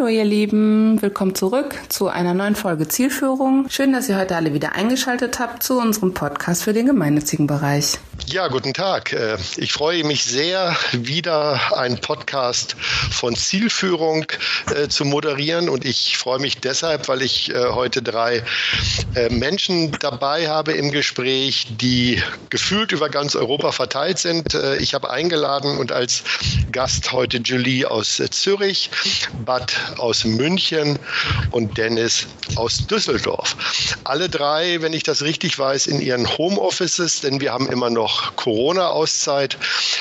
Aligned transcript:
Hallo 0.00 0.08
ihr 0.08 0.24
Lieben, 0.24 1.02
willkommen 1.02 1.34
zurück 1.34 1.74
zu 1.90 2.08
einer 2.08 2.32
neuen 2.32 2.54
Folge 2.54 2.88
Zielführung. 2.88 3.68
Schön, 3.68 3.92
dass 3.92 4.08
ihr 4.08 4.16
heute 4.16 4.34
alle 4.34 4.54
wieder 4.54 4.72
eingeschaltet 4.72 5.38
habt 5.38 5.62
zu 5.62 5.78
unserem 5.78 6.14
Podcast 6.14 6.62
für 6.62 6.72
den 6.72 6.86
gemeinnützigen 6.86 7.46
Bereich. 7.46 7.98
Ja, 8.26 8.48
guten 8.48 8.72
Tag. 8.72 9.12
Äh, 9.12 9.36
ich 9.56 9.72
freue 9.72 10.04
mich 10.04 10.24
sehr, 10.24 10.76
wieder 10.92 11.76
einen 11.76 12.00
Podcast 12.00 12.76
von 12.78 13.34
Zielführung 13.34 14.24
äh, 14.74 14.88
zu 14.88 15.04
moderieren 15.04 15.68
und 15.68 15.84
ich 15.84 16.16
freue 16.16 16.38
mich 16.38 16.58
deshalb, 16.58 17.08
weil 17.08 17.22
ich 17.22 17.50
äh, 17.50 17.70
heute 17.70 18.02
drei 18.02 18.42
Menschen 19.28 19.90
dabei 19.98 20.48
habe 20.48 20.72
im 20.72 20.92
Gespräch, 20.92 21.66
die 21.80 22.22
gefühlt 22.48 22.92
über 22.92 23.08
ganz 23.08 23.34
Europa 23.34 23.72
verteilt 23.72 24.18
sind. 24.18 24.54
Ich 24.78 24.94
habe 24.94 25.10
eingeladen 25.10 25.78
und 25.78 25.90
als 25.90 26.22
Gast 26.70 27.10
heute 27.10 27.38
Julie 27.38 27.90
aus 27.90 28.22
Zürich, 28.30 28.90
Bad 29.44 29.72
aus 29.98 30.24
München 30.24 30.98
und 31.50 31.76
Dennis 31.78 32.26
aus 32.56 32.86
Düsseldorf. 32.86 33.56
Alle 34.04 34.28
drei, 34.28 34.82
wenn 34.82 34.92
ich 34.92 35.02
das 35.02 35.22
richtig 35.22 35.58
weiß, 35.58 35.86
in 35.86 36.00
ihren 36.00 36.26
Homeoffices, 36.38 37.20
denn 37.20 37.40
wir 37.40 37.52
haben 37.52 37.68
immer 37.68 37.90
noch 37.90 38.36
Corona-Auszeit. 38.36 39.56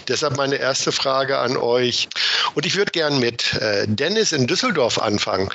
Deshalb 0.08 0.38
meine 0.38 0.56
erste 0.56 0.92
Frage 0.92 1.38
an 1.38 1.58
euch. 1.58 2.10
Und 2.56 2.66
ich 2.66 2.76
würde 2.76 2.92
gern 2.92 3.20
mit 3.20 3.54
äh, 3.56 3.86
Dennis 3.88 4.32
in 4.32 4.48
Düsseldorf 4.48 5.00
anfangen. 5.00 5.50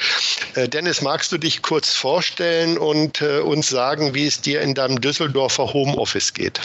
Äh, 0.55 0.69
Dennis, 0.69 1.03
magst 1.03 1.33
du 1.33 1.39
dich 1.39 1.63
kurz 1.63 1.95
vorstellen 1.95 2.79
und 2.79 3.21
äh, 3.21 3.39
uns 3.39 3.69
sagen, 3.69 4.15
wie 4.15 4.27
es 4.27 4.41
dir 4.41 4.61
in 4.61 4.75
deinem 4.75 5.01
Düsseldorfer 5.01 5.73
Homeoffice 5.73 6.33
geht? 6.33 6.61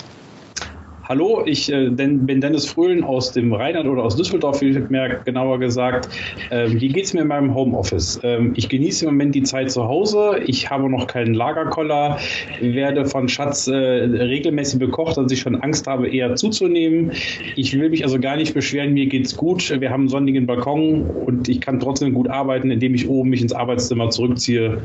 Hallo, 1.09 1.41
ich 1.43 1.73
äh, 1.73 1.89
bin 1.89 2.39
Dennis 2.39 2.67
Fröhlen 2.67 3.03
aus 3.03 3.31
dem 3.31 3.51
Rheinland 3.51 3.89
oder 3.89 4.03
aus 4.03 4.15
Düsseldorf, 4.15 4.61
mehr 4.61 5.19
genauer 5.25 5.57
gesagt. 5.57 6.07
Ähm, 6.51 6.79
wie 6.79 6.89
geht 6.89 7.05
es 7.05 7.13
mir 7.15 7.21
in 7.21 7.29
meinem 7.29 7.55
Homeoffice? 7.55 8.19
Ähm, 8.21 8.53
ich 8.55 8.69
genieße 8.69 9.05
im 9.05 9.13
Moment 9.13 9.33
die 9.33 9.41
Zeit 9.41 9.71
zu 9.71 9.85
Hause. 9.85 10.39
Ich 10.45 10.69
habe 10.69 10.87
noch 10.87 11.07
keinen 11.07 11.33
Lagerkoller, 11.33 12.19
werde 12.61 13.07
von 13.07 13.27
Schatz 13.27 13.65
äh, 13.65 13.73
regelmäßig 13.73 14.77
bekocht, 14.77 15.17
dass 15.17 15.31
ich 15.31 15.39
schon 15.39 15.55
Angst 15.55 15.87
habe, 15.87 16.07
eher 16.07 16.35
zuzunehmen. 16.35 17.11
Ich 17.55 17.73
will 17.73 17.89
mich 17.89 18.03
also 18.03 18.19
gar 18.19 18.35
nicht 18.35 18.53
beschweren, 18.53 18.93
mir 18.93 19.07
geht's 19.07 19.35
gut. 19.35 19.67
Wir 19.81 19.89
haben 19.89 20.01
einen 20.01 20.09
sonnigen 20.09 20.45
Balkon 20.45 21.01
und 21.25 21.49
ich 21.49 21.59
kann 21.59 21.79
trotzdem 21.79 22.13
gut 22.13 22.29
arbeiten, 22.29 22.69
indem 22.69 22.93
ich 22.93 23.09
oben 23.09 23.31
mich 23.31 23.41
ins 23.41 23.53
Arbeitszimmer 23.53 24.11
zurückziehe 24.11 24.79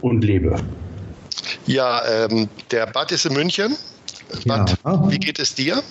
und 0.00 0.24
lebe. 0.24 0.56
Ja, 1.66 2.02
ähm, 2.24 2.48
der 2.72 2.86
Bad 2.86 3.12
ist 3.12 3.26
in 3.26 3.34
München. 3.34 3.76
Bad, 4.46 4.76
ja. 4.84 5.10
wie 5.10 5.18
geht 5.18 5.38
es 5.38 5.54
dir? 5.54 5.82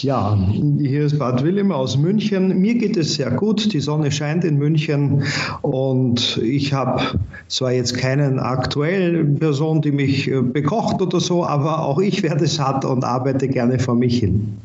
Ja, 0.00 0.38
hier 0.78 1.04
ist 1.04 1.18
Bad 1.18 1.44
Willem 1.44 1.70
aus 1.72 1.96
München. 1.96 2.58
Mir 2.58 2.74
geht 2.74 2.96
es 2.96 3.14
sehr 3.14 3.30
gut. 3.30 3.72
Die 3.72 3.80
Sonne 3.80 4.10
scheint 4.10 4.44
in 4.44 4.56
München 4.56 5.24
und 5.60 6.38
ich 6.38 6.72
habe 6.72 7.20
zwar 7.48 7.72
jetzt 7.72 7.96
keinen 7.96 8.38
aktuellen 8.38 9.38
Person, 9.38 9.82
die 9.82 9.92
mich 9.92 10.28
äh, 10.28 10.40
bekocht 10.40 11.02
oder 11.02 11.20
so, 11.20 11.44
aber 11.44 11.80
auch 11.84 11.98
ich 11.98 12.22
werde 12.22 12.46
satt 12.46 12.84
und 12.84 13.04
arbeite 13.04 13.48
gerne 13.48 13.78
vor 13.78 13.94
mich 13.94 14.18
hin. 14.18 14.56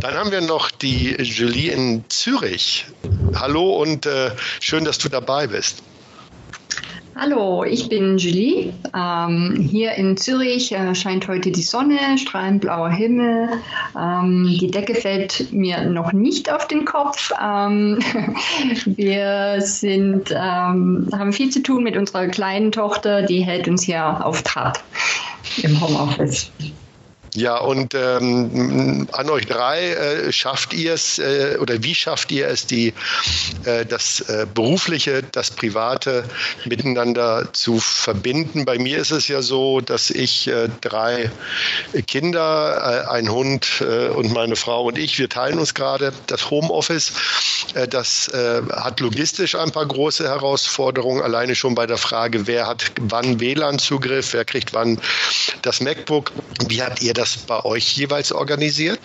Dann 0.00 0.14
haben 0.14 0.30
wir 0.30 0.40
noch 0.40 0.70
die 0.70 1.14
Julie 1.22 1.72
in 1.72 2.04
Zürich. 2.08 2.86
Hallo 3.34 3.80
und 3.82 4.06
äh, 4.06 4.30
schön, 4.60 4.84
dass 4.84 4.98
du 4.98 5.08
dabei 5.08 5.46
bist. 5.46 5.82
Hallo, 7.16 7.62
ich 7.62 7.88
bin 7.88 8.18
Julie. 8.18 8.72
Ähm, 8.92 9.68
hier 9.70 9.92
in 9.92 10.16
Zürich 10.16 10.72
äh, 10.72 10.96
scheint 10.96 11.28
heute 11.28 11.52
die 11.52 11.62
Sonne, 11.62 12.18
strahlend 12.18 12.62
blauer 12.62 12.90
Himmel. 12.90 13.50
Ähm, 13.96 14.56
die 14.60 14.68
Decke 14.68 14.96
fällt 14.96 15.52
mir 15.52 15.84
noch 15.84 16.12
nicht 16.12 16.50
auf 16.50 16.66
den 16.66 16.84
Kopf. 16.84 17.30
Ähm, 17.40 18.00
wir 18.86 19.60
sind, 19.60 20.32
ähm, 20.32 21.08
haben 21.12 21.32
viel 21.32 21.50
zu 21.50 21.62
tun 21.62 21.84
mit 21.84 21.96
unserer 21.96 22.26
kleinen 22.26 22.72
Tochter, 22.72 23.22
die 23.22 23.44
hält 23.44 23.68
uns 23.68 23.84
hier 23.84 24.26
auf 24.26 24.42
Trab 24.42 24.82
im 25.62 25.80
Homeoffice. 25.80 26.50
Ja, 27.36 27.56
und 27.56 27.94
ähm, 27.94 29.08
an 29.10 29.28
euch 29.28 29.46
drei, 29.46 29.90
äh, 29.90 30.32
schafft 30.32 30.72
ihr 30.72 30.94
es 30.94 31.18
äh, 31.18 31.56
oder 31.60 31.82
wie 31.82 31.94
schafft 31.94 32.30
ihr 32.30 32.46
es, 32.46 32.64
die, 32.64 32.94
äh, 33.64 33.84
das 33.84 34.20
äh, 34.20 34.46
Berufliche, 34.54 35.24
das 35.32 35.50
Private 35.50 36.22
miteinander 36.64 37.48
zu 37.52 37.80
verbinden? 37.80 38.64
Bei 38.64 38.78
mir 38.78 38.98
ist 38.98 39.10
es 39.10 39.26
ja 39.26 39.42
so, 39.42 39.80
dass 39.80 40.10
ich 40.10 40.46
äh, 40.46 40.68
drei 40.80 41.28
Kinder, 42.06 43.04
äh, 43.08 43.10
ein 43.10 43.28
Hund 43.28 43.80
und 43.80 44.32
meine 44.32 44.54
Frau 44.54 44.84
und 44.84 44.98
ich, 44.98 45.18
wir 45.18 45.28
teilen 45.28 45.58
uns 45.58 45.74
gerade 45.74 46.12
das 46.26 46.50
Homeoffice. 46.50 47.12
das 47.90 48.30
hat 48.32 49.00
logistisch 49.00 49.54
ein 49.54 49.70
paar 49.72 49.86
große 49.86 50.24
Herausforderungen, 50.24 51.22
alleine 51.22 51.54
schon 51.54 51.74
bei 51.74 51.86
der 51.86 51.96
Frage, 51.96 52.46
wer 52.46 52.66
hat 52.66 52.92
wann 53.00 53.40
WLAN-Zugriff, 53.40 54.32
wer 54.32 54.44
kriegt 54.44 54.74
wann 54.74 55.00
das 55.62 55.80
MacBook. 55.80 56.32
Wie 56.68 56.82
habt 56.82 57.02
ihr 57.02 57.14
das 57.14 57.23
das 57.24 57.38
bei 57.38 57.64
euch 57.64 57.96
jeweils 57.96 58.32
organisiert? 58.32 59.00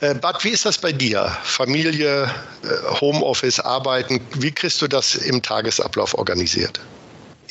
Äh, 0.00 0.14
Bad, 0.14 0.42
wie 0.44 0.50
ist 0.50 0.64
das 0.64 0.78
bei 0.78 0.92
dir? 0.92 1.36
Familie, 1.44 2.24
äh, 2.24 3.00
Homeoffice, 3.00 3.60
Arbeiten, 3.60 4.20
wie 4.34 4.50
kriegst 4.50 4.80
du 4.80 4.88
das 4.88 5.14
im 5.14 5.42
Tagesablauf 5.42 6.14
organisiert? 6.14 6.80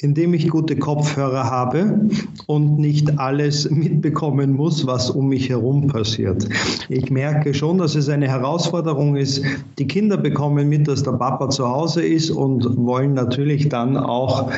Indem 0.02 0.34
ich 0.34 0.50
gute 0.50 0.76
Kopfhörer 0.76 1.46
habe 1.50 2.10
und 2.46 2.78
nicht 2.78 3.20
alles 3.20 3.70
mitbekommen 3.72 4.54
muss, 4.54 4.86
was 4.86 5.10
um 5.10 5.30
mich 5.30 5.50
herum 5.50 5.88
passiert. 5.88 6.48
Ich 6.90 7.10
merke 7.10 7.54
schon, 7.54 7.78
dass 7.78 7.96
es 7.96 8.10
eine 8.10 8.28
Herausforderung 8.28 9.16
ist. 9.16 9.44
Die 9.80 9.88
Kinder 9.88 10.18
bekommen 10.18 10.70
mit, 10.70 10.88
dass 10.88 11.04
der 11.04 11.14
Papa 11.14 11.50
zu 11.50 11.68
Hause 11.68 12.04
ist 12.04 12.30
und 12.30 12.78
wollen 12.78 13.14
natürlich 13.14 13.70
dann 13.70 13.98
auch 13.98 14.52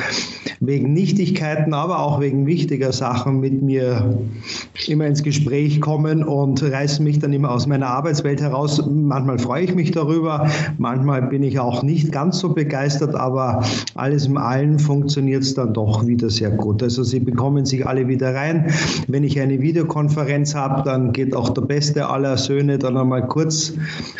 wegen 0.60 0.92
Nichtigkeiten, 0.92 1.72
aber 1.72 2.00
auch 2.00 2.20
wegen 2.20 2.46
wichtiger 2.46 2.92
Sachen 2.92 3.40
mit 3.40 3.62
mir 3.62 4.18
immer 4.88 5.06
ins 5.06 5.22
Gespräch 5.22 5.80
kommen 5.80 6.22
und 6.22 6.62
reißen 6.62 7.02
mich 7.02 7.18
dann 7.18 7.32
immer 7.32 7.50
aus 7.50 7.66
meiner 7.66 7.86
Arbeitswelt 7.86 8.42
heraus. 8.42 8.82
Manchmal 8.86 9.38
freue 9.38 9.64
ich 9.64 9.74
mich 9.74 9.90
darüber, 9.92 10.48
manchmal 10.76 11.22
bin 11.22 11.42
ich 11.42 11.58
auch 11.58 11.82
nicht 11.82 12.12
ganz 12.12 12.40
so 12.40 12.50
begeistert, 12.50 13.14
aber 13.14 13.64
alles 13.94 14.26
im 14.26 14.36
Allen 14.36 14.78
funktioniert 14.78 15.29
funktioniert 15.30 15.42
es 15.42 15.54
dann 15.54 15.74
doch 15.74 16.06
wieder 16.06 16.30
sehr 16.30 16.50
gut. 16.50 16.82
Also 16.82 17.04
sie 17.04 17.20
bekommen 17.20 17.64
sich 17.64 17.86
alle 17.86 18.08
wieder 18.08 18.34
rein. 18.34 18.72
Wenn 19.06 19.24
ich 19.24 19.38
eine 19.38 19.60
Videokonferenz 19.60 20.54
habe, 20.54 20.82
dann 20.82 21.12
geht 21.12 21.36
auch 21.36 21.50
der 21.50 21.62
beste 21.62 22.08
aller 22.08 22.36
Söhne 22.36 22.78
dann 22.78 22.96
einmal 22.96 23.26
kurz 23.28 23.72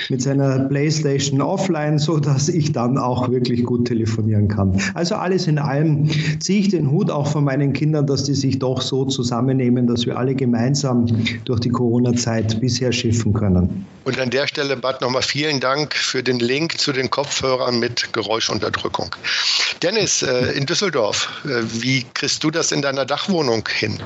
mit 0.09 0.22
seiner 0.22 0.60
Playstation 0.69 1.41
offline, 1.41 1.98
so 1.98 2.19
dass 2.19 2.48
ich 2.48 2.72
dann 2.72 2.98
auch 2.98 3.31
wirklich 3.31 3.65
gut 3.65 3.88
telefonieren 3.88 4.48
kann. 4.48 4.81
Also 4.94 5.16
alles 5.16 5.47
in 5.47 5.59
allem 5.59 6.09
ziehe 6.41 6.60
ich 6.60 6.69
den 6.69 6.91
Hut 6.91 7.10
auch 7.10 7.27
von 7.27 7.44
meinen 7.44 7.72
Kindern, 7.72 8.06
dass 8.06 8.25
die 8.25 8.34
sich 8.34 8.59
doch 8.59 8.81
so 8.81 9.04
zusammennehmen, 9.04 9.87
dass 9.87 10.06
wir 10.06 10.16
alle 10.16 10.34
gemeinsam 10.34 11.06
durch 11.44 11.60
die 11.60 11.71
Corona-Zeit 11.71 12.60
bisher 12.60 12.92
schiffen 12.92 13.32
können. 13.32 13.87
Und 14.04 14.19
an 14.19 14.31
der 14.31 14.47
Stelle, 14.47 14.77
Bad, 14.77 15.03
nochmal 15.03 15.22
vielen 15.22 15.60
Dank 15.60 15.94
für 15.94 16.22
den 16.22 16.38
Link 16.38 16.78
zu 16.78 16.92
den 16.92 17.10
Kopfhörern 17.10 17.78
mit 17.78 18.12
Geräuschunterdrückung. 18.12 19.15
Dennis, 19.82 20.22
äh, 20.22 20.53
in 20.53 20.66
Düsseldorf 20.66 21.00
Düsseldorf. 21.00 21.44
Äh, 21.44 21.83
wie 21.83 22.05
kriegst 22.15 22.44
du 22.44 22.50
das 22.50 22.72
in 22.72 22.83
deiner 22.83 23.05
Dachwohnung 23.05 23.66
hin? 23.69 23.99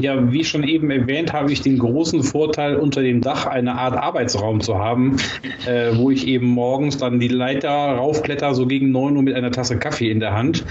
Ja, 0.00 0.30
wie 0.30 0.44
schon 0.44 0.62
eben 0.62 0.90
erwähnt, 0.90 1.32
habe 1.32 1.52
ich 1.52 1.60
den 1.62 1.78
großen 1.78 2.22
Vorteil, 2.22 2.76
unter 2.76 3.02
dem 3.02 3.20
Dach 3.20 3.46
eine 3.46 3.74
Art 3.74 3.96
Arbeitsraum 3.96 4.60
zu 4.60 4.78
haben, 4.78 5.16
äh, 5.66 5.90
wo 5.94 6.10
ich 6.10 6.26
eben 6.28 6.46
morgens 6.46 6.98
dann 6.98 7.18
die 7.18 7.28
Leiter 7.28 7.68
raufkletter, 7.68 8.54
so 8.54 8.66
gegen 8.66 8.92
9 8.92 9.16
Uhr 9.16 9.22
mit 9.22 9.34
einer 9.34 9.50
Tasse 9.50 9.76
Kaffee 9.78 10.10
in 10.10 10.20
der 10.20 10.34
Hand, 10.34 10.64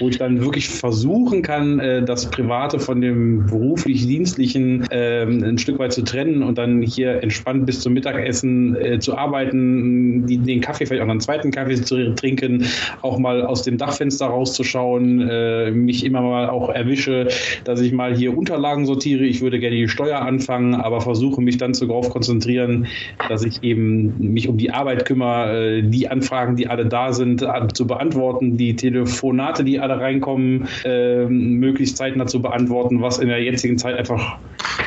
wo 0.00 0.08
ich 0.08 0.18
dann 0.18 0.40
wirklich 0.40 0.68
versuchen 0.68 1.42
kann, 1.42 1.78
äh, 1.78 2.02
das 2.02 2.30
Private 2.30 2.78
von 2.78 3.00
dem 3.00 3.46
beruflich-dienstlichen 3.46 4.90
äh, 4.90 5.22
ein 5.22 5.56
Stück 5.56 5.78
weit 5.78 5.92
zu 5.92 6.02
trennen 6.02 6.42
und 6.42 6.58
dann 6.58 6.82
hier 6.82 7.22
entspannt 7.22 7.64
bis 7.64 7.80
zum 7.80 7.94
Mittagessen 7.94 8.76
äh, 8.76 8.98
zu 8.98 9.16
arbeiten, 9.16 10.26
die, 10.26 10.38
den 10.38 10.60
Kaffee 10.60 10.84
vielleicht 10.84 11.04
auch 11.04 11.08
einen 11.08 11.20
zweiten 11.20 11.50
Kaffee 11.50 11.80
zu 11.80 12.14
trinken, 12.14 12.66
auch 13.00 13.18
mal 13.18 13.46
aus 13.46 13.62
dem 13.62 13.78
Dachfenster 13.78 14.26
rauszuschauen, 14.26 15.23
äh, 15.28 15.70
mich 15.70 16.04
immer 16.04 16.22
mal 16.22 16.48
auch 16.48 16.68
erwische, 16.68 17.28
dass 17.64 17.80
ich 17.80 17.92
mal 17.92 18.14
hier 18.14 18.36
Unterlagen 18.36 18.86
sortiere. 18.86 19.24
Ich 19.24 19.40
würde 19.40 19.58
gerne 19.58 19.76
die 19.76 19.88
Steuer 19.88 20.20
anfangen, 20.20 20.74
aber 20.74 21.00
versuche 21.00 21.40
mich 21.40 21.58
dann 21.58 21.72
darauf 21.72 22.10
konzentrieren, 22.10 22.86
dass 23.28 23.44
ich 23.44 23.62
eben 23.62 24.32
mich 24.32 24.48
um 24.48 24.56
die 24.56 24.70
Arbeit 24.70 25.04
kümmere, 25.04 25.78
äh, 25.78 25.82
die 25.82 26.08
Anfragen, 26.08 26.56
die 26.56 26.66
alle 26.68 26.86
da 26.86 27.12
sind, 27.12 27.42
äh, 27.42 27.68
zu 27.72 27.86
beantworten, 27.86 28.56
die 28.56 28.76
Telefonate, 28.76 29.64
die 29.64 29.78
alle 29.78 30.00
reinkommen, 30.00 30.68
äh, 30.84 31.26
möglichst 31.26 31.96
zeitnah 31.96 32.26
zu 32.26 32.40
beantworten, 32.42 33.02
was 33.02 33.18
in 33.18 33.28
der 33.28 33.42
jetzigen 33.42 33.78
Zeit 33.78 33.96
einfach 33.96 34.38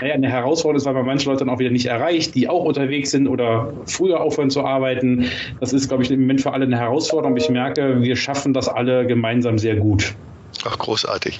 naja, 0.01 0.13
eine 0.13 0.30
Herausforderung 0.30 0.78
ist, 0.78 0.86
weil 0.86 0.94
man 0.94 1.06
manche 1.06 1.30
Leute 1.30 1.45
dann 1.45 1.50
auch 1.54 1.60
wieder 1.60 1.72
nicht 1.72 1.86
erreicht, 1.86 2.36
die 2.36 2.48
auch 2.50 2.63
unterwegs 2.63 3.12
sind 3.12 3.28
oder 3.28 3.74
früher 3.86 4.22
aufhören 4.22 4.50
zu 4.50 4.63
arbeiten. 4.63 5.25
Das 5.60 5.74
ist, 5.74 5.88
glaube 5.88 6.04
ich, 6.04 6.12
im 6.12 6.22
Moment 6.22 6.42
für 6.42 6.54
alle 6.54 6.66
eine 6.66 6.78
Herausforderung. 6.78 7.36
Ich 7.38 7.50
merke, 7.50 8.01
wir 8.01 8.16
schaffen 8.16 8.54
das 8.54 8.68
alle 8.68 9.06
gemeinsam 9.07 9.57
sehr 9.57 9.75
gut. 9.75 10.16
Ach, 10.65 10.77
großartig. 10.77 11.39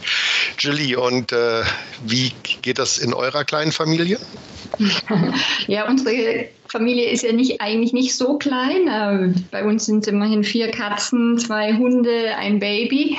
Julie, 0.60 1.00
und 1.00 1.32
äh, 1.32 1.64
wie 2.02 2.34
geht 2.62 2.80
das 2.80 2.98
in 2.98 3.14
eurer 3.14 3.44
kleinen 3.44 3.72
Familie? 3.72 4.20
ja, 5.68 5.88
unsere 5.88 6.50
Familie 6.70 7.10
ist 7.10 7.24
ja 7.24 7.32
nicht, 7.32 7.62
eigentlich 7.62 7.94
nicht 7.94 8.16
so 8.16 8.38
klein. 8.38 8.88
Äh, 8.88 9.34
bei 9.52 9.66
uns 9.66 9.86
sind 9.86 10.08
immerhin 10.08 10.44
vier 10.44 10.72
Katzen, 10.72 11.38
zwei 11.38 11.74
Hunde, 11.74 12.36
ein 12.38 12.60
Baby. 12.60 13.18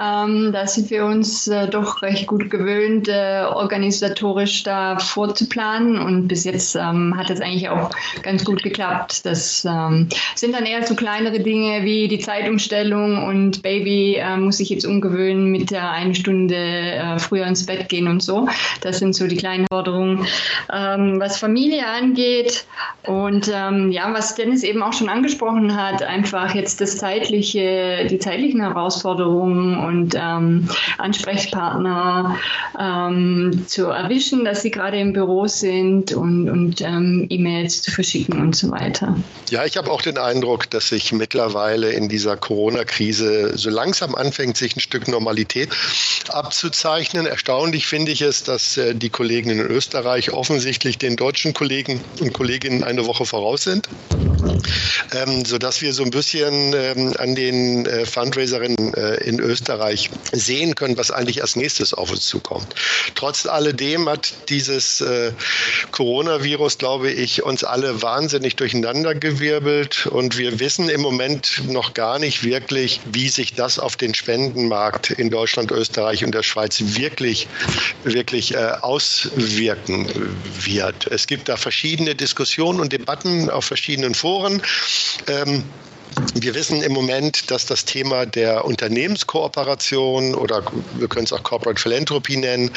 Ähm, 0.00 0.50
da 0.52 0.66
sind 0.66 0.90
wir 0.90 1.04
uns 1.04 1.48
äh, 1.48 1.68
doch 1.68 2.02
recht 2.02 2.26
gut 2.26 2.50
gewöhnt, 2.50 3.08
äh, 3.08 3.44
organisatorisch 3.50 4.62
da 4.62 4.98
vorzuplanen. 4.98 5.98
Und 5.98 6.28
bis 6.28 6.44
jetzt 6.44 6.74
ähm, 6.76 7.14
hat 7.16 7.30
es 7.30 7.40
eigentlich 7.40 7.68
auch 7.68 7.90
ganz 8.22 8.44
gut 8.44 8.62
geklappt. 8.62 9.24
Das 9.24 9.64
ähm, 9.64 10.08
sind 10.34 10.54
dann 10.54 10.66
eher 10.66 10.86
so 10.86 10.94
kleinere 10.94 11.40
Dinge 11.40 11.84
wie 11.84 12.08
die 12.08 12.18
Zeitumstellung 12.18 13.24
und 13.26 13.62
Baby 13.62 14.16
äh, 14.16 14.36
muss 14.36 14.58
sich 14.58 14.70
jetzt 14.70 14.86
umgewöhnen 14.86 15.46
mit 15.46 15.70
der 15.70 15.90
eine 15.90 16.14
Stunde 16.14 16.56
äh, 16.56 17.18
früher 17.18 17.46
ins 17.46 17.66
Bett 17.66 17.88
gehen 17.88 18.08
und 18.08 18.22
so. 18.22 18.48
Das 18.80 18.98
sind 18.98 19.14
so 19.14 19.26
die 19.26 19.36
kleinen 19.36 19.66
Forderungen. 19.70 20.26
Ähm, 20.72 21.20
was 21.20 21.38
Familie 21.38 21.86
angeht, 21.86 22.66
und 23.04 23.50
ähm, 23.54 23.90
ja, 23.92 24.12
was 24.12 24.34
Dennis 24.34 24.62
eben 24.64 24.82
auch 24.82 24.92
schon 24.92 25.08
angesprochen 25.08 25.80
hat, 25.80 26.02
einfach 26.02 26.54
jetzt 26.54 26.80
das 26.80 26.96
zeitliche, 26.96 28.06
die 28.10 28.18
zeitlichen 28.18 28.60
Herausforderungen 28.60 29.78
und 29.78 30.14
ähm, 30.14 30.68
Ansprechpartner 30.98 32.36
ähm, 32.78 33.64
zu 33.66 33.86
erwischen, 33.86 34.44
dass 34.44 34.62
sie 34.62 34.70
gerade 34.70 34.98
im 34.98 35.12
Büro 35.12 35.46
sind 35.46 36.12
und, 36.12 36.50
und 36.50 36.80
ähm, 36.80 37.26
E-Mails 37.30 37.82
zu 37.82 37.92
verschicken 37.92 38.40
und 38.40 38.56
so 38.56 38.70
weiter. 38.70 39.16
Ja, 39.48 39.64
ich 39.64 39.76
habe 39.76 39.90
auch 39.90 40.02
den 40.02 40.18
Eindruck, 40.18 40.68
dass 40.70 40.88
sich 40.88 41.12
mittlerweile 41.12 41.92
in 41.92 42.08
dieser 42.08 42.36
Corona-Krise 42.36 43.56
so 43.56 43.70
langsam 43.70 44.16
anfängt, 44.16 44.56
sich 44.56 44.76
ein 44.76 44.80
Stück 44.80 45.08
Normalität 45.08 45.70
abzuzeichnen. 46.30 47.26
Erstaunlich 47.26 47.86
finde 47.86 48.10
ich 48.10 48.22
es, 48.22 48.42
dass 48.42 48.76
äh, 48.76 48.94
die 48.94 49.08
Kollegen 49.08 49.50
in 49.50 49.60
Österreich 49.60 50.32
offensichtlich 50.32 50.98
den 50.98 51.16
deutschen 51.16 51.54
Kollegen 51.54 52.00
und 52.20 52.32
Kolleginnen 52.32 52.84
eine 52.88 53.06
Woche 53.06 53.26
voraus 53.26 53.64
sind, 53.64 53.86
ähm, 55.14 55.44
sodass 55.44 55.80
wir 55.80 55.92
so 55.92 56.02
ein 56.02 56.10
bisschen 56.10 56.72
ähm, 56.74 57.14
an 57.18 57.34
den 57.34 57.86
äh, 57.86 58.06
Fundraiserinnen 58.06 58.94
äh, 58.94 59.16
in 59.24 59.40
Österreich 59.40 60.10
sehen 60.32 60.74
können, 60.74 60.96
was 60.96 61.10
eigentlich 61.10 61.42
als 61.42 61.56
nächstes 61.56 61.94
auf 61.94 62.10
uns 62.10 62.26
zukommt. 62.26 62.74
Trotz 63.14 63.46
alledem 63.46 64.08
hat 64.08 64.32
dieses 64.48 65.00
äh, 65.00 65.32
Coronavirus, 65.90 66.78
glaube 66.78 67.10
ich, 67.10 67.42
uns 67.42 67.64
alle 67.64 68.02
wahnsinnig 68.02 68.56
durcheinandergewirbelt 68.56 70.06
und 70.06 70.38
wir 70.38 70.60
wissen 70.60 70.88
im 70.88 71.00
Moment 71.00 71.62
noch 71.68 71.94
gar 71.94 72.18
nicht 72.18 72.44
wirklich, 72.44 73.00
wie 73.10 73.28
sich 73.28 73.54
das 73.54 73.78
auf 73.78 73.96
den 73.96 74.14
Spendenmarkt 74.14 75.10
in 75.10 75.30
Deutschland, 75.30 75.70
Österreich 75.70 76.24
und 76.24 76.34
der 76.34 76.42
Schweiz 76.42 76.80
wirklich, 76.80 77.48
wirklich 78.04 78.54
äh, 78.54 78.72
auswirken 78.80 80.08
wird. 80.64 81.06
Es 81.06 81.26
gibt 81.26 81.48
da 81.48 81.56
verschiedene 81.56 82.14
Diskussionen 82.14 82.80
und 82.80 82.92
Debatten 82.92 83.50
auf 83.50 83.64
verschiedenen 83.64 84.14
Foren. 84.14 84.37
Ähm, 85.26 85.64
wir 86.34 86.54
wissen 86.54 86.82
im 86.82 86.92
Moment, 86.92 87.50
dass 87.50 87.66
das 87.66 87.84
Thema 87.84 88.26
der 88.26 88.64
Unternehmenskooperation 88.64 90.34
oder 90.34 90.62
wir 90.96 91.08
können 91.08 91.24
es 91.24 91.32
auch 91.32 91.42
Corporate 91.42 91.80
Philanthropy 91.80 92.36
nennen, 92.36 92.70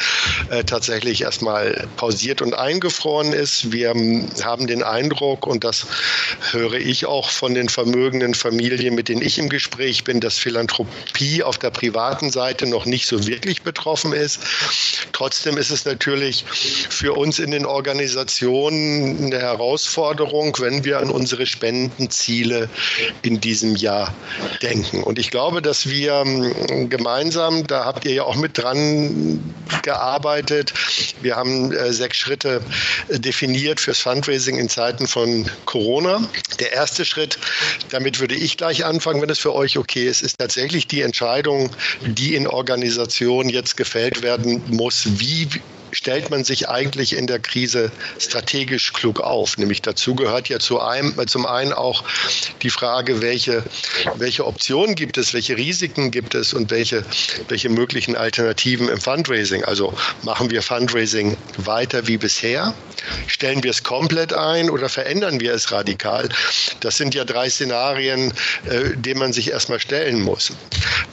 äh, 0.50 0.64
tatsächlich 0.64 1.22
erstmal 1.22 1.86
pausiert 1.96 2.42
und 2.42 2.54
eingefroren 2.54 3.32
ist. 3.32 3.72
Wir 3.72 3.94
haben 4.42 4.66
den 4.66 4.82
Eindruck, 4.82 5.46
und 5.46 5.64
das 5.64 5.86
höre 6.50 6.74
ich 6.74 7.06
auch 7.06 7.30
von 7.30 7.54
den 7.54 7.68
vermögenden 7.68 8.34
Familien, 8.34 8.94
mit 8.94 9.08
denen 9.08 9.22
ich 9.22 9.38
im 9.38 9.48
Gespräch 9.48 10.04
bin, 10.04 10.20
dass 10.20 10.38
Philanthropie 10.38 11.42
auf 11.42 11.58
der 11.58 11.70
privaten 11.70 12.30
Seite 12.30 12.66
noch 12.66 12.86
nicht 12.86 13.06
so 13.06 13.26
wirklich 13.26 13.62
betroffen 13.62 14.12
ist. 14.12 14.40
Trotzdem 15.12 15.56
ist 15.56 15.70
es 15.70 15.84
natürlich 15.84 16.44
für 16.46 17.14
uns 17.14 17.38
in 17.38 17.50
den 17.50 17.66
Organisationen 17.66 19.26
eine 19.26 19.38
Herausforderung, 19.38 20.56
wenn 20.60 20.84
wir 20.84 20.98
an 20.98 21.10
unsere 21.10 21.46
Spendenziele 21.46 22.68
in 23.22 23.31
diesem 23.40 23.76
Jahr 23.76 24.14
denken. 24.62 25.02
Und 25.02 25.18
ich 25.18 25.30
glaube, 25.30 25.62
dass 25.62 25.88
wir 25.88 26.22
ähm, 26.24 26.88
gemeinsam, 26.88 27.66
da 27.66 27.84
habt 27.84 28.04
ihr 28.04 28.12
ja 28.12 28.22
auch 28.24 28.36
mit 28.36 28.58
dran 28.58 29.42
gearbeitet, 29.82 30.72
wir 31.22 31.36
haben 31.36 31.72
äh, 31.72 31.92
sechs 31.92 32.18
Schritte 32.18 32.62
äh, 33.08 33.18
definiert 33.18 33.80
fürs 33.80 33.98
Fundraising 33.98 34.56
in 34.56 34.68
Zeiten 34.68 35.06
von 35.06 35.50
Corona. 35.64 36.22
Der 36.60 36.72
erste 36.72 37.04
Schritt, 37.04 37.38
damit 37.90 38.20
würde 38.20 38.34
ich 38.34 38.56
gleich 38.56 38.84
anfangen, 38.84 39.22
wenn 39.22 39.30
es 39.30 39.38
für 39.38 39.54
euch 39.54 39.78
okay 39.78 40.06
ist, 40.06 40.22
ist 40.22 40.38
tatsächlich 40.38 40.86
die 40.86 41.02
Entscheidung, 41.02 41.70
die 42.02 42.34
in 42.34 42.46
Organisationen 42.46 43.48
jetzt 43.48 43.76
gefällt 43.76 44.22
werden 44.22 44.62
muss, 44.68 45.06
wie 45.18 45.48
stellt 45.92 46.30
man 46.30 46.42
sich 46.42 46.68
eigentlich 46.68 47.16
in 47.16 47.26
der 47.26 47.38
Krise 47.38 47.92
strategisch 48.18 48.92
klug 48.92 49.20
auf? 49.20 49.58
Nämlich 49.58 49.82
dazu 49.82 50.14
gehört 50.14 50.48
ja 50.48 50.58
zu 50.58 50.80
einem, 50.80 51.18
äh, 51.18 51.26
zum 51.26 51.46
einen 51.46 51.72
auch 51.72 52.02
die 52.62 52.70
Frage, 52.70 53.20
welche, 53.20 53.62
welche 54.16 54.46
Optionen 54.46 54.94
gibt 54.94 55.18
es, 55.18 55.34
welche 55.34 55.56
Risiken 55.56 56.10
gibt 56.10 56.34
es 56.34 56.54
und 56.54 56.70
welche, 56.70 57.04
welche 57.48 57.68
möglichen 57.68 58.16
Alternativen 58.16 58.88
im 58.88 59.00
Fundraising. 59.00 59.64
Also 59.64 59.92
machen 60.22 60.50
wir 60.50 60.62
Fundraising 60.62 61.36
weiter 61.58 62.06
wie 62.08 62.16
bisher? 62.16 62.74
Stellen 63.26 63.62
wir 63.62 63.70
es 63.70 63.82
komplett 63.82 64.32
ein 64.32 64.70
oder 64.70 64.88
verändern 64.88 65.40
wir 65.40 65.52
es 65.52 65.70
radikal? 65.72 66.28
Das 66.80 66.96
sind 66.96 67.14
ja 67.14 67.24
drei 67.24 67.50
Szenarien, 67.50 68.32
äh, 68.64 68.96
denen 68.96 69.20
man 69.20 69.32
sich 69.32 69.50
erstmal 69.50 69.80
stellen 69.80 70.20
muss. 70.22 70.52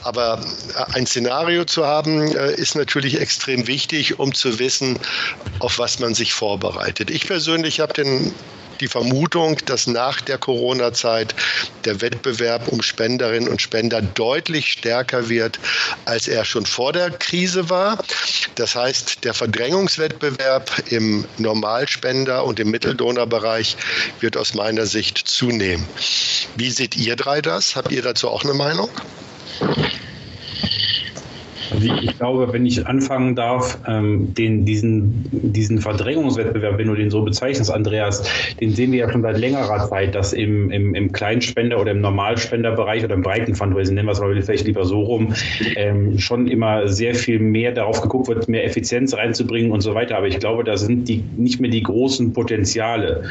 Aber 0.02 0.42
äh, 0.74 0.94
ein 0.94 1.06
Szenario 1.06 1.64
zu 1.64 1.86
haben, 1.86 2.34
äh, 2.34 2.54
ist 2.54 2.76
natürlich 2.76 3.20
extrem 3.20 3.66
wichtig, 3.66 4.18
um 4.18 4.34
zu 4.34 4.58
wissen, 4.58 4.69
wissen, 4.70 5.00
auf 5.58 5.80
was 5.80 5.98
man 5.98 6.14
sich 6.14 6.32
vorbereitet. 6.32 7.10
Ich 7.10 7.26
persönlich 7.26 7.80
habe 7.80 7.92
den 7.92 8.32
die 8.80 8.88
Vermutung, 8.88 9.58
dass 9.66 9.86
nach 9.86 10.22
der 10.22 10.38
Corona-Zeit 10.38 11.34
der 11.84 12.00
Wettbewerb 12.00 12.68
um 12.68 12.80
Spenderinnen 12.80 13.48
und 13.48 13.60
Spender 13.60 14.00
deutlich 14.00 14.72
stärker 14.72 15.28
wird, 15.28 15.60
als 16.06 16.28
er 16.28 16.46
schon 16.46 16.64
vor 16.64 16.94
der 16.94 17.10
Krise 17.10 17.68
war. 17.68 17.98
Das 18.54 18.74
heißt, 18.74 19.24
der 19.24 19.34
Verdrängungswettbewerb 19.34 20.70
im 20.88 21.26
Normalspender- 21.36 22.44
und 22.44 22.58
im 22.58 22.70
Mitteldonorbereich 22.70 23.76
wird 24.20 24.38
aus 24.38 24.54
meiner 24.54 24.86
Sicht 24.86 25.18
zunehmen. 25.18 25.86
Wie 26.56 26.70
seht 26.70 26.96
ihr 26.96 27.16
drei 27.16 27.42
das? 27.42 27.76
Habt 27.76 27.92
ihr 27.92 28.00
dazu 28.00 28.30
auch 28.30 28.44
eine 28.44 28.54
Meinung? 28.54 28.88
Also 31.80 31.94
ich 32.02 32.18
glaube, 32.18 32.52
wenn 32.52 32.66
ich 32.66 32.86
anfangen 32.86 33.34
darf, 33.34 33.78
ähm, 33.86 34.34
den, 34.34 34.64
diesen, 34.64 35.24
diesen 35.30 35.78
Verdrängungswettbewerb, 35.80 36.78
wenn 36.78 36.88
du 36.88 36.94
den 36.94 37.10
so 37.10 37.22
bezeichnest, 37.22 37.72
Andreas, 37.72 38.22
den 38.60 38.72
sehen 38.72 38.92
wir 38.92 39.00
ja 39.00 39.10
schon 39.10 39.22
seit 39.22 39.38
längerer 39.38 39.88
Zeit, 39.88 40.14
dass 40.14 40.32
im, 40.32 40.70
im, 40.70 40.94
im 40.94 41.12
Kleinspender- 41.12 41.80
oder 41.80 41.92
im 41.92 42.00
Normalspenderbereich 42.00 43.04
oder 43.04 43.14
im 43.14 43.22
breiten 43.22 43.54
Fundraising, 43.54 43.94
nennen 43.94 44.08
wir 44.08 44.12
es 44.12 44.20
mal 44.20 44.40
vielleicht 44.42 44.66
lieber 44.66 44.84
so 44.84 45.00
rum, 45.00 45.34
ähm, 45.76 46.18
schon 46.18 46.48
immer 46.48 46.88
sehr 46.88 47.14
viel 47.14 47.38
mehr 47.38 47.72
darauf 47.72 48.02
geguckt 48.02 48.28
wird, 48.28 48.48
mehr 48.48 48.64
Effizienz 48.64 49.14
reinzubringen 49.14 49.72
und 49.72 49.80
so 49.80 49.94
weiter. 49.94 50.18
Aber 50.18 50.26
ich 50.26 50.38
glaube, 50.38 50.64
da 50.64 50.76
sind 50.76 51.08
die 51.08 51.24
nicht 51.36 51.60
mehr 51.60 51.70
die 51.70 51.82
großen 51.82 52.32
Potenziale. 52.32 53.24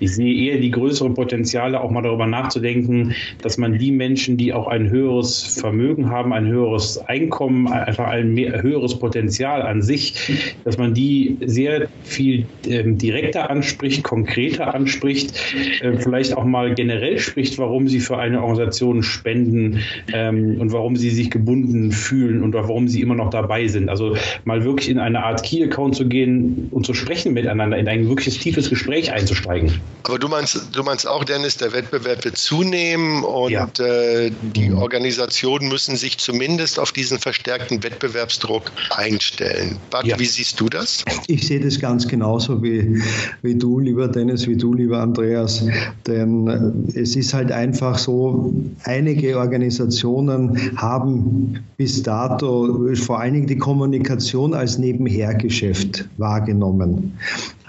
Ich 0.00 0.14
sehe 0.14 0.34
eher 0.34 0.60
die 0.60 0.70
größeren 0.70 1.14
Potenziale, 1.14 1.80
auch 1.80 1.90
mal 1.90 2.02
darüber 2.02 2.26
nachzudenken, 2.26 3.14
dass 3.42 3.58
man 3.58 3.78
die 3.78 3.92
Menschen, 3.92 4.36
die 4.36 4.52
auch 4.52 4.66
ein 4.66 4.90
höheres 4.90 5.60
Vermögen 5.60 6.10
haben, 6.10 6.32
ein 6.32 6.46
höheres 6.46 6.98
Einkommen, 6.98 7.68
einfach 7.92 8.10
ein 8.10 8.32
mehr, 8.32 8.62
höheres 8.62 8.98
Potenzial 8.98 9.60
an 9.62 9.82
sich, 9.82 10.56
dass 10.64 10.78
man 10.78 10.94
die 10.94 11.36
sehr 11.44 11.88
viel 12.04 12.46
ähm, 12.66 12.96
direkter 12.96 13.50
anspricht, 13.50 14.02
konkreter 14.02 14.74
anspricht, 14.74 15.34
äh, 15.82 15.98
vielleicht 15.98 16.34
auch 16.36 16.44
mal 16.44 16.74
generell 16.74 17.18
spricht, 17.18 17.58
warum 17.58 17.88
sie 17.88 18.00
für 18.00 18.18
eine 18.18 18.42
Organisation 18.42 19.02
spenden 19.02 19.80
ähm, 20.12 20.58
und 20.58 20.72
warum 20.72 20.96
sie 20.96 21.10
sich 21.10 21.30
gebunden 21.30 21.92
fühlen 21.92 22.42
und 22.42 22.54
warum 22.54 22.88
sie 22.88 23.02
immer 23.02 23.14
noch 23.14 23.28
dabei 23.28 23.66
sind. 23.68 23.90
Also 23.90 24.16
mal 24.44 24.64
wirklich 24.64 24.88
in 24.88 24.98
eine 24.98 25.22
Art 25.22 25.42
Key-Account 25.42 25.94
zu 25.94 26.08
gehen 26.08 26.68
und 26.70 26.86
zu 26.86 26.94
sprechen 26.94 27.34
miteinander, 27.34 27.76
in 27.76 27.88
ein 27.88 28.08
wirkliches 28.08 28.38
tiefes 28.38 28.70
Gespräch 28.70 29.12
einzusteigen. 29.12 29.80
Aber 30.04 30.18
du 30.18 30.28
meinst, 30.28 30.74
du 30.74 30.82
meinst 30.82 31.06
auch, 31.06 31.24
Dennis, 31.24 31.58
der 31.58 31.72
Wettbewerb 31.74 32.24
wird 32.24 32.38
zunehmen 32.38 33.22
und 33.22 33.52
ja. 33.52 33.68
äh, 33.78 34.30
die 34.54 34.72
Organisationen 34.72 35.68
müssen 35.68 35.96
sich 35.96 36.16
zumindest 36.18 36.78
auf 36.78 36.92
diesen 36.92 37.18
verstärkten 37.18 37.81
Wettbewerbsdruck 37.82 38.70
einstellen. 38.90 39.76
Bart, 39.90 40.06
ja. 40.06 40.18
wie 40.18 40.24
siehst 40.24 40.60
du 40.60 40.68
das? 40.68 41.04
Ich 41.26 41.46
sehe 41.46 41.60
das 41.60 41.78
ganz 41.78 42.06
genauso 42.06 42.62
wie, 42.62 43.02
wie 43.42 43.54
du, 43.54 43.78
lieber 43.80 44.08
Dennis, 44.08 44.46
wie 44.46 44.56
du, 44.56 44.74
lieber 44.74 45.00
Andreas. 45.00 45.64
Denn 46.06 46.84
äh, 46.94 47.00
es 47.00 47.16
ist 47.16 47.34
halt 47.34 47.52
einfach 47.52 47.98
so, 47.98 48.52
einige 48.84 49.38
Organisationen 49.38 50.76
haben 50.76 51.64
bis 51.76 52.02
dato 52.02 52.88
vor 52.94 53.20
allen 53.20 53.34
Dingen 53.34 53.46
die 53.46 53.58
Kommunikation 53.58 54.54
als 54.54 54.78
Nebenhergeschäft 54.78 56.08
wahrgenommen 56.16 57.18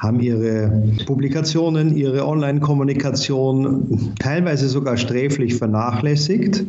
haben 0.03 0.19
ihre 0.19 0.83
Publikationen, 1.05 1.95
ihre 1.95 2.27
Online-Kommunikation 2.27 4.13
teilweise 4.19 4.67
sogar 4.67 4.97
sträflich 4.97 5.55
vernachlässigt 5.55 6.65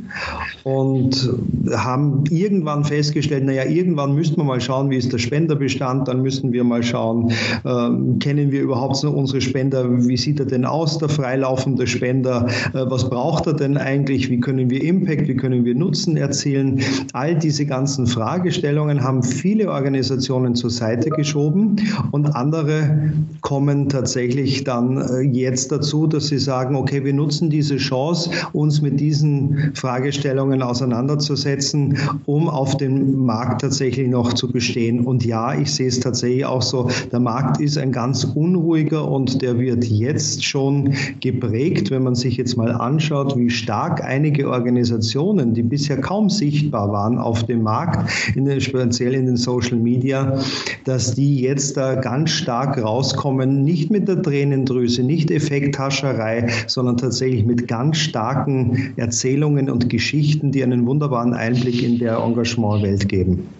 und 0.62 1.30
haben 1.72 2.22
irgendwann 2.30 2.84
festgestellt, 2.84 3.33
festgestellt, 3.34 3.44
naja, 3.44 3.64
irgendwann 3.64 4.14
müssten 4.14 4.36
wir 4.36 4.44
mal 4.44 4.60
schauen, 4.60 4.90
wie 4.90 4.96
ist 4.96 5.12
der 5.12 5.18
Spenderbestand, 5.18 6.08
dann 6.08 6.22
müssten 6.22 6.52
wir 6.52 6.64
mal 6.64 6.82
schauen, 6.82 7.30
äh, 7.64 8.18
kennen 8.20 8.52
wir 8.52 8.62
überhaupt 8.62 9.02
noch 9.02 9.12
unsere 9.12 9.40
Spender, 9.40 9.84
wie 10.06 10.16
sieht 10.16 10.40
er 10.40 10.46
denn 10.46 10.64
aus, 10.64 10.98
der 10.98 11.08
freilaufende 11.08 11.86
Spender, 11.86 12.46
äh, 12.72 12.84
was 12.86 13.08
braucht 13.08 13.46
er 13.46 13.54
denn 13.54 13.76
eigentlich, 13.76 14.30
wie 14.30 14.40
können 14.40 14.70
wir 14.70 14.82
Impact, 14.82 15.28
wie 15.28 15.36
können 15.36 15.64
wir 15.64 15.74
Nutzen 15.74 16.16
erzielen. 16.16 16.80
All 17.12 17.34
diese 17.34 17.66
ganzen 17.66 18.06
Fragestellungen 18.06 19.02
haben 19.02 19.22
viele 19.22 19.70
Organisationen 19.70 20.54
zur 20.54 20.70
Seite 20.70 21.10
geschoben 21.10 21.76
und 22.12 22.34
andere 22.36 23.12
kommen 23.40 23.88
tatsächlich 23.88 24.64
dann 24.64 24.98
äh, 24.98 25.20
jetzt 25.20 25.72
dazu, 25.72 26.06
dass 26.06 26.28
sie 26.28 26.38
sagen, 26.38 26.76
okay, 26.76 27.04
wir 27.04 27.12
nutzen 27.12 27.50
diese 27.50 27.76
Chance, 27.76 28.30
uns 28.52 28.80
mit 28.80 29.00
diesen 29.00 29.72
Fragestellungen 29.74 30.62
auseinanderzusetzen, 30.62 31.98
um 32.26 32.48
auf 32.48 32.76
dem 32.76 33.23
Markt 33.24 33.62
tatsächlich 33.62 34.08
noch 34.08 34.32
zu 34.32 34.50
bestehen. 34.50 35.00
Und 35.00 35.24
ja, 35.24 35.58
ich 35.58 35.72
sehe 35.72 35.88
es 35.88 36.00
tatsächlich 36.00 36.44
auch 36.44 36.62
so, 36.62 36.88
der 37.10 37.20
Markt 37.20 37.60
ist 37.60 37.78
ein 37.78 37.92
ganz 37.92 38.24
unruhiger 38.24 39.10
und 39.10 39.42
der 39.42 39.58
wird 39.58 39.84
jetzt 39.84 40.44
schon 40.44 40.94
geprägt, 41.20 41.90
wenn 41.90 42.02
man 42.02 42.14
sich 42.14 42.36
jetzt 42.36 42.56
mal 42.56 42.72
anschaut, 42.72 43.36
wie 43.36 43.50
stark 43.50 44.02
einige 44.04 44.48
Organisationen, 44.50 45.54
die 45.54 45.62
bisher 45.62 46.00
kaum 46.00 46.30
sichtbar 46.30 46.92
waren 46.92 47.18
auf 47.18 47.44
dem 47.44 47.62
Markt, 47.62 48.10
in 48.34 48.44
den, 48.44 48.60
speziell 48.60 49.14
in 49.14 49.26
den 49.26 49.36
Social 49.36 49.76
Media, 49.76 50.38
dass 50.84 51.14
die 51.14 51.40
jetzt 51.40 51.76
da 51.76 51.94
ganz 51.96 52.30
stark 52.30 52.82
rauskommen, 52.82 53.62
nicht 53.62 53.90
mit 53.90 54.08
der 54.08 54.22
Tränendrüse, 54.22 55.02
nicht 55.02 55.30
Effekthascherei, 55.30 56.48
sondern 56.66 56.96
tatsächlich 56.96 57.44
mit 57.44 57.68
ganz 57.68 57.96
starken 57.98 58.92
Erzählungen 58.96 59.70
und 59.70 59.88
Geschichten, 59.88 60.52
die 60.52 60.62
einen 60.62 60.86
wunderbaren 60.86 61.34
Einblick 61.34 61.82
in 61.82 61.98
der 61.98 62.18
Engagementwelt 62.18 63.08
geben. 63.08 63.13
Mhm. 63.22 63.52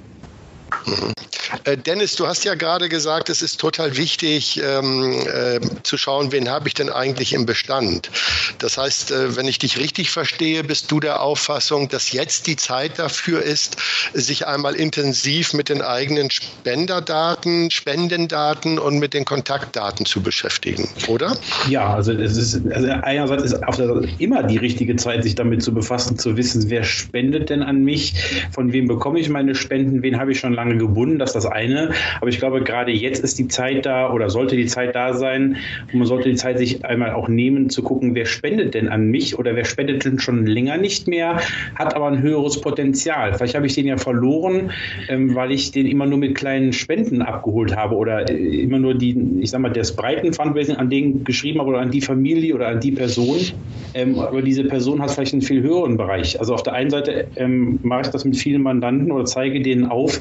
Äh, 1.64 1.76
Dennis, 1.76 2.16
du 2.16 2.26
hast 2.26 2.44
ja 2.44 2.54
gerade 2.54 2.88
gesagt, 2.88 3.28
es 3.30 3.42
ist 3.42 3.60
total 3.60 3.96
wichtig 3.96 4.60
ähm, 4.62 5.12
äh, 5.26 5.60
zu 5.82 5.96
schauen, 5.96 6.32
wen 6.32 6.48
habe 6.48 6.68
ich 6.68 6.74
denn 6.74 6.90
eigentlich 6.90 7.32
im 7.32 7.46
Bestand. 7.46 8.10
Das 8.58 8.78
heißt, 8.78 9.10
äh, 9.10 9.36
wenn 9.36 9.46
ich 9.46 9.58
dich 9.58 9.78
richtig 9.78 10.10
verstehe, 10.10 10.64
bist 10.64 10.90
du 10.90 11.00
der 11.00 11.22
Auffassung, 11.22 11.88
dass 11.88 12.12
jetzt 12.12 12.46
die 12.46 12.56
Zeit 12.56 12.98
dafür 12.98 13.42
ist, 13.42 13.76
sich 14.12 14.46
einmal 14.46 14.74
intensiv 14.74 15.52
mit 15.54 15.68
den 15.68 15.82
eigenen 15.82 16.30
Spenderdaten, 16.30 17.70
Spendendaten 17.70 18.78
und 18.78 18.98
mit 18.98 19.14
den 19.14 19.24
Kontaktdaten 19.24 20.06
zu 20.06 20.22
beschäftigen, 20.22 20.88
oder? 21.08 21.36
Ja, 21.68 21.94
also 21.94 22.12
es 22.12 22.36
ist 22.36 22.60
also 22.72 22.88
einerseits 22.88 23.44
ist 23.44 23.56
immer 24.18 24.42
die 24.42 24.56
richtige 24.56 24.96
Zeit, 24.96 25.22
sich 25.22 25.34
damit 25.34 25.62
zu 25.62 25.72
befassen, 25.72 26.18
zu 26.18 26.36
wissen, 26.36 26.68
wer 26.70 26.84
spendet 26.84 27.50
denn 27.50 27.62
an 27.62 27.82
mich, 27.82 28.14
von 28.52 28.72
wem 28.72 28.88
bekomme 28.88 29.20
ich 29.20 29.28
meine 29.28 29.54
Spenden, 29.54 30.02
wen 30.02 30.18
habe 30.18 30.32
ich 30.32 30.40
schon 30.40 30.52
lange 30.52 30.76
gebunden, 30.76 31.18
dass 31.18 31.32
das 31.32 31.43
das 31.44 31.52
eine. 31.52 31.90
Aber 32.20 32.28
ich 32.28 32.38
glaube, 32.38 32.62
gerade 32.62 32.92
jetzt 32.92 33.22
ist 33.22 33.38
die 33.38 33.48
Zeit 33.48 33.86
da 33.86 34.12
oder 34.12 34.30
sollte 34.30 34.56
die 34.56 34.66
Zeit 34.66 34.94
da 34.94 35.14
sein 35.14 35.56
und 35.92 35.98
man 35.98 36.06
sollte 36.06 36.28
die 36.28 36.36
Zeit 36.36 36.58
sich 36.58 36.84
einmal 36.84 37.12
auch 37.12 37.28
nehmen, 37.28 37.70
zu 37.70 37.82
gucken, 37.82 38.14
wer 38.14 38.26
spendet 38.26 38.74
denn 38.74 38.88
an 38.88 39.06
mich 39.10 39.38
oder 39.38 39.54
wer 39.56 39.64
spendet 39.64 40.04
denn 40.04 40.18
schon 40.18 40.46
länger 40.46 40.76
nicht 40.76 41.06
mehr, 41.06 41.40
hat 41.74 41.94
aber 41.94 42.06
ein 42.06 42.22
höheres 42.22 42.60
Potenzial. 42.60 43.34
Vielleicht 43.34 43.54
habe 43.54 43.66
ich 43.66 43.74
den 43.74 43.86
ja 43.86 43.96
verloren, 43.96 44.70
ähm, 45.08 45.34
weil 45.34 45.52
ich 45.52 45.72
den 45.72 45.86
immer 45.86 46.06
nur 46.06 46.18
mit 46.18 46.34
kleinen 46.34 46.72
Spenden 46.72 47.22
abgeholt 47.22 47.76
habe 47.76 47.96
oder 47.96 48.28
äh, 48.28 48.62
immer 48.62 48.78
nur 48.78 48.94
die, 48.94 49.16
ich 49.40 49.50
sag 49.50 49.60
mal, 49.60 49.70
das 49.70 49.94
breiten 49.94 50.32
Fundraising 50.32 50.76
an 50.76 50.90
den 50.90 51.24
geschrieben 51.24 51.60
habe 51.60 51.70
oder 51.70 51.80
an 51.80 51.90
die 51.90 52.00
Familie 52.00 52.54
oder 52.54 52.68
an 52.68 52.80
die 52.80 52.92
Person. 52.92 53.38
Ähm, 53.94 54.18
aber 54.18 54.42
diese 54.42 54.64
Person 54.64 55.00
hat 55.00 55.10
vielleicht 55.10 55.32
einen 55.32 55.42
viel 55.42 55.62
höheren 55.62 55.96
Bereich. 55.96 56.38
Also 56.40 56.54
auf 56.54 56.62
der 56.62 56.72
einen 56.72 56.90
Seite 56.90 57.26
ähm, 57.36 57.78
mache 57.82 58.02
ich 58.02 58.08
das 58.08 58.24
mit 58.24 58.36
vielen 58.36 58.62
Mandanten 58.62 59.12
oder 59.12 59.24
zeige 59.24 59.60
denen 59.60 59.86
auf, 59.86 60.20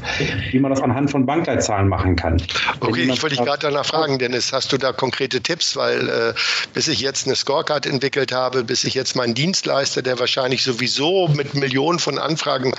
wie 0.51 0.59
man 0.59 0.69
das 0.69 0.81
anhand 0.81 1.02
von 1.07 1.25
Bankleitzahlen 1.25 1.88
machen 1.88 2.15
kann. 2.15 2.41
Okay, 2.79 3.03
ich 3.03 3.22
wollte 3.22 3.36
dich 3.36 3.45
gerade 3.45 3.60
danach 3.60 3.86
fragen, 3.86 4.19
Dennis, 4.19 4.53
hast 4.53 4.72
du 4.72 4.77
da 4.77 4.91
konkrete 4.91 5.41
Tipps? 5.41 5.75
Weil 5.75 6.10
äh, 6.10 6.33
bis 6.74 6.88
ich 6.88 7.00
jetzt 7.00 7.25
eine 7.25 7.36
Scorecard 7.36 7.86
entwickelt 7.86 8.31
habe, 8.31 8.63
bis 8.63 8.83
ich 8.83 8.93
jetzt 8.93 9.15
meinen 9.15 9.33
Dienstleister, 9.33 10.01
der 10.01 10.19
wahrscheinlich 10.19 10.63
sowieso 10.63 11.27
mit 11.29 11.53
Millionen 11.53 12.00
von 12.00 12.17
Anfragen 12.17 12.74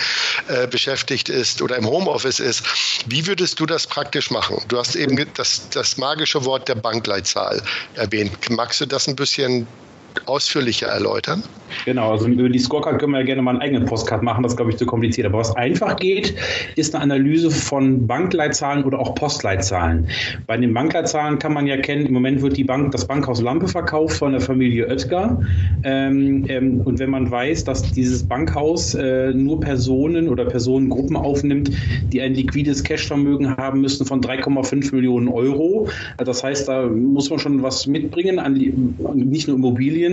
äh, 0.48 0.66
beschäftigt 0.66 1.28
ist 1.28 1.62
oder 1.62 1.76
im 1.76 1.86
Homeoffice 1.86 2.40
ist, 2.40 2.64
wie 3.06 3.26
würdest 3.26 3.60
du 3.60 3.66
das 3.66 3.86
praktisch 3.86 4.30
machen? 4.30 4.56
Du 4.68 4.78
hast 4.78 4.96
eben 4.96 5.18
das, 5.34 5.68
das 5.70 5.96
magische 5.96 6.44
Wort 6.44 6.68
der 6.68 6.76
Bankleitzahl 6.76 7.62
erwähnt. 7.94 8.50
Magst 8.50 8.80
du 8.80 8.86
das 8.86 9.06
ein 9.06 9.16
bisschen 9.16 9.66
ausführlicher 10.26 10.88
erläutern? 10.88 11.42
Genau, 11.84 12.12
also 12.12 12.28
über 12.28 12.48
die 12.48 12.58
Scorecard 12.58 12.98
können 12.98 13.12
wir 13.12 13.20
ja 13.20 13.26
gerne 13.26 13.42
mal 13.42 13.52
einen 13.52 13.60
eigenen 13.60 13.84
Postcard 13.84 14.22
machen, 14.22 14.42
das 14.42 14.52
ist, 14.52 14.56
glaube 14.56 14.70
ich, 14.70 14.76
zu 14.76 14.86
kompliziert. 14.86 15.26
Aber 15.26 15.38
was 15.38 15.54
einfach 15.56 15.96
geht, 15.96 16.34
ist 16.76 16.94
eine 16.94 17.02
Analyse 17.02 17.50
von 17.50 18.06
Bankleitzahlen 18.06 18.84
oder 18.84 18.98
auch 18.98 19.14
Postleitzahlen. 19.14 20.08
Bei 20.46 20.56
den 20.56 20.72
Bankleitzahlen 20.72 21.38
kann 21.38 21.52
man 21.52 21.66
ja 21.66 21.76
kennen, 21.76 22.06
im 22.06 22.12
Moment 22.12 22.42
wird 22.42 22.56
die 22.56 22.64
Bank, 22.64 22.92
das 22.92 23.06
Bankhaus 23.06 23.40
Lampe 23.40 23.68
verkauft 23.68 24.16
von 24.16 24.32
der 24.32 24.40
Familie 24.40 24.86
Oetker. 24.88 25.40
Ähm, 25.82 26.44
ähm, 26.48 26.80
und 26.84 26.98
wenn 26.98 27.10
man 27.10 27.30
weiß, 27.30 27.64
dass 27.64 27.82
dieses 27.92 28.22
Bankhaus 28.22 28.94
äh, 28.94 29.32
nur 29.32 29.60
Personen 29.60 30.28
oder 30.28 30.44
Personengruppen 30.44 31.16
aufnimmt, 31.16 31.70
die 32.12 32.20
ein 32.20 32.34
liquides 32.34 32.82
Cashvermögen 32.84 33.56
haben 33.56 33.80
müssen 33.80 34.06
von 34.06 34.20
3,5 34.20 34.94
Millionen 34.94 35.28
Euro, 35.28 35.88
das 36.18 36.42
heißt, 36.42 36.68
da 36.68 36.86
muss 36.86 37.30
man 37.30 37.38
schon 37.38 37.62
was 37.62 37.86
mitbringen, 37.86 38.38
an, 38.38 38.54
nicht 39.14 39.48
nur 39.48 39.56
Immobilien, 39.56 40.03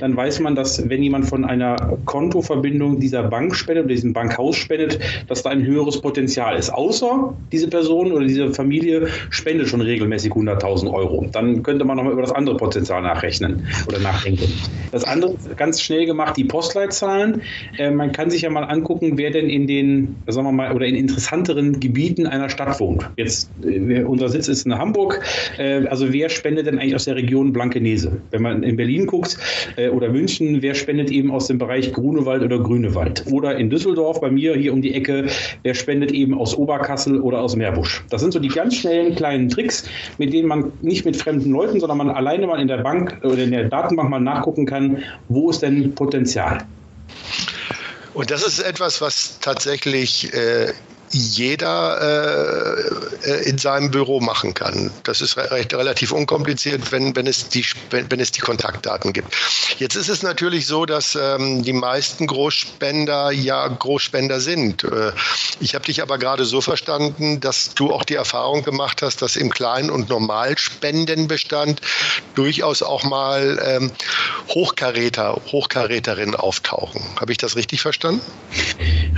dann 0.00 0.16
weiß 0.16 0.40
man, 0.40 0.54
dass 0.54 0.88
wenn 0.88 1.02
jemand 1.02 1.26
von 1.26 1.44
einer 1.44 1.76
Kontoverbindung 2.04 3.00
dieser 3.00 3.22
Bank 3.22 3.54
spendet 3.54 3.84
oder 3.84 3.94
diesem 3.94 4.12
Bankhaus 4.12 4.56
spendet, 4.56 4.98
dass 5.28 5.42
da 5.42 5.50
ein 5.50 5.64
höheres 5.64 6.00
Potenzial 6.00 6.56
ist. 6.56 6.70
Außer 6.70 7.34
diese 7.50 7.68
Person 7.68 8.12
oder 8.12 8.26
diese 8.26 8.52
Familie 8.52 9.08
spendet 9.30 9.68
schon 9.68 9.80
regelmäßig 9.80 10.32
100.000 10.32 10.92
Euro. 10.92 11.26
Dann 11.32 11.62
könnte 11.62 11.84
man 11.84 11.96
nochmal 11.96 12.12
über 12.12 12.22
das 12.22 12.32
andere 12.32 12.56
Potenzial 12.56 13.02
nachrechnen 13.02 13.66
oder 13.88 13.98
nachdenken. 13.98 14.52
Das 14.90 15.04
andere 15.04 15.36
ganz 15.56 15.80
schnell 15.80 16.06
gemacht, 16.06 16.36
die 16.36 16.44
Postleitzahlen. 16.44 17.42
Äh, 17.78 17.90
man 17.90 18.12
kann 18.12 18.30
sich 18.30 18.42
ja 18.42 18.50
mal 18.50 18.64
angucken, 18.64 19.16
wer 19.16 19.30
denn 19.30 19.48
in 19.48 19.66
den, 19.66 20.16
sagen 20.26 20.46
wir 20.46 20.52
mal, 20.52 20.72
oder 20.72 20.86
in 20.86 20.94
interessanteren 20.94 21.80
Gebieten 21.80 22.26
einer 22.26 22.48
Stadt 22.48 22.78
wohnt. 22.80 23.08
Jetzt, 23.16 23.50
äh, 23.64 24.02
unser 24.02 24.28
Sitz 24.28 24.48
ist 24.48 24.66
in 24.66 24.76
Hamburg. 24.76 25.20
Äh, 25.58 25.86
also 25.86 26.12
wer 26.12 26.28
spendet 26.28 26.66
denn 26.66 26.78
eigentlich 26.78 26.94
aus 26.94 27.04
der 27.04 27.16
Region 27.16 27.52
Blankenese? 27.52 28.20
Wenn 28.30 28.42
man 28.42 28.62
in 28.62 28.76
Berlin 28.76 29.06
guckt 29.06 29.31
äh, 29.76 29.88
oder 29.88 30.08
München, 30.08 30.62
wer 30.62 30.74
spendet 30.74 31.10
eben 31.10 31.30
aus 31.30 31.46
dem 31.46 31.58
Bereich 31.58 31.92
Grunewald 31.92 32.42
oder 32.42 32.58
Grünewald? 32.58 33.24
Oder 33.30 33.56
in 33.56 33.70
Düsseldorf, 33.70 34.20
bei 34.20 34.30
mir 34.30 34.54
hier 34.54 34.72
um 34.72 34.82
die 34.82 34.94
Ecke, 34.94 35.26
wer 35.62 35.74
spendet 35.74 36.12
eben 36.12 36.38
aus 36.38 36.54
Oberkassel 36.56 37.20
oder 37.20 37.40
aus 37.40 37.56
Meerbusch? 37.56 38.04
Das 38.10 38.20
sind 38.20 38.32
so 38.32 38.38
die 38.38 38.48
ganz 38.48 38.76
schnellen 38.76 39.14
kleinen 39.14 39.48
Tricks, 39.48 39.84
mit 40.18 40.32
denen 40.32 40.48
man 40.48 40.72
nicht 40.82 41.04
mit 41.04 41.16
fremden 41.16 41.50
Leuten, 41.50 41.80
sondern 41.80 41.98
man 41.98 42.10
alleine 42.10 42.46
mal 42.46 42.60
in 42.60 42.68
der 42.68 42.78
Bank 42.78 43.18
oder 43.22 43.38
in 43.38 43.50
der 43.50 43.68
Datenbank 43.68 44.10
mal 44.10 44.20
nachgucken 44.20 44.66
kann, 44.66 45.02
wo 45.28 45.50
ist 45.50 45.62
denn 45.62 45.94
Potenzial. 45.94 46.58
Und 48.14 48.30
das 48.30 48.46
ist 48.46 48.58
etwas, 48.60 49.00
was 49.00 49.38
tatsächlich 49.40 50.32
äh, 50.34 50.72
jeder 51.12 52.00
äh, 52.00 53.30
äh, 53.30 53.48
in 53.48 53.58
seinem 53.58 53.90
Büro 53.90 54.20
machen 54.20 54.54
kann. 54.54 54.90
Das 55.04 55.20
ist 55.20 55.36
recht, 55.36 55.74
relativ 55.74 56.12
unkompliziert, 56.12 56.90
wenn, 56.90 57.14
wenn, 57.14 57.26
es 57.26 57.48
die, 57.48 57.64
wenn, 57.90 58.10
wenn 58.10 58.20
es 58.20 58.32
die 58.32 58.40
Kontaktdaten 58.40 59.12
gibt. 59.12 59.34
Jetzt 59.78 59.94
ist 59.94 60.08
es 60.08 60.22
natürlich 60.22 60.66
so, 60.66 60.86
dass 60.86 61.16
ähm, 61.20 61.62
die 61.62 61.72
meisten 61.72 62.26
Großspender 62.26 63.30
ja 63.30 63.68
Großspender 63.68 64.40
sind. 64.40 64.84
Äh, 64.84 65.12
ich 65.60 65.74
habe 65.74 65.84
dich 65.84 66.02
aber 66.02 66.18
gerade 66.18 66.44
so 66.44 66.60
verstanden, 66.60 67.40
dass 67.40 67.74
du 67.74 67.92
auch 67.92 68.04
die 68.04 68.14
Erfahrung 68.14 68.62
gemacht 68.62 69.02
hast, 69.02 69.22
dass 69.22 69.36
im 69.36 69.50
Klein- 69.50 69.90
und 69.90 70.08
Normalspendenbestand 70.08 71.80
durchaus 72.34 72.82
auch 72.82 73.04
mal 73.04 73.60
ähm, 73.64 73.92
Hochkaräter, 74.48 75.40
Hochkaräterinnen 75.50 76.34
auftauchen. 76.34 77.02
Habe 77.20 77.32
ich 77.32 77.38
das 77.38 77.56
richtig 77.56 77.82
verstanden? 77.82 78.22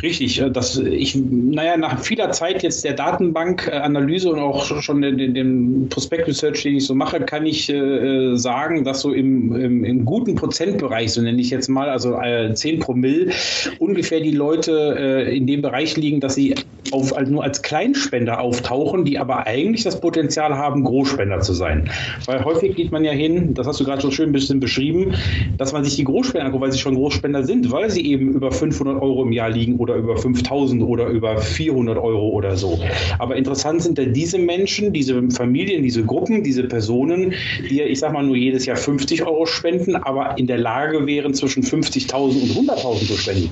Richtig. 0.02 0.40
Äh, 0.40 0.50
das, 0.50 0.76
ich, 0.76 1.14
naja, 1.14 1.76
nach 1.84 2.00
vieler 2.00 2.30
Zeit 2.32 2.62
jetzt 2.62 2.82
der 2.84 2.94
Datenbankanalyse 2.94 4.30
und 4.30 4.38
auch 4.38 4.64
schon 4.80 5.02
den, 5.02 5.34
den 5.34 5.88
Prospekt-Research, 5.90 6.62
den 6.62 6.76
ich 6.76 6.86
so 6.86 6.94
mache, 6.94 7.20
kann 7.20 7.44
ich 7.44 7.68
äh, 7.68 8.36
sagen, 8.36 8.84
dass 8.84 9.00
so 9.00 9.12
im, 9.12 9.54
im, 9.54 9.84
im, 9.84 10.04
guten 10.04 10.34
Prozentbereich, 10.34 11.12
so 11.12 11.20
nenne 11.20 11.40
ich 11.40 11.50
jetzt 11.50 11.68
mal, 11.68 11.90
also 11.90 12.18
äh, 12.18 12.54
10 12.54 12.80
Promille, 12.80 13.32
ungefähr 13.78 14.20
die 14.20 14.30
Leute 14.30 14.96
äh, 14.98 15.36
in 15.36 15.46
dem 15.46 15.60
Bereich 15.60 15.96
liegen, 15.96 16.20
dass 16.20 16.34
sie 16.34 16.54
auf, 16.90 17.16
also 17.16 17.30
nur 17.30 17.44
als 17.44 17.62
Kleinspender 17.62 18.40
auftauchen, 18.40 19.04
die 19.04 19.18
aber 19.18 19.46
eigentlich 19.46 19.84
das 19.84 20.00
Potenzial 20.00 20.56
haben, 20.56 20.84
Großspender 20.84 21.40
zu 21.40 21.52
sein. 21.52 21.90
Weil 22.26 22.44
häufig 22.44 22.76
geht 22.76 22.92
man 22.92 23.04
ja 23.04 23.12
hin, 23.12 23.54
das 23.54 23.66
hast 23.66 23.80
du 23.80 23.84
gerade 23.84 24.00
so 24.00 24.10
schön 24.10 24.30
ein 24.30 24.32
bisschen 24.32 24.60
beschrieben, 24.60 25.14
dass 25.58 25.72
man 25.72 25.84
sich 25.84 25.96
die 25.96 26.04
Großspender 26.04 26.46
anguckt, 26.46 26.62
weil 26.62 26.72
sie 26.72 26.78
schon 26.78 26.94
Großspender 26.94 27.44
sind, 27.44 27.70
weil 27.70 27.90
sie 27.90 28.06
eben 28.06 28.32
über 28.32 28.52
500 28.52 29.00
Euro 29.00 29.22
im 29.24 29.32
Jahr 29.32 29.50
liegen 29.50 29.76
oder 29.76 29.96
über 29.96 30.16
5000 30.16 30.82
oder 30.82 31.08
über 31.08 31.38
400 31.38 31.73
400 31.74 31.98
Euro 31.98 32.28
oder 32.28 32.56
so. 32.56 32.78
Aber 33.18 33.36
interessant 33.36 33.82
sind 33.82 33.98
ja 33.98 34.04
diese 34.04 34.38
Menschen, 34.38 34.92
diese 34.92 35.30
Familien, 35.30 35.82
diese 35.82 36.04
Gruppen, 36.04 36.44
diese 36.44 36.64
Personen, 36.64 37.34
die 37.68 37.76
ja, 37.76 37.84
ich 37.84 37.98
sag 37.98 38.12
mal, 38.12 38.22
nur 38.22 38.36
jedes 38.36 38.64
Jahr 38.66 38.76
50 38.76 39.26
Euro 39.26 39.46
spenden, 39.46 39.96
aber 39.96 40.38
in 40.38 40.46
der 40.46 40.58
Lage 40.58 41.06
wären, 41.06 41.34
zwischen 41.34 41.62
50.000 41.62 42.56
und 42.56 42.68
100.000 42.70 43.06
zu 43.06 43.16
spenden. 43.16 43.50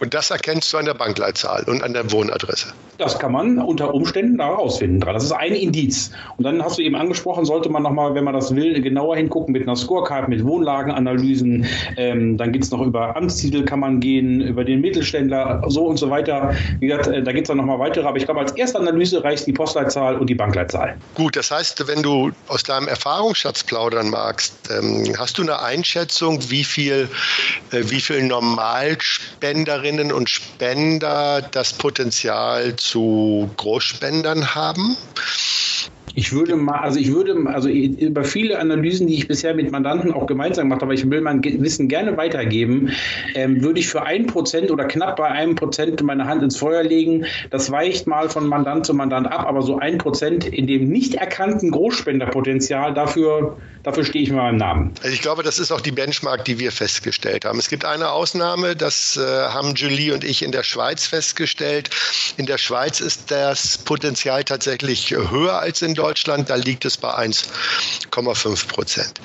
Und 0.00 0.14
das 0.14 0.30
erkennst 0.30 0.72
du 0.72 0.78
an 0.78 0.84
der 0.84 0.94
Bankleitzahl 0.94 1.64
und 1.64 1.82
an 1.82 1.92
der 1.92 2.10
Wohnadresse. 2.12 2.68
Das 2.98 3.18
kann 3.18 3.32
man 3.32 3.58
unter 3.58 3.92
Umständen 3.94 4.38
da 4.38 4.48
rausfinden. 4.48 5.00
Das 5.00 5.24
ist 5.24 5.32
ein 5.32 5.52
Indiz. 5.52 6.10
Und 6.38 6.44
dann 6.44 6.62
hast 6.62 6.78
du 6.78 6.82
eben 6.82 6.96
angesprochen, 6.96 7.44
sollte 7.44 7.68
man 7.68 7.82
nochmal, 7.82 8.14
wenn 8.14 8.24
man 8.24 8.34
das 8.34 8.54
will, 8.54 8.80
genauer 8.80 9.16
hingucken 9.16 9.52
mit 9.52 9.62
einer 9.62 9.76
Scorecard, 9.76 10.28
mit 10.28 10.44
Wohnlagenanalysen. 10.44 11.66
Ähm, 11.96 12.36
dann 12.38 12.52
geht 12.52 12.62
es 12.62 12.70
noch 12.70 12.80
über 12.80 13.16
Amtstitel, 13.16 13.64
kann 13.64 13.80
man 13.80 14.00
gehen, 14.00 14.40
über 14.40 14.64
den 14.64 14.80
Mittelständler, 14.80 15.62
so 15.68 15.84
und 15.84 15.98
so 15.98 16.08
weiter. 16.10 16.54
Wie 16.80 16.86
gesagt, 16.86 17.08
äh, 17.08 17.22
da 17.22 17.32
gibt 17.32 17.46
es 17.46 17.48
dann 17.48 17.58
nochmal 17.58 17.78
weitere. 17.78 18.06
Aber 18.06 18.16
ich 18.16 18.24
glaube, 18.24 18.40
als 18.40 18.52
erste 18.52 18.78
Analyse 18.78 19.22
reicht 19.22 19.46
die 19.46 19.52
Postleitzahl 19.52 20.16
und 20.16 20.28
die 20.28 20.34
Bankleitzahl. 20.34 20.96
Gut, 21.14 21.36
das 21.36 21.50
heißt, 21.50 21.86
wenn 21.86 22.02
du 22.02 22.32
aus 22.48 22.62
deinem 22.62 22.88
Erfahrungsschatz 22.88 23.64
plaudern 23.64 24.08
magst, 24.08 24.54
ähm, 24.70 25.12
hast 25.18 25.38
du 25.38 25.42
eine 25.42 25.60
Einschätzung, 25.62 26.40
wie 26.48 26.64
viel, 26.64 27.08
äh, 27.72 27.82
wie 27.84 28.00
viel 28.00 28.16
Normalspenderinnen 29.86 30.12
und 30.12 30.28
Spender 30.28 31.42
das 31.42 31.72
Potenzial 31.72 32.76
zu 32.76 33.48
Großspendern 33.56 34.54
haben? 34.54 34.96
Ich 36.16 36.32
würde 36.32 36.56
mal, 36.56 36.78
also 36.78 36.98
ich 36.98 37.12
würde, 37.12 37.36
also 37.44 37.68
über 37.68 38.24
viele 38.24 38.58
Analysen, 38.58 39.06
die 39.06 39.16
ich 39.16 39.28
bisher 39.28 39.54
mit 39.54 39.70
Mandanten 39.70 40.14
auch 40.14 40.26
gemeinsam 40.26 40.64
gemacht 40.64 40.80
habe, 40.80 40.86
aber 40.86 40.94
ich 40.94 41.08
will 41.10 41.20
mein 41.20 41.44
Wissen 41.44 41.88
gerne 41.88 42.16
weitergeben, 42.16 42.90
ähm, 43.34 43.62
würde 43.62 43.80
ich 43.80 43.88
für 43.88 44.02
ein 44.02 44.26
Prozent 44.26 44.70
oder 44.70 44.86
knapp 44.86 45.16
bei 45.16 45.26
einem 45.26 45.56
Prozent 45.56 46.02
meine 46.02 46.26
Hand 46.26 46.42
ins 46.42 46.56
Feuer 46.56 46.82
legen. 46.82 47.26
Das 47.50 47.70
weicht 47.70 48.06
mal 48.06 48.30
von 48.30 48.46
Mandant 48.46 48.86
zu 48.86 48.94
Mandant 48.94 49.30
ab, 49.30 49.46
aber 49.46 49.60
so 49.60 49.78
ein 49.78 49.98
Prozent 49.98 50.46
in 50.46 50.66
dem 50.66 50.88
nicht 50.88 51.16
erkannten 51.16 51.70
Großspenderpotenzial, 51.70 52.94
dafür, 52.94 53.58
dafür 53.82 54.04
stehe 54.04 54.22
ich 54.22 54.30
mit 54.30 54.38
meinem 54.38 54.56
Namen. 54.56 54.92
Also 55.02 55.12
ich 55.12 55.20
glaube, 55.20 55.42
das 55.42 55.58
ist 55.58 55.70
auch 55.70 55.82
die 55.82 55.92
Benchmark, 55.92 56.46
die 56.46 56.58
wir 56.58 56.72
festgestellt 56.72 57.44
haben. 57.44 57.58
Es 57.58 57.68
gibt 57.68 57.84
eine 57.84 58.10
Ausnahme, 58.12 58.74
das 58.74 59.18
äh, 59.18 59.20
haben 59.20 59.74
Julie 59.74 60.14
und 60.14 60.24
ich 60.24 60.42
in 60.42 60.50
der 60.50 60.62
Schweiz 60.62 61.06
festgestellt. 61.06 61.90
In 62.38 62.46
der 62.46 62.56
Schweiz 62.56 63.00
ist 63.00 63.30
das 63.30 63.76
Potenzial 63.76 64.44
tatsächlich 64.44 65.10
höher 65.10 65.58
als 65.58 65.82
in 65.82 65.92
Deutschland. 65.92 66.05
Deutschland, 66.06 66.50
da 66.50 66.54
liegt 66.54 66.84
es 66.84 66.96
bei 66.96 67.12
1,5 67.12 68.68
Prozent. 68.68 69.20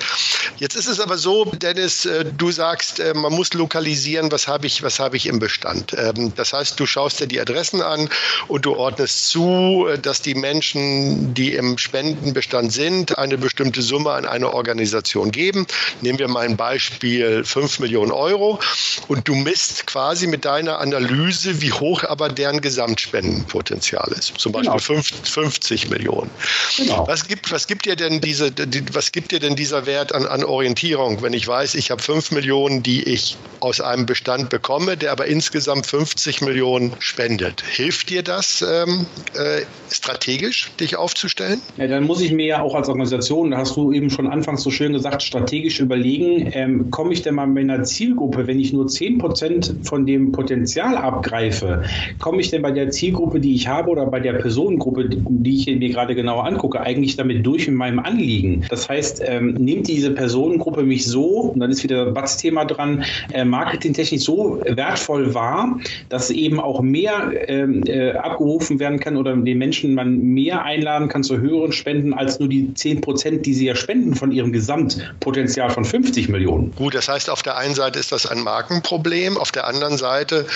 Jetzt 0.58 0.74
ist 0.74 0.88
es 0.88 0.98
aber 0.98 1.16
so, 1.16 1.44
Dennis, 1.44 2.06
äh, 2.06 2.24
du 2.24 2.50
sagst, 2.50 2.98
äh, 2.98 3.14
man 3.14 3.32
muss 3.32 3.54
lokalisieren, 3.54 4.32
was 4.32 4.48
habe 4.48 4.66
ich, 4.66 4.82
was 4.82 4.98
habe 4.98 5.16
ich 5.16 5.26
im 5.26 5.38
Bestand. 5.38 5.94
Ähm, 5.96 6.32
das 6.34 6.52
heißt, 6.52 6.80
du 6.80 6.86
schaust 6.86 7.20
dir 7.20 7.28
die 7.28 7.40
Adressen 7.40 7.82
an 7.82 8.08
und 8.48 8.64
du 8.66 8.74
ordnest 8.74 9.28
zu, 9.28 9.86
äh, 9.88 9.96
dass 9.96 10.22
die 10.22 10.34
Menschen, 10.34 11.34
die 11.34 11.54
im 11.54 11.78
Spendenbestand 11.78 12.72
sind, 12.72 13.16
eine 13.16 13.38
bestimmte 13.38 13.80
Summe 13.80 14.10
an 14.10 14.26
eine 14.26 14.52
Organisation 14.52 15.30
geben. 15.30 15.68
Nehmen 16.00 16.18
wir 16.18 16.26
mal 16.26 16.44
ein 16.44 16.56
Beispiel 16.56 17.44
5 17.44 17.78
Millionen 17.78 18.10
Euro 18.10 18.58
und 19.06 19.28
du 19.28 19.36
misst 19.36 19.86
quasi 19.86 20.26
mit 20.26 20.44
deiner 20.44 20.80
Analyse, 20.80 21.62
wie 21.62 21.70
hoch 21.72 22.02
aber 22.02 22.28
deren 22.28 22.60
Gesamtspendenpotenzial 22.60 24.10
ist. 24.18 24.38
Zum 24.38 24.50
Beispiel 24.50 24.72
genau. 24.72 25.02
50 25.22 25.90
Millionen. 25.90 26.30
Genau. 26.76 27.06
Was, 27.06 27.26
gibt, 27.26 27.50
was, 27.52 27.66
gibt 27.66 27.86
dir 27.86 27.96
denn 27.96 28.20
diese, 28.20 28.50
die, 28.50 28.82
was 28.92 29.12
gibt 29.12 29.32
dir 29.32 29.40
denn 29.40 29.56
dieser 29.56 29.86
Wert 29.86 30.14
an, 30.14 30.26
an 30.26 30.44
Orientierung, 30.44 31.22
wenn 31.22 31.32
ich 31.32 31.46
weiß, 31.46 31.74
ich 31.74 31.90
habe 31.90 32.02
5 32.02 32.30
Millionen, 32.32 32.82
die 32.82 33.02
ich 33.02 33.36
aus 33.60 33.80
einem 33.80 34.06
Bestand 34.06 34.50
bekomme, 34.50 34.96
der 34.96 35.12
aber 35.12 35.26
insgesamt 35.26 35.86
50 35.86 36.40
Millionen 36.40 36.92
spendet? 36.98 37.62
Hilft 37.62 38.10
dir 38.10 38.22
das 38.22 38.62
ähm, 38.62 39.06
äh, 39.34 39.62
strategisch, 39.90 40.70
dich 40.80 40.96
aufzustellen? 40.96 41.60
Ja, 41.76 41.86
dann 41.86 42.04
muss 42.04 42.20
ich 42.20 42.32
mir 42.32 42.46
ja 42.46 42.62
auch 42.62 42.74
als 42.74 42.88
Organisation, 42.88 43.50
da 43.50 43.58
hast 43.58 43.76
du 43.76 43.92
eben 43.92 44.10
schon 44.10 44.26
anfangs 44.26 44.62
so 44.62 44.70
schön 44.70 44.92
gesagt, 44.92 45.22
strategisch 45.22 45.80
überlegen, 45.80 46.50
ähm, 46.52 46.90
komme 46.90 47.12
ich 47.12 47.22
denn 47.22 47.34
mal 47.34 47.46
mit 47.46 47.64
einer 47.64 47.84
Zielgruppe, 47.84 48.46
wenn 48.46 48.58
ich 48.58 48.72
nur 48.72 48.86
10 48.86 49.18
Prozent 49.18 49.74
von 49.82 50.06
dem 50.06 50.32
Potenzial 50.32 50.96
abgreife, 50.96 51.82
komme 52.18 52.40
ich 52.40 52.50
denn 52.50 52.62
bei 52.62 52.70
der 52.70 52.90
Zielgruppe, 52.90 53.40
die 53.40 53.54
ich 53.54 53.68
habe 53.68 53.90
oder 53.90 54.06
bei 54.06 54.20
der 54.20 54.34
Personengruppe, 54.34 55.08
die 55.08 55.56
ich 55.56 55.66
mir 55.66 55.90
gerade 55.90 56.14
genau 56.14 56.40
angucke, 56.40 56.61
angucke, 56.62 56.80
eigentlich 56.80 57.16
damit 57.16 57.44
durch 57.44 57.66
in 57.66 57.74
meinem 57.74 57.98
Anliegen. 57.98 58.64
Das 58.68 58.88
heißt, 58.88 59.22
ähm, 59.24 59.54
nimmt 59.54 59.88
diese 59.88 60.12
Personengruppe 60.12 60.84
mich 60.84 61.06
so, 61.06 61.52
und 61.52 61.60
dann 61.60 61.70
ist 61.70 61.82
wieder 61.82 62.04
das 62.04 62.14
Batz-Thema 62.14 62.64
dran, 62.64 63.04
äh, 63.32 63.44
marketingtechnisch 63.44 64.22
so 64.22 64.60
wertvoll 64.64 65.34
wahr, 65.34 65.80
dass 66.08 66.30
eben 66.30 66.60
auch 66.60 66.80
mehr 66.80 67.32
ähm, 67.48 67.82
äh, 67.86 68.12
abgerufen 68.12 68.78
werden 68.78 69.00
kann 69.00 69.16
oder 69.16 69.36
den 69.36 69.58
Menschen 69.58 69.94
man 69.94 70.18
mehr 70.18 70.64
einladen 70.64 71.08
kann 71.08 71.24
zu 71.24 71.38
höheren 71.38 71.72
Spenden 71.72 72.14
als 72.14 72.38
nur 72.38 72.48
die 72.48 72.72
10 72.74 73.00
Prozent, 73.00 73.46
die 73.46 73.54
sie 73.54 73.66
ja 73.66 73.74
spenden 73.74 74.14
von 74.14 74.30
ihrem 74.30 74.52
Gesamtpotenzial 74.52 75.70
von 75.70 75.84
50 75.84 76.28
Millionen. 76.28 76.72
Gut, 76.76 76.94
das 76.94 77.08
heißt, 77.08 77.28
auf 77.28 77.42
der 77.42 77.56
einen 77.56 77.74
Seite 77.74 77.98
ist 77.98 78.12
das 78.12 78.26
ein 78.26 78.40
Markenproblem, 78.40 79.36
auf 79.36 79.50
der 79.50 79.66
anderen 79.66 79.96
Seite, 79.96 80.46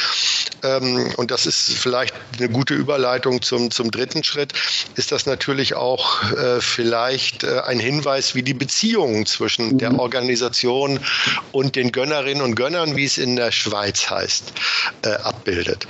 ähm, 0.63 1.13
und 1.17 1.31
das 1.31 1.47
ist 1.47 1.73
vielleicht 1.73 2.15
eine 2.39 2.49
gute 2.49 2.75
Überleitung 2.75 3.43
zum, 3.43 3.71
zum 3.71 3.91
dritten 3.91 4.23
Schritt, 4.23 4.53
ist 4.95 5.13
das 5.13 5.27
natürlich 5.27 5.75
auch 5.75 5.86
auch 5.87 6.33
äh, 6.33 6.61
vielleicht 6.61 7.45
äh, 7.45 7.61
ein 7.61 7.79
Hinweis, 7.79 8.35
wie 8.35 8.43
die 8.43 8.55
Beziehungen 8.55 9.25
zwischen 9.25 9.79
der 9.79 9.93
mhm. 9.93 10.01
Organisation 10.01 10.99
und 11.53 11.77
den 11.77 11.93
Gönnerinnen 11.93 12.43
und 12.43 12.57
Gönnern, 12.57 12.97
wie 12.97 13.05
es 13.05 13.19
in 13.19 13.37
der 13.37 13.53
Schweiz 13.53 14.11
heißt, 14.11 14.53
äh, 15.05 15.11
abbildet. 15.11 15.87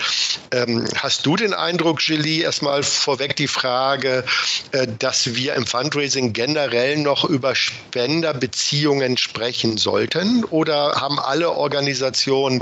Ähm, 0.52 0.84
hast 0.96 1.24
du 1.24 1.36
den 1.36 1.54
Eindruck, 1.54 2.02
Julie, 2.02 2.42
erstmal 2.42 2.82
vorweg 2.82 3.36
die 3.36 3.48
Frage, 3.48 4.24
äh, 4.72 4.86
dass 4.98 5.34
wir 5.34 5.54
im 5.54 5.66
Fundraising 5.66 6.34
generell 6.34 6.98
noch 6.98 7.24
über 7.24 7.54
Spenderbeziehungen 7.54 9.16
sprechen 9.16 9.78
sollten? 9.78 10.44
Oder 10.44 11.00
haben 11.00 11.18
alle 11.18 11.52
Organisationen 11.52 12.60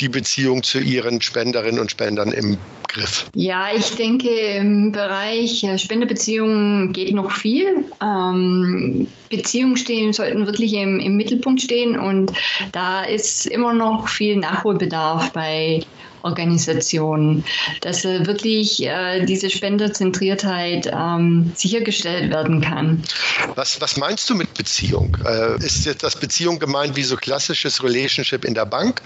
die 0.00 0.08
Beziehung 0.08 0.62
zu 0.62 0.78
ihren 0.78 1.20
Spenderinnen 1.20 1.80
und 1.80 1.90
Spendern 1.90 2.30
im 2.30 2.58
Griff? 2.96 3.26
Ja, 3.34 3.68
ich 3.74 3.94
denke, 3.96 4.28
im 4.28 4.92
Bereich 4.92 5.62
äh, 5.64 5.78
Geht 6.92 7.14
noch 7.14 7.30
viel. 7.30 7.84
Ähm, 8.02 9.06
Beziehungen 9.28 9.76
stehen, 9.76 10.12
sollten 10.12 10.46
wirklich 10.46 10.72
im, 10.74 11.00
im 11.00 11.16
Mittelpunkt 11.16 11.60
stehen 11.60 11.98
und 11.98 12.32
da 12.72 13.02
ist 13.02 13.46
immer 13.46 13.72
noch 13.72 14.08
viel 14.08 14.36
Nachholbedarf 14.36 15.32
bei 15.32 15.80
Organisationen, 16.26 17.44
dass 17.80 18.04
äh, 18.04 18.26
wirklich 18.26 18.84
äh, 18.84 19.24
diese 19.24 19.48
Spenderzentriertheit 19.48 20.90
ähm, 20.92 21.52
sichergestellt 21.54 22.30
werden 22.30 22.60
kann. 22.60 23.02
Was, 23.54 23.80
was 23.80 23.96
meinst 23.96 24.28
du 24.28 24.34
mit 24.34 24.52
Beziehung? 24.54 25.16
Äh, 25.24 25.64
ist 25.64 25.86
jetzt 25.86 26.02
das 26.02 26.16
Beziehung 26.16 26.58
gemeint 26.58 26.96
wie 26.96 27.04
so 27.04 27.16
klassisches 27.16 27.82
Relationship 27.82 28.44
in 28.44 28.54
der 28.54 28.66
Bank? 28.66 29.02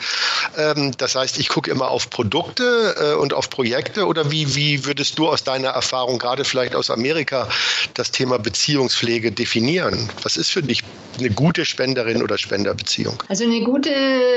Ähm, 0.56 0.92
das 0.96 1.14
heißt, 1.14 1.38
ich 1.38 1.48
gucke 1.48 1.70
immer 1.70 1.88
auf 1.88 2.10
Produkte 2.10 2.96
äh, 2.98 3.14
und 3.14 3.34
auf 3.34 3.50
Projekte 3.50 4.06
oder 4.06 4.30
wie, 4.30 4.54
wie 4.54 4.86
würdest 4.86 5.18
du 5.18 5.28
aus 5.28 5.44
deiner 5.44 5.68
Erfahrung, 5.68 6.18
gerade 6.18 6.44
vielleicht 6.44 6.74
aus 6.74 6.90
Amerika, 6.90 7.48
das 7.94 8.10
Thema 8.10 8.38
Beziehungspflege 8.38 9.30
definieren? 9.30 10.08
Was 10.22 10.36
ist 10.36 10.50
für 10.50 10.62
dich 10.62 10.82
eine 11.20 11.30
gute 11.30 11.64
Spenderin 11.64 12.22
oder 12.22 12.38
Spenderbeziehung? 12.38 13.22
Also 13.28 13.44
eine 13.44 13.62
gute 13.62 13.90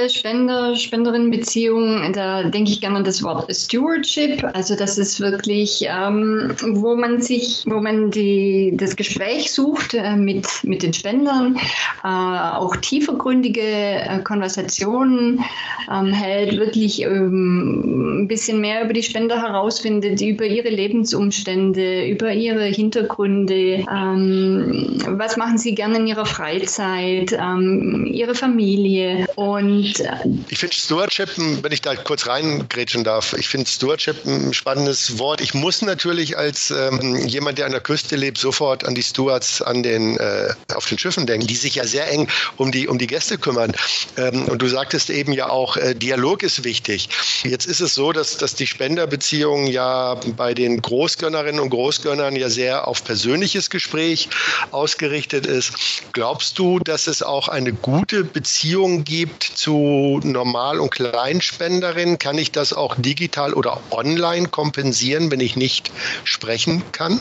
Spender-Spenderin-Beziehung, 0.08 2.14
da 2.14 2.44
denke 2.44 2.72
ich 2.72 2.82
gerne 2.82 2.98
an 2.98 3.04
das 3.04 3.24
Wort 3.24 3.54
Stewardship. 3.54 4.44
Also 4.54 4.76
das 4.76 4.98
ist 4.98 5.20
wirklich, 5.20 5.86
ähm, 5.88 6.54
wo 6.62 6.96
man 6.96 7.22
sich, 7.22 7.64
wo 7.66 7.80
man 7.80 8.12
die, 8.12 8.74
das 8.76 8.96
Gespräch 8.96 9.52
sucht 9.52 9.94
äh, 9.94 10.16
mit, 10.16 10.48
mit 10.64 10.84
den 10.84 10.94
Spendern, 10.94 11.58
äh, 12.04 12.08
auch 12.08 12.76
tiefergründige 12.76 13.62
äh, 13.62 14.20
Konversationen 14.24 15.44
ähm, 15.92 16.08
hält, 16.08 16.58
wirklich 16.58 17.02
ähm, 17.02 18.24
ein 18.24 18.28
bisschen 18.28 18.62
mehr 18.62 18.84
über 18.84 18.94
die 18.94 19.04
Spender 19.04 19.42
herausfindet, 19.42 20.22
über 20.22 20.46
ihre 20.46 20.70
Lebensumstände, 20.70 22.08
über 22.08 22.34
ihre 22.34 22.66
Hintergründe, 22.66 23.86
ähm, 23.92 24.98
was 25.08 25.38
machen 25.38 25.58
sie 25.58 25.76
gerne 25.76 25.98
in 25.98 26.08
ihrer 26.08 26.26
Freizeit, 26.26 26.73
ähm, 26.80 28.06
ihre 28.06 28.36
Familie 28.36 29.26
und 29.36 30.00
äh, 30.00 30.12
ich 30.50 30.60
finde 30.60 30.76
Stewardship, 30.76 31.30
wenn 31.38 31.72
ich 31.72 31.82
da 31.82 31.96
kurz 31.96 32.28
reingrätschen 32.28 33.04
darf, 33.04 33.34
ich 33.34 33.48
finde 33.48 33.70
Stewardship 33.70 34.26
ein 34.26 34.54
spannendes 34.54 35.20
Wort. 35.20 35.42
Ich 35.42 35.54
muss 35.54 35.82
natürlich 35.82 36.38
als 36.38 36.72
ähm, 36.72 37.16
jemand, 37.28 37.58
der 37.58 37.66
an 37.66 37.72
der 37.72 37.82
Küste 37.82 38.16
lebt, 38.16 38.38
sofort 38.38 38.86
an 38.86 38.96
die 38.96 39.04
Stewards 39.04 39.62
an 39.62 39.84
den, 39.84 40.18
äh, 40.18 40.50
auf 40.74 40.88
den 40.88 40.98
Schiffen 40.98 41.26
denken, 41.26 41.48
die 41.48 41.56
sich 41.56 41.76
ja 41.76 41.86
sehr 41.86 42.10
eng 42.12 42.28
um 42.58 42.72
die, 42.72 42.88
um 42.88 42.98
die 42.98 43.08
Gäste 43.08 43.38
kümmern. 43.38 43.74
Ähm, 44.18 44.46
und 44.46 44.62
du 44.62 44.68
sagtest 44.68 45.10
eben 45.10 45.34
ja 45.34 45.50
auch, 45.50 45.78
äh, 45.78 45.94
Dialog 45.96 46.44
ist 46.44 46.64
wichtig. 46.64 47.10
Jetzt 47.44 47.66
ist 47.66 47.82
es 47.82 47.96
so, 47.96 48.12
dass, 48.12 48.38
dass 48.38 48.56
die 48.56 48.68
Spenderbeziehung 48.68 49.68
ja 49.68 50.16
bei 50.36 50.54
den 50.54 50.82
Großgönnerinnen 50.82 51.60
und 51.60 51.70
Großgönnern 51.70 52.36
ja 52.36 52.50
sehr 52.50 52.88
auf 52.88 53.04
persönliches 53.04 53.70
Gespräch 53.70 54.30
ausgerichtet 54.72 55.46
ist. 55.46 55.74
Glaubst 56.14 56.53
du, 56.60 56.80
dass 56.80 57.08
es 57.08 57.24
auch 57.24 57.48
eine 57.48 57.74
gute 57.74 58.24
Beziehung 58.24 59.04
gibt 59.04 59.44
zu 59.44 60.20
Normal- 60.24 60.80
und 60.80 60.92
Kleinspenderinnen? 60.92 62.20
Kann 62.20 62.38
ich 62.38 62.52
das 62.52 62.74
auch 62.74 62.96
digital 62.96 63.54
oder 63.54 63.80
online 63.92 64.48
kompensieren, 64.48 65.32
wenn 65.32 65.40
ich 65.40 65.56
nicht 65.56 65.92
sprechen 66.24 66.84
kann? 66.92 67.20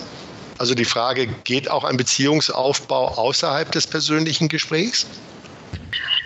Also 0.59 0.75
die 0.75 0.85
Frage, 0.85 1.27
geht 1.45 1.71
auch 1.71 1.85
ein 1.85 1.97
Beziehungsaufbau 1.97 3.09
außerhalb 3.19 3.73
des 3.73 3.87
persönlichen 3.87 4.49
Gesprächs? 4.49 5.07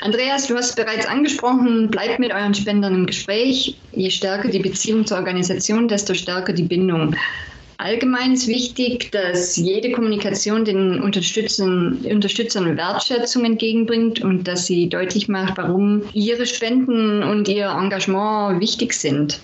Andreas, 0.03 0.47
du 0.47 0.57
hast 0.57 0.77
bereits 0.77 1.07
angesprochen, 1.07 1.91
bleibt 1.91 2.19
mit 2.19 2.33
euren 2.33 2.55
Spendern 2.55 2.95
im 2.95 3.07
Gespräch. 3.07 3.77
Je 3.93 4.11
stärker 4.11 4.49
die 4.49 4.59
Beziehung 4.59 5.07
zur 5.07 5.17
Organisation, 5.17 5.89
desto 5.89 6.15
stärker 6.15 6.53
die 6.53 6.65
Bindung. 6.65 7.17
Allgemein 7.79 8.33
ist 8.33 8.49
wichtig, 8.49 9.13
dass 9.13 9.57
jede 9.57 9.93
Kommunikation 9.93 10.65
den 10.65 11.01
Unterstützern, 11.03 11.99
Unterstützern 12.11 12.77
Wertschätzung 12.77 13.45
entgegenbringt 13.45 14.23
und 14.23 14.49
dass 14.49 14.67
sie 14.67 14.89
deutlich 14.89 15.29
macht, 15.29 15.59
warum 15.59 16.03
ihre 16.15 16.47
Spenden 16.47 17.23
und 17.23 17.49
ihr 17.49 17.67
Engagement 17.67 18.61
wichtig 18.61 18.95
sind. 18.95 19.41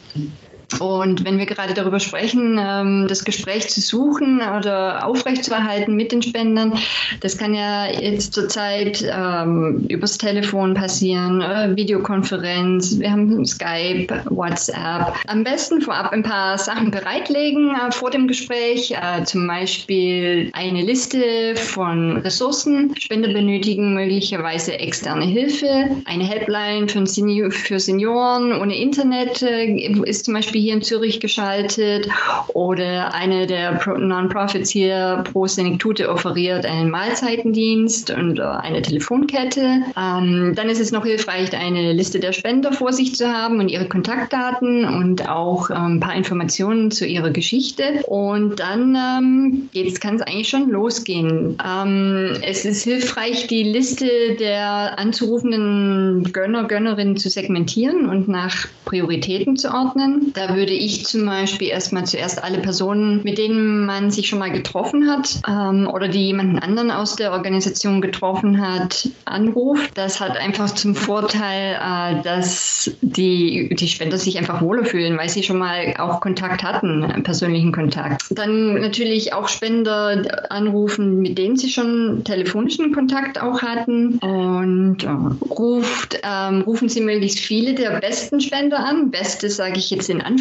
Und 0.80 1.24
wenn 1.24 1.38
wir 1.38 1.46
gerade 1.46 1.74
darüber 1.74 2.00
sprechen, 2.00 2.58
ähm, 2.60 3.06
das 3.08 3.24
Gespräch 3.24 3.68
zu 3.68 3.80
suchen 3.80 4.40
oder 4.40 5.06
aufrechtzuerhalten 5.06 5.94
mit 5.94 6.12
den 6.12 6.22
Spendern, 6.22 6.74
das 7.20 7.36
kann 7.36 7.54
ja 7.54 7.86
jetzt 7.86 8.32
zurzeit 8.32 9.04
ähm, 9.08 9.86
übers 9.88 10.18
Telefon 10.18 10.74
passieren, 10.74 11.40
äh, 11.40 11.74
Videokonferenz, 11.76 12.98
wir 12.98 13.10
haben 13.10 13.44
Skype, 13.44 14.22
WhatsApp. 14.26 15.14
Am 15.26 15.44
besten 15.44 15.80
vorab 15.80 16.12
ein 16.12 16.22
paar 16.22 16.58
Sachen 16.58 16.90
bereitlegen 16.90 17.74
äh, 17.74 17.92
vor 17.92 18.10
dem 18.10 18.26
Gespräch, 18.26 18.92
äh, 18.92 19.24
zum 19.24 19.46
Beispiel 19.46 20.50
eine 20.52 20.82
Liste 20.82 21.56
von 21.56 22.18
Ressourcen. 22.18 22.94
Spender 22.98 23.32
benötigen 23.32 23.94
möglicherweise 23.94 24.78
externe 24.78 25.24
Hilfe, 25.24 25.88
eine 26.04 26.24
Helpline 26.24 26.88
für, 26.88 27.06
Senior, 27.06 27.50
für 27.50 27.78
Senioren 27.78 28.60
ohne 28.60 28.76
Internet 28.76 29.42
ist 29.42 30.24
zum 30.24 30.34
Beispiel 30.34 30.61
hier 30.62 30.74
in 30.74 30.82
Zürich 30.82 31.20
geschaltet 31.20 32.08
oder 32.54 33.14
eine 33.14 33.46
der 33.46 33.80
Non-Profits 33.86 34.70
hier 34.70 35.24
pro 35.32 35.46
Senectute 35.46 36.08
offeriert 36.08 36.64
einen 36.64 36.90
Mahlzeitendienst 36.90 38.10
und 38.10 38.38
äh, 38.38 38.42
eine 38.42 38.82
Telefonkette. 38.82 39.82
Ähm, 39.96 40.52
dann 40.54 40.68
ist 40.68 40.80
es 40.80 40.92
noch 40.92 41.04
hilfreich, 41.04 41.52
eine 41.56 41.92
Liste 41.92 42.20
der 42.20 42.32
Spender 42.32 42.72
vor 42.72 42.92
sich 42.92 43.14
zu 43.14 43.26
haben 43.26 43.58
und 43.58 43.68
ihre 43.68 43.88
Kontaktdaten 43.88 44.84
und 44.84 45.28
auch 45.28 45.70
ähm, 45.70 45.76
ein 45.76 46.00
paar 46.00 46.14
Informationen 46.14 46.90
zu 46.90 47.06
ihrer 47.06 47.30
Geschichte. 47.30 48.02
Und 48.06 48.60
dann 48.60 48.96
ähm, 48.96 49.68
kann 50.00 50.16
es 50.16 50.22
eigentlich 50.22 50.48
schon 50.48 50.70
losgehen. 50.70 51.56
Ähm, 51.64 52.36
es 52.42 52.64
ist 52.64 52.84
hilfreich, 52.84 53.46
die 53.46 53.62
Liste 53.62 54.36
der 54.38 54.98
anzurufenden 54.98 56.32
Gönner, 56.32 56.64
Gönnerinnen 56.64 57.16
zu 57.16 57.28
segmentieren 57.28 58.08
und 58.08 58.28
nach 58.28 58.66
Prioritäten 58.84 59.56
zu 59.56 59.72
ordnen. 59.72 60.32
Da 60.48 60.56
würde 60.56 60.72
ich 60.72 61.04
zum 61.04 61.24
Beispiel 61.24 61.68
erstmal 61.68 62.04
zuerst 62.04 62.42
alle 62.42 62.58
Personen, 62.58 63.20
mit 63.22 63.38
denen 63.38 63.86
man 63.86 64.10
sich 64.10 64.28
schon 64.28 64.40
mal 64.40 64.50
getroffen 64.50 65.08
hat 65.08 65.40
ähm, 65.48 65.88
oder 65.92 66.08
die 66.08 66.26
jemanden 66.26 66.58
anderen 66.58 66.90
aus 66.90 67.14
der 67.14 67.30
Organisation 67.30 68.00
getroffen 68.00 68.60
hat, 68.60 69.08
anruft. 69.24 69.92
Das 69.94 70.20
hat 70.20 70.36
einfach 70.36 70.72
zum 70.72 70.96
Vorteil, 70.96 71.78
äh, 71.80 72.22
dass 72.22 72.90
die, 73.02 73.72
die 73.72 73.86
Spender 73.86 74.18
sich 74.18 74.36
einfach 74.36 74.62
wohler 74.62 74.84
fühlen, 74.84 75.16
weil 75.16 75.28
sie 75.28 75.44
schon 75.44 75.58
mal 75.58 75.94
auch 75.98 76.20
Kontakt 76.20 76.64
hatten, 76.64 77.22
persönlichen 77.22 77.70
Kontakt. 77.70 78.22
Dann 78.30 78.80
natürlich 78.80 79.34
auch 79.34 79.48
Spender 79.48 80.50
anrufen, 80.50 81.20
mit 81.20 81.38
denen 81.38 81.56
sie 81.56 81.68
schon 81.68 82.22
telefonischen 82.24 82.92
Kontakt 82.92 83.40
auch 83.40 83.62
hatten 83.62 84.18
und 84.18 85.04
äh, 85.04 85.52
ruft, 85.52 86.20
ähm, 86.24 86.62
rufen 86.62 86.88
sie 86.88 87.00
möglichst 87.00 87.38
viele 87.38 87.74
der 87.74 88.00
besten 88.00 88.40
Spender 88.40 88.80
an. 88.80 89.12
Beste 89.12 89.48
sage 89.48 89.78
ich 89.78 89.90
jetzt 89.90 90.10
in 90.10 90.20
Anführungszeichen. 90.20 90.31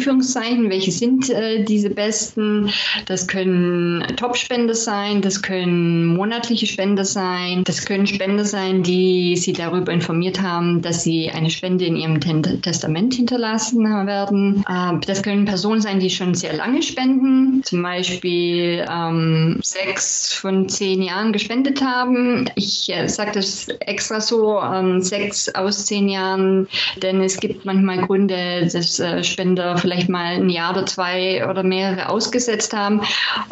Welche 0.70 0.92
sind 0.92 1.30
äh, 1.30 1.64
diese 1.64 1.90
besten? 1.90 2.70
Das 3.06 3.26
können 3.26 4.04
Top-Spender 4.16 4.74
sein, 4.74 5.22
das 5.22 5.42
können 5.42 6.06
monatliche 6.06 6.66
Spender 6.66 7.04
sein, 7.04 7.64
das 7.64 7.84
können 7.84 8.06
Spender 8.06 8.44
sein, 8.44 8.82
die 8.82 9.36
Sie 9.36 9.52
darüber 9.52 9.92
informiert 9.92 10.40
haben, 10.40 10.82
dass 10.82 11.02
Sie 11.02 11.30
eine 11.30 11.50
Spende 11.50 11.84
in 11.84 11.96
Ihrem 11.96 12.20
Testament 12.62 13.14
hinterlassen 13.14 13.84
werden. 13.84 14.64
Äh, 14.68 15.04
das 15.06 15.22
können 15.22 15.44
Personen 15.44 15.80
sein, 15.80 16.00
die 16.00 16.10
schon 16.10 16.34
sehr 16.34 16.54
lange 16.54 16.82
spenden, 16.82 17.62
zum 17.64 17.82
Beispiel 17.82 18.86
ähm, 18.90 19.58
sechs 19.62 20.32
von 20.32 20.68
zehn 20.68 21.02
Jahren 21.02 21.32
gespendet 21.32 21.82
haben. 21.82 22.50
Ich 22.54 22.88
äh, 22.92 23.08
sage 23.08 23.32
das 23.34 23.68
extra 23.80 24.20
so, 24.20 24.60
ähm, 24.60 25.00
sechs 25.00 25.48
aus 25.54 25.86
zehn 25.86 26.08
Jahren, 26.08 26.68
denn 27.02 27.20
es 27.22 27.38
gibt 27.38 27.64
manchmal 27.64 28.06
Gründe, 28.06 28.68
dass 28.72 28.98
äh, 29.00 29.22
Spender 29.24 29.81
vielleicht 29.82 30.08
mal 30.08 30.36
ein 30.36 30.48
Jahr 30.48 30.72
oder 30.72 30.86
zwei 30.86 31.46
oder 31.48 31.62
mehrere 31.62 32.08
ausgesetzt 32.08 32.72
haben 32.72 33.02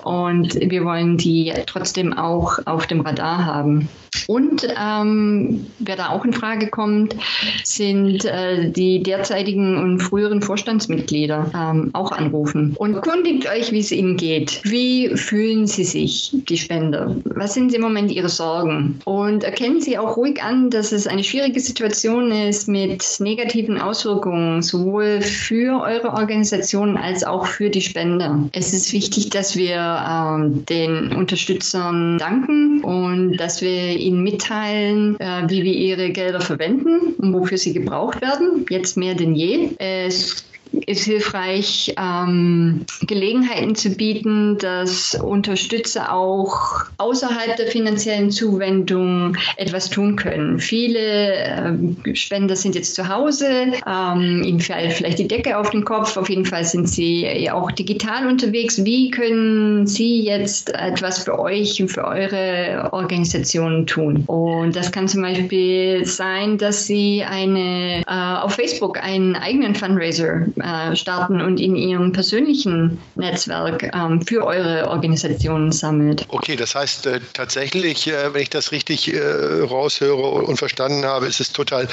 und 0.03 0.55
wir 0.55 0.85
wollen 0.85 1.19
die 1.19 1.53
trotzdem 1.67 2.17
auch 2.17 2.59
auf 2.65 2.87
dem 2.87 3.03
Radar 3.03 3.45
haben. 3.45 3.91
Und 4.27 4.67
ähm, 4.81 5.67
wer 5.79 5.97
da 5.97 6.11
auch 6.11 6.25
in 6.25 6.33
Frage 6.33 6.69
kommt, 6.69 7.17
sind 7.65 8.25
äh, 8.25 8.71
die 8.71 9.03
derzeitigen 9.03 9.77
und 9.77 10.01
früheren 10.01 10.43
Vorstandsmitglieder 10.43 11.51
ähm, 11.55 11.91
auch 11.93 12.13
anrufen. 12.13 12.75
Und 12.77 13.01
kundigt 13.03 13.49
euch, 13.49 13.73
wie 13.73 13.81
es 13.81 13.93
ihnen 13.93 14.17
geht. 14.17 14.61
Wie 14.65 15.17
fühlen 15.17 15.67
sie 15.67 15.85
sich, 15.85 16.33
die 16.33 16.57
Spender? 16.57 17.17
Was 17.25 17.55
sind 17.55 17.75
im 17.75 17.83
Moment 17.83 18.11
ihre 18.11 18.29
Sorgen? 18.29 19.01
Und 19.05 19.45
erkennen 19.45 19.81
sie 19.81 19.99
auch 19.99 20.17
ruhig 20.17 20.43
an, 20.43 20.71
dass 20.71 20.93
es 20.93 21.07
eine 21.07 21.25
schwierige 21.25 21.61
Situation 21.61 22.31
ist 22.31 22.69
mit 22.69 23.05
negativen 23.21 23.81
Auswirkungen, 23.81 24.63
sowohl 24.63 25.21
für 25.23 25.83
eure 25.83 26.15
Organisation 26.15 26.97
als 26.97 27.25
auch 27.25 27.47
für 27.47 27.71
die 27.71 27.81
Spender. 27.81 28.49
Es 28.53 28.73
ist 28.73 28.93
wichtig, 28.93 29.31
dass 29.31 29.57
wir 29.57 29.77
ähm, 29.77 30.65
den 30.67 31.13
Unterstützern 31.13 32.19
danken 32.19 32.83
und 32.83 33.37
dass 33.37 33.61
wir 33.61 34.00
ihnen 34.01 34.23
mitteilen, 34.23 35.19
äh, 35.21 35.43
wie 35.49 35.65
wir 35.65 35.75
ihre 35.75 36.11
Gelder 36.11 36.41
verwenden 36.41 37.15
und 37.19 37.33
wofür 37.33 37.59
sie 37.59 37.73
gebraucht 37.73 38.21
werden. 38.21 38.67
Jetzt 38.69 38.97
mehr 38.97 39.15
denn 39.15 39.35
je. 39.35 39.71
Es 39.79 40.45
ist 40.87 41.05
hilfreich, 41.05 41.95
ähm, 41.99 42.85
Gelegenheiten 43.03 43.75
zu 43.75 43.91
bieten, 43.91 44.59
dass 44.59 45.15
Unterstützer 45.15 46.13
auch 46.13 46.85
außerhalb 46.99 47.57
der 47.57 47.67
finanziellen 47.67 48.31
Zuwendung 48.31 49.37
etwas 49.57 49.91
tun 49.91 50.17
können. 50.17 50.59
Viele 50.59 51.35
äh, 51.35 52.15
Spender 52.15 52.57
sind 52.57 52.75
jetzt 52.75 52.95
zu 52.95 53.09
Hause, 53.09 53.73
ähm, 53.87 54.43
ihnen 54.43 54.61
fällt 54.61 54.93
vielleicht 54.93 55.19
die 55.19 55.29
Decke 55.29 55.59
auf 55.59 55.71
den 55.71 55.85
Kopf, 55.85 56.17
auf 56.17 56.29
jeden 56.29 56.45
Fall 56.45 56.65
sind 56.65 56.89
sie 56.89 57.27
ja 57.27 57.55
auch 57.55 57.71
digital 57.71 58.27
unterwegs. 58.27 58.85
Wie 58.85 59.11
können 59.11 59.87
Sie 59.87 60.23
jetzt 60.23 60.75
etwas 60.75 61.25
für 61.25 61.39
euch 61.39 61.81
und 61.81 61.89
für 61.89 62.05
eure 62.05 62.91
Organisation 62.93 63.87
tun? 63.87 64.25
Und 64.27 64.77
das 64.77 64.93
kann 64.93 65.09
zum 65.09 65.23
Beispiel 65.23 66.05
sein, 66.05 66.59
dass 66.59 66.87
Sie 66.87 67.23
eine, 67.23 68.03
äh, 68.07 68.43
auf 68.43 68.55
Facebook 68.55 69.03
einen 69.03 69.37
eigenen 69.37 69.75
Fundraiser 69.75 70.47
äh, 70.61 70.97
starten 70.97 71.41
und 71.41 71.61
in 71.61 71.77
Ihrem 71.77 72.13
persönlichen 72.13 72.99
Netzwerk 73.15 73.91
ähm, 73.95 74.23
für 74.23 74.45
eure 74.45 74.89
Organisation 74.89 75.73
sammelt. 75.73 76.25
Okay, 76.29 76.57
das 76.57 76.75
heißt 76.75 77.07
äh, 77.07 77.21
tatsächlich, 77.33 78.09
äh, 78.09 78.35
wenn 78.35 78.43
ich 78.43 78.51
das 78.51 78.73
richtig 78.73 79.13
äh, 79.13 79.21
raushöre 79.63 80.23
und 80.23 80.57
verstanden 80.57 81.05
habe, 81.05 81.27
ist 81.27 81.41
es 81.41 81.53
total 81.53 81.89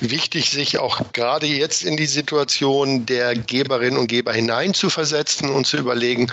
wichtig, 0.00 0.50
sich 0.50 0.78
auch 0.78 1.12
gerade 1.12 1.46
jetzt 1.46 1.84
in 1.84 1.96
die 1.96 2.06
Situation 2.06 3.06
der 3.06 3.34
Geberinnen 3.34 3.98
und 3.98 4.06
Geber 4.06 4.32
hineinzuversetzen 4.32 5.50
und 5.50 5.66
zu 5.66 5.76
überlegen, 5.76 6.30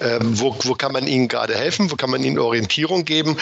äh, 0.00 0.18
wo, 0.22 0.56
wo 0.62 0.74
kann 0.74 0.92
man 0.92 1.06
ihnen 1.06 1.28
gerade 1.28 1.54
helfen, 1.54 1.90
wo 1.90 1.96
kann 1.96 2.10
man 2.10 2.22
ihnen 2.22 2.38
Orientierung 2.38 3.04
geben 3.04 3.36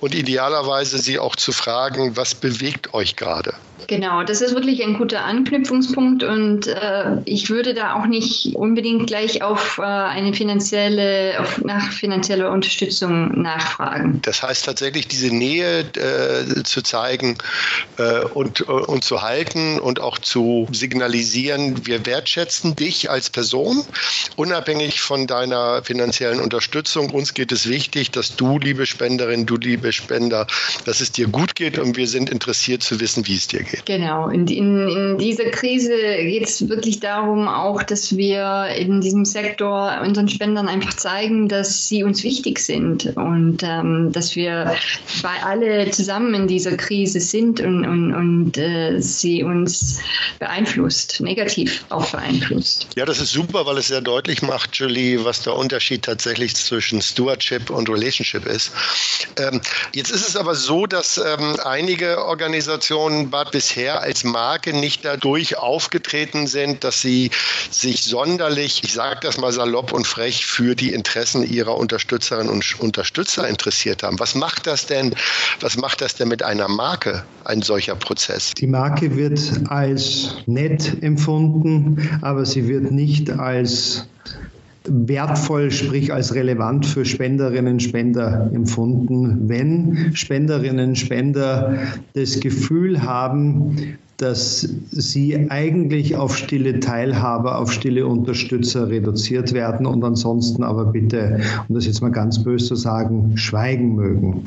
und 0.00 0.14
idealerweise 0.14 0.98
sie 0.98 1.18
auch 1.18 1.36
zu 1.36 1.52
fragen, 1.52 2.16
was 2.16 2.34
bewegt 2.34 2.94
euch 2.94 3.16
gerade? 3.16 3.54
Genau, 3.88 4.24
das 4.24 4.40
ist 4.40 4.54
wirklich 4.54 4.82
ein 4.84 4.94
guter 4.94 5.24
Anknüpfungspunkt 5.24 6.24
und 6.24 6.66
äh, 6.66 7.18
ich 7.26 7.50
würde 7.50 7.74
da 7.74 7.94
auch 7.94 8.06
nicht 8.06 8.54
unbedingt 8.54 9.06
gleich 9.06 9.42
auf 9.42 9.78
äh, 9.78 9.82
eine 9.82 10.32
finanzielle, 10.32 11.40
auf, 11.40 11.58
nach 11.62 11.92
finanzieller 11.92 12.50
Unterstützung 12.50 13.42
nachfragen. 13.42 14.20
Das 14.22 14.42
heißt 14.42 14.64
tatsächlich 14.64 15.08
diese 15.08 15.34
Nähe 15.34 15.80
äh, 15.80 16.62
zu 16.62 16.82
zeigen 16.82 17.36
äh, 17.98 18.20
und, 18.20 18.62
und 18.62 19.04
zu 19.04 19.22
halten 19.22 19.78
und 19.80 20.00
auch 20.00 20.18
zu 20.18 20.68
signalisieren, 20.72 21.86
wir 21.86 22.06
wertschätzen 22.06 22.76
dich 22.76 23.10
als 23.10 23.28
Person, 23.28 23.84
unabhängig 24.36 25.00
von 25.00 25.26
deiner 25.26 25.82
finanziellen 25.82 26.40
Unterstützung. 26.40 27.10
Uns 27.10 27.34
geht 27.34 27.52
es 27.52 27.68
wichtig, 27.68 28.12
dass 28.12 28.36
du, 28.36 28.58
liebe 28.58 28.86
Spenderin, 28.86 29.46
du, 29.46 29.56
liebe 29.56 29.92
Spender, 29.92 30.46
dass 30.84 31.00
es 31.00 31.12
dir 31.12 31.26
gut 31.26 31.54
geht 31.56 31.78
und 31.78 31.96
wir 31.96 32.06
sind 32.06 32.30
interessiert 32.30 32.82
zu 32.82 33.00
wissen, 33.00 33.26
wie 33.26 33.34
es 33.34 33.48
dir 33.48 33.62
geht. 33.62 33.84
Genau, 33.86 34.28
in, 34.28 34.46
in, 34.46 34.88
in 34.88 35.18
dieser 35.18 35.50
Krise 35.50 35.96
geht 35.96 36.44
es 36.44 36.68
wirklich 36.68 37.00
darum, 37.00 37.15
darum 37.16 37.48
auch, 37.48 37.82
dass 37.82 38.16
wir 38.16 38.66
in 38.76 39.00
diesem 39.00 39.24
Sektor 39.24 40.00
unseren 40.04 40.28
Spendern 40.28 40.68
einfach 40.68 40.94
zeigen, 40.94 41.48
dass 41.48 41.88
sie 41.88 42.04
uns 42.04 42.22
wichtig 42.22 42.58
sind 42.58 43.16
und 43.16 43.62
ähm, 43.62 44.12
dass 44.12 44.36
wir 44.36 44.74
bei 45.22 45.42
alle 45.42 45.90
zusammen 45.90 46.34
in 46.34 46.46
dieser 46.46 46.76
Krise 46.76 47.20
sind 47.20 47.60
und, 47.60 47.86
und, 47.86 48.14
und 48.14 48.58
äh, 48.58 49.00
sie 49.00 49.42
uns 49.42 50.00
beeinflusst, 50.38 51.20
negativ 51.20 51.84
auch 51.88 52.10
beeinflusst. 52.10 52.88
Ja, 52.96 53.06
das 53.06 53.20
ist 53.20 53.32
super, 53.32 53.64
weil 53.64 53.78
es 53.78 53.88
sehr 53.88 54.02
deutlich 54.02 54.42
macht, 54.42 54.76
Julie, 54.76 55.24
was 55.24 55.42
der 55.42 55.56
Unterschied 55.56 56.04
tatsächlich 56.04 56.54
zwischen 56.54 57.00
Stewardship 57.00 57.70
und 57.70 57.88
Relationship 57.88 58.44
ist. 58.46 58.72
Ähm, 59.38 59.60
jetzt 59.94 60.10
ist 60.10 60.28
es 60.28 60.36
aber 60.36 60.54
so, 60.54 60.86
dass 60.86 61.16
ähm, 61.18 61.56
einige 61.64 62.22
Organisationen 62.24 63.30
bisher 63.50 64.00
als 64.00 64.24
Marke 64.24 64.74
nicht 64.74 65.04
dadurch 65.04 65.56
aufgetreten 65.56 66.46
sind, 66.46 66.84
dass 66.84 67.00
sie 67.00 67.05
sich 67.70 68.02
sonderlich, 68.02 68.82
ich 68.84 68.92
sage 68.92 69.20
das 69.22 69.38
mal 69.38 69.52
salopp 69.52 69.92
und 69.92 70.06
frech, 70.06 70.46
für 70.46 70.74
die 70.74 70.92
Interessen 70.92 71.42
ihrer 71.48 71.76
Unterstützerinnen 71.76 72.50
und 72.50 72.80
Unterstützer 72.80 73.48
interessiert 73.48 74.02
haben. 74.02 74.18
Was 74.18 74.34
macht 74.34 74.66
das 74.66 74.86
denn? 74.86 75.14
Was 75.60 75.76
macht 75.76 76.00
das 76.00 76.14
denn 76.14 76.28
mit 76.28 76.42
einer 76.42 76.68
Marke, 76.68 77.24
ein 77.44 77.62
solcher 77.62 77.94
Prozess? 77.94 78.54
Die 78.54 78.66
Marke 78.66 79.16
wird 79.16 79.40
als 79.68 80.36
nett 80.46 81.02
empfunden, 81.02 82.18
aber 82.22 82.44
sie 82.44 82.68
wird 82.68 82.90
nicht 82.90 83.30
als 83.30 84.06
wertvoll, 84.88 85.70
sprich 85.70 86.12
als 86.12 86.34
relevant 86.34 86.86
für 86.86 87.04
Spenderinnen 87.04 87.74
und 87.74 87.82
Spender 87.82 88.50
empfunden, 88.52 89.48
wenn 89.48 90.14
Spenderinnen 90.14 90.90
und 90.90 90.96
Spender 90.96 91.78
das 92.14 92.40
Gefühl 92.40 93.02
haben, 93.02 93.98
dass 94.16 94.68
sie 94.90 95.50
eigentlich 95.50 96.16
auf 96.16 96.36
stille 96.36 96.80
Teilhaber, 96.80 97.58
auf 97.58 97.72
stille 97.72 98.06
Unterstützer 98.06 98.88
reduziert 98.88 99.52
werden 99.52 99.86
und 99.86 100.02
ansonsten 100.04 100.62
aber 100.62 100.86
bitte, 100.86 101.40
um 101.68 101.74
das 101.74 101.86
jetzt 101.86 102.00
mal 102.00 102.10
ganz 102.10 102.42
böse 102.42 102.66
zu 102.66 102.76
sagen, 102.76 103.36
schweigen 103.36 103.94
mögen. 103.94 104.44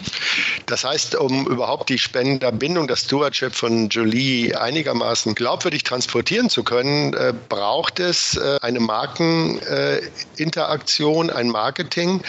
Das 0.69 0.84
heißt, 0.84 1.15
um 1.15 1.47
überhaupt 1.47 1.89
die 1.89 1.97
Spenderbindung, 1.97 2.88
das 2.88 2.99
Stewardship 3.01 3.55
von 3.55 3.89
Jolie 3.89 4.53
einigermaßen 4.53 5.34
glaubwürdig 5.34 5.84
transportieren 5.84 6.49
zu 6.49 6.62
können, 6.63 7.15
äh, 7.15 7.34
braucht 7.49 7.99
es 7.99 8.38
äh, 8.38 8.60
eine 8.62 8.79
Markeninteraktion, 8.79 11.29
äh, 11.29 11.34
ein 11.34 11.49
Marketing, 11.49 12.21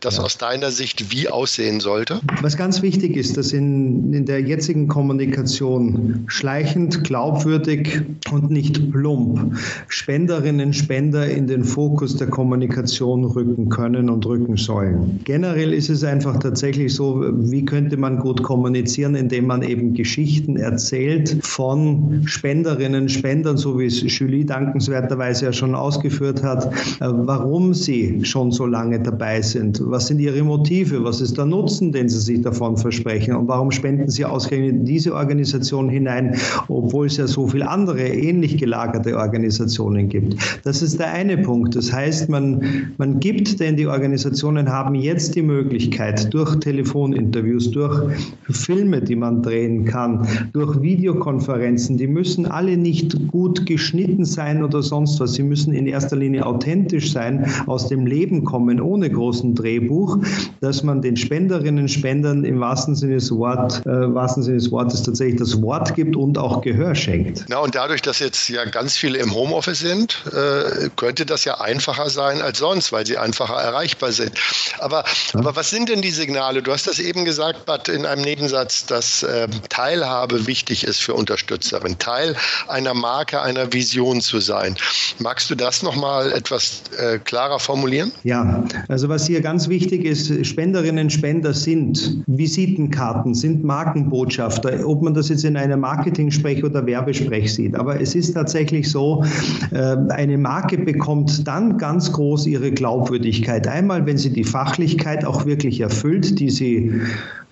das 0.00 0.18
ja. 0.18 0.24
aus 0.24 0.36
deiner 0.36 0.72
Sicht 0.72 1.10
wie 1.10 1.30
aussehen 1.30 1.80
sollte? 1.80 2.20
Was 2.42 2.58
ganz 2.58 2.82
wichtig 2.82 3.16
ist, 3.16 3.38
dass 3.38 3.54
in, 3.54 4.12
in 4.12 4.26
der 4.26 4.42
jetzigen 4.42 4.88
Kommunikation 4.88 6.24
schleichend, 6.26 7.02
glaubwürdig 7.02 8.02
und 8.30 8.50
nicht 8.50 8.92
plump 8.92 9.56
Spenderinnen 9.88 10.66
und 10.66 10.74
Spender 10.74 11.30
in 11.30 11.46
den 11.46 11.64
Fokus 11.64 12.16
der 12.16 12.26
Kommunikation 12.26 13.24
rücken 13.24 13.70
können 13.70 14.10
und 14.10 14.26
rücken 14.26 14.58
sollen. 14.58 15.20
Generell 15.24 15.72
ist 15.72 15.88
es 15.88 16.04
einfach 16.04 16.38
tatsächlich 16.38 16.94
so, 16.94 17.24
wie 17.24 17.64
können 17.64 17.85
könnte 17.86 17.98
man 17.98 18.18
gut 18.18 18.42
kommunizieren, 18.42 19.14
indem 19.14 19.46
man 19.46 19.62
eben 19.62 19.94
Geschichten 19.94 20.56
erzählt 20.56 21.38
von 21.42 22.22
Spenderinnen, 22.24 23.08
Spendern, 23.08 23.56
so 23.56 23.78
wie 23.78 23.86
es 23.86 24.02
Julie 24.02 24.44
dankenswerterweise 24.44 25.44
ja 25.44 25.52
schon 25.52 25.76
ausgeführt 25.76 26.42
hat, 26.42 26.66
äh, 26.66 26.72
warum 27.00 27.74
sie 27.74 28.24
schon 28.24 28.50
so 28.50 28.66
lange 28.66 28.98
dabei 28.98 29.40
sind. 29.40 29.80
Was 29.84 30.08
sind 30.08 30.18
ihre 30.18 30.42
Motive? 30.42 31.04
Was 31.04 31.20
ist 31.20 31.38
der 31.38 31.44
Nutzen, 31.46 31.92
den 31.92 32.08
sie 32.08 32.18
sich 32.18 32.40
davon 32.40 32.76
versprechen? 32.76 33.36
Und 33.36 33.46
warum 33.46 33.70
spenden 33.70 34.10
sie 34.10 34.24
ausgerechnet 34.24 34.72
in 34.72 34.84
diese 34.84 35.14
Organisation 35.14 35.88
hinein, 35.88 36.34
obwohl 36.66 37.06
es 37.06 37.18
ja 37.18 37.28
so 37.28 37.46
viele 37.46 37.68
andere 37.68 38.00
ähnlich 38.00 38.58
gelagerte 38.58 39.16
Organisationen 39.16 40.08
gibt? 40.08 40.34
Das 40.64 40.82
ist 40.82 40.98
der 40.98 41.12
eine 41.12 41.38
Punkt. 41.38 41.76
Das 41.76 41.92
heißt, 41.92 42.28
man, 42.30 42.64
man 42.98 43.20
gibt, 43.20 43.60
denn 43.60 43.76
die 43.76 43.86
Organisationen 43.86 44.68
haben 44.68 44.96
jetzt 44.96 45.36
die 45.36 45.42
Möglichkeit, 45.42 46.34
durch 46.34 46.56
Telefoninterviews, 46.56 47.75
durch 47.76 48.00
Filme, 48.48 49.02
die 49.02 49.16
man 49.16 49.42
drehen 49.42 49.84
kann, 49.84 50.26
durch 50.54 50.80
Videokonferenzen. 50.80 51.98
Die 51.98 52.06
müssen 52.06 52.46
alle 52.46 52.78
nicht 52.78 53.28
gut 53.30 53.66
geschnitten 53.66 54.24
sein 54.24 54.64
oder 54.64 54.82
sonst 54.82 55.20
was. 55.20 55.34
Sie 55.34 55.42
müssen 55.42 55.74
in 55.74 55.86
erster 55.86 56.16
Linie 56.16 56.46
authentisch 56.46 57.12
sein, 57.12 57.52
aus 57.66 57.88
dem 57.88 58.06
Leben 58.06 58.44
kommen, 58.44 58.80
ohne 58.80 59.10
großen 59.10 59.54
Drehbuch, 59.54 60.18
dass 60.62 60.82
man 60.84 61.02
den 61.02 61.18
Spenderinnen 61.18 61.82
und 61.82 61.88
Spendern 61.90 62.44
im 62.44 62.60
wahrsten 62.60 62.96
Sinne 62.96 63.16
des, 63.16 63.30
Wort, 63.30 63.84
äh, 63.84 64.14
wahrsten 64.14 64.42
Sinne 64.42 64.56
des 64.56 64.72
Wortes 64.72 65.02
tatsächlich 65.02 65.38
das 65.38 65.60
Wort 65.60 65.94
gibt 65.94 66.16
und 66.16 66.38
auch 66.38 66.62
Gehör 66.62 66.94
schenkt. 66.94 67.44
Na, 67.48 67.58
und 67.58 67.74
dadurch, 67.74 68.00
dass 68.00 68.20
jetzt 68.20 68.48
ja 68.48 68.64
ganz 68.64 68.96
viele 68.96 69.18
im 69.18 69.34
Homeoffice 69.34 69.80
sind, 69.80 70.24
äh, 70.32 70.88
könnte 70.96 71.26
das 71.26 71.44
ja 71.44 71.60
einfacher 71.60 72.08
sein 72.08 72.40
als 72.40 72.58
sonst, 72.58 72.90
weil 72.92 73.04
sie 73.04 73.18
einfacher 73.18 73.56
erreichbar 73.56 74.12
sind. 74.12 74.32
Aber, 74.78 75.04
aber 75.34 75.56
was 75.56 75.68
sind 75.68 75.90
denn 75.90 76.00
die 76.00 76.10
Signale? 76.10 76.62
Du 76.62 76.72
hast 76.72 76.86
das 76.86 76.98
eben 76.98 77.26
gesagt, 77.26 77.65
Bad 77.66 77.88
in 77.88 78.06
einem 78.06 78.22
Nebensatz, 78.22 78.86
dass 78.86 79.24
äh, 79.24 79.48
Teilhabe 79.68 80.46
wichtig 80.46 80.84
ist 80.84 81.02
für 81.02 81.14
Unterstützerinnen, 81.14 81.98
Teil 81.98 82.36
einer 82.68 82.94
Marke, 82.94 83.42
einer 83.42 83.72
Vision 83.72 84.20
zu 84.20 84.38
sein. 84.38 84.76
Magst 85.18 85.50
du 85.50 85.56
das 85.56 85.82
nochmal 85.82 86.32
etwas 86.32 86.82
äh, 86.98 87.18
klarer 87.18 87.58
formulieren? 87.58 88.12
Ja, 88.22 88.64
also 88.88 89.08
was 89.08 89.26
hier 89.26 89.40
ganz 89.40 89.68
wichtig 89.68 90.04
ist, 90.04 90.46
Spenderinnen 90.46 91.06
und 91.06 91.10
Spender 91.10 91.52
sind 91.52 92.22
Visitenkarten, 92.26 93.34
sind 93.34 93.64
Markenbotschafter, 93.64 94.86
ob 94.86 95.02
man 95.02 95.14
das 95.14 95.28
jetzt 95.28 95.44
in 95.44 95.56
einer 95.56 95.76
Marketing-Sprech 95.76 96.62
oder 96.62 96.86
Werbesprech 96.86 97.52
sieht. 97.52 97.74
Aber 97.74 98.00
es 98.00 98.14
ist 98.14 98.34
tatsächlich 98.34 98.88
so, 98.88 99.24
äh, 99.72 99.96
eine 100.10 100.38
Marke 100.38 100.78
bekommt 100.78 101.46
dann 101.48 101.78
ganz 101.78 102.12
groß 102.12 102.46
ihre 102.46 102.70
Glaubwürdigkeit. 102.70 103.66
Einmal, 103.66 104.06
wenn 104.06 104.18
sie 104.18 104.30
die 104.30 104.44
Fachlichkeit 104.44 105.24
auch 105.24 105.46
wirklich 105.46 105.80
erfüllt, 105.80 106.38
die 106.38 106.50
sie 106.50 107.00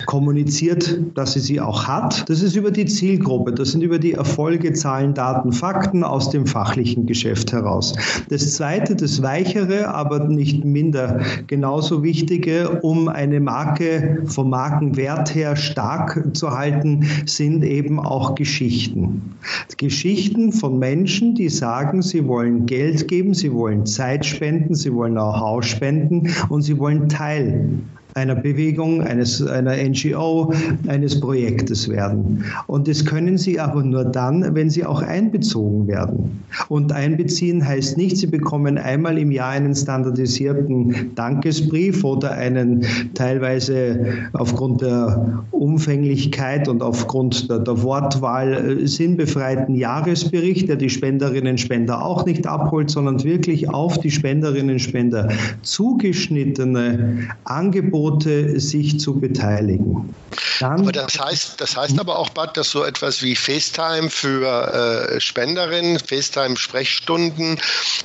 kommuniziert, 0.06 0.98
dass 1.14 1.34
sie 1.34 1.40
sie 1.40 1.60
auch 1.60 1.86
hat. 1.86 2.28
Das 2.28 2.42
ist 2.42 2.56
über 2.56 2.70
die 2.70 2.86
Zielgruppe, 2.86 3.52
das 3.52 3.72
sind 3.72 3.82
über 3.82 3.98
die 3.98 4.12
Erfolge, 4.12 4.72
Zahlen, 4.72 5.14
Daten, 5.14 5.52
Fakten 5.52 6.04
aus 6.04 6.30
dem 6.30 6.46
fachlichen 6.46 7.06
Geschäft 7.06 7.52
heraus. 7.52 7.94
Das 8.28 8.54
zweite, 8.54 8.96
das 8.96 9.22
weichere, 9.22 9.94
aber 9.94 10.28
nicht 10.28 10.64
minder 10.64 11.20
genauso 11.46 12.02
wichtige, 12.02 12.80
um 12.80 13.08
eine 13.08 13.40
Marke 13.40 14.22
vom 14.26 14.50
Markenwert 14.50 15.34
her 15.34 15.56
stark 15.56 16.36
zu 16.36 16.50
halten, 16.50 17.06
sind 17.26 17.62
eben 17.64 18.00
auch 18.00 18.34
Geschichten. 18.34 19.34
Geschichten 19.76 20.52
von 20.52 20.78
Menschen, 20.78 21.34
die 21.34 21.48
sagen, 21.48 22.02
sie 22.02 22.26
wollen 22.26 22.66
Geld 22.66 23.08
geben, 23.08 23.34
sie 23.34 23.52
wollen 23.52 23.86
Zeit 23.86 24.26
spenden, 24.26 24.74
sie 24.74 24.94
wollen 24.94 25.12
Know-how 25.12 25.62
spenden 25.62 26.30
und 26.48 26.62
sie 26.62 26.78
wollen 26.78 27.08
Teil 27.08 27.70
einer 28.14 28.36
Bewegung, 28.36 29.02
eines, 29.02 29.44
einer 29.44 29.76
NGO, 29.76 30.52
eines 30.86 31.18
Projektes 31.18 31.88
werden. 31.88 32.44
Und 32.68 32.86
das 32.86 33.04
können 33.04 33.38
sie 33.38 33.58
aber 33.58 33.82
nur 33.82 34.04
dann, 34.04 34.54
wenn 34.54 34.70
sie 34.70 34.84
auch 34.84 35.02
einbezogen 35.02 35.88
werden. 35.88 36.42
Und 36.68 36.92
einbeziehen 36.92 37.66
heißt 37.66 37.96
nicht, 37.96 38.16
sie 38.16 38.28
bekommen 38.28 38.78
einmal 38.78 39.18
im 39.18 39.32
Jahr 39.32 39.50
einen 39.50 39.74
standardisierten 39.74 41.14
Dankesbrief 41.16 42.04
oder 42.04 42.30
einen 42.30 42.84
teilweise 43.14 44.28
aufgrund 44.32 44.82
der 44.82 45.42
Umfänglichkeit 45.50 46.68
und 46.68 46.82
aufgrund 46.82 47.50
der, 47.50 47.58
der 47.58 47.82
Wortwahl 47.82 48.78
äh, 48.82 48.86
sinnbefreiten 48.86 49.74
Jahresbericht, 49.74 50.68
der 50.68 50.76
die 50.76 50.90
Spenderinnen 50.90 51.52
und 51.52 51.58
Spender 51.58 52.04
auch 52.04 52.24
nicht 52.26 52.46
abholt, 52.46 52.90
sondern 52.90 53.24
wirklich 53.24 53.68
auf 53.70 53.98
die 53.98 54.12
Spenderinnen 54.12 54.74
und 54.74 54.78
Spender 54.80 55.28
zugeschnittene 55.62 57.18
Angebote 57.42 58.03
Angebote, 58.04 58.60
sich 58.60 59.00
zu 59.00 59.18
beteiligen. 59.18 60.14
Dann 60.60 60.80
aber 60.80 60.92
das 60.92 61.18
heißt, 61.18 61.60
das 61.60 61.76
heißt 61.76 61.98
aber 61.98 62.18
auch, 62.18 62.30
Bad, 62.30 62.56
dass 62.56 62.70
so 62.70 62.84
etwas 62.84 63.22
wie 63.22 63.36
FaceTime 63.36 64.10
für 64.10 65.14
äh, 65.14 65.20
Spenderinnen, 65.20 65.98
FaceTime-Sprechstunden 65.98 67.60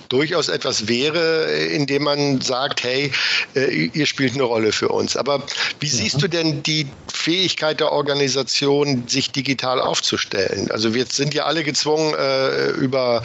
durchaus 0.09 0.47
etwas 0.47 0.87
wäre, 0.87 1.45
indem 1.45 2.03
man 2.03 2.41
sagt, 2.41 2.83
hey, 2.83 3.11
äh, 3.55 3.89
ihr 3.93 4.05
spielt 4.05 4.33
eine 4.33 4.43
Rolle 4.43 4.71
für 4.71 4.89
uns. 4.89 5.17
Aber 5.17 5.43
wie 5.79 5.87
ja. 5.87 5.93
siehst 5.93 6.21
du 6.21 6.27
denn 6.27 6.63
die 6.63 6.87
Fähigkeit 7.11 7.79
der 7.79 7.91
Organisation, 7.91 9.07
sich 9.07 9.31
digital 9.31 9.81
aufzustellen? 9.81 10.69
Also 10.71 10.93
wir 10.93 11.05
sind 11.05 11.33
ja 11.33 11.45
alle 11.45 11.63
gezwungen, 11.63 12.13
äh, 12.13 12.69
über, 12.71 13.23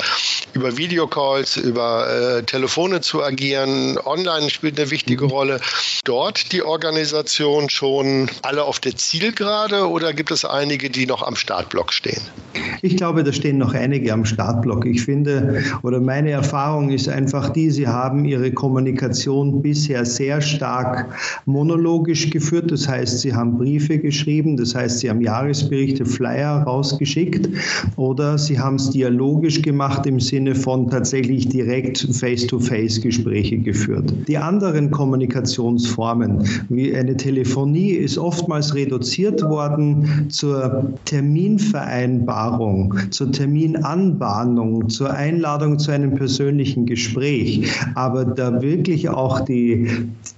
über 0.55 0.77
Videocalls, 0.77 1.57
über 1.57 2.39
äh, 2.39 2.43
Telefone 2.43 3.01
zu 3.01 3.23
agieren. 3.23 3.99
Online 3.99 4.49
spielt 4.51 4.79
eine 4.79 4.91
wichtige 4.91 5.25
mhm. 5.25 5.31
Rolle. 5.31 5.61
Dort 6.05 6.53
die 6.53 6.63
Organisationen 6.65 7.71
schon 7.71 8.29
alle 8.43 8.65
auf 8.65 8.81
der 8.81 8.97
Zielgerade 8.97 9.89
oder 9.89 10.13
gibt 10.13 10.31
es 10.31 10.45
einige, 10.45 10.91
die 10.91 11.07
noch 11.07 11.23
am 11.23 11.37
Startblock 11.37 11.93
stehen? 11.93 12.21
Ich 12.83 12.97
glaube, 12.97 13.25
da 13.25 13.33
stehen 13.33 13.59
noch 13.59 13.75
einige 13.75 14.13
am 14.13 14.25
Startblock. 14.25 14.87
Ich 14.87 15.03
finde, 15.03 15.63
oder 15.83 16.01
meine 16.01 16.31
Erfahrung 16.31 16.91
ist 16.91 17.09
einfach 17.09 17.51
die, 17.51 17.71
sie 17.71 17.89
haben 17.89 18.25
ihre 18.25 18.53
Kommunikation 18.53 19.63
bisher 19.63 20.05
sehr 20.05 20.41
stark 20.41 21.15
monologisch 21.47 22.31
geführt. 22.31 22.71
Das 22.71 22.89
heißt, 22.89 23.21
sie 23.21 23.35
haben 23.35 23.59
Briefe 23.59 23.99
geschrieben, 23.99 24.57
das 24.57 24.75
heißt, 24.75 25.01
sie 25.01 25.11
haben 25.11 25.21
Jahresberichte, 25.21 26.05
Flyer 26.05 26.63
rausgeschickt 26.63 27.49
oder 27.97 28.39
sie 28.39 28.59
haben 28.59 28.77
es 28.77 28.91
dialogisch 28.91 29.63
gemacht 29.63 30.07
im 30.07 30.21
Sinne 30.21 30.55
von 30.55 30.91
tatsächlich 30.91 31.49
direkt 31.49 32.07
Face-to-Face-Gespräche 32.11 33.59
geführt. 33.59 34.13
Die 34.29 34.39
anderen 34.39 34.91
Kommunikationsformen, 34.91 36.54
wie 36.69 36.95
eine 36.95 37.17
Telefonie, 37.17 37.91
ist 37.91 38.19
oftmals 38.19 38.75
reduziert 38.75 39.43
worden 39.43 40.27
zur 40.29 40.93
Terminvereinbarung, 41.05 42.95
zur 43.11 43.33
Terminanbahnung, 43.33 44.89
zur 44.89 45.13
Einladung 45.13 45.79
zu 45.79 45.91
einem 45.91 46.15
persönlichen 46.15 46.87
Gespräch. 46.87 47.71
Aber 47.95 48.25
da 48.25 48.61
wirklich 48.61 49.09
auch 49.09 49.41
die, 49.41 49.89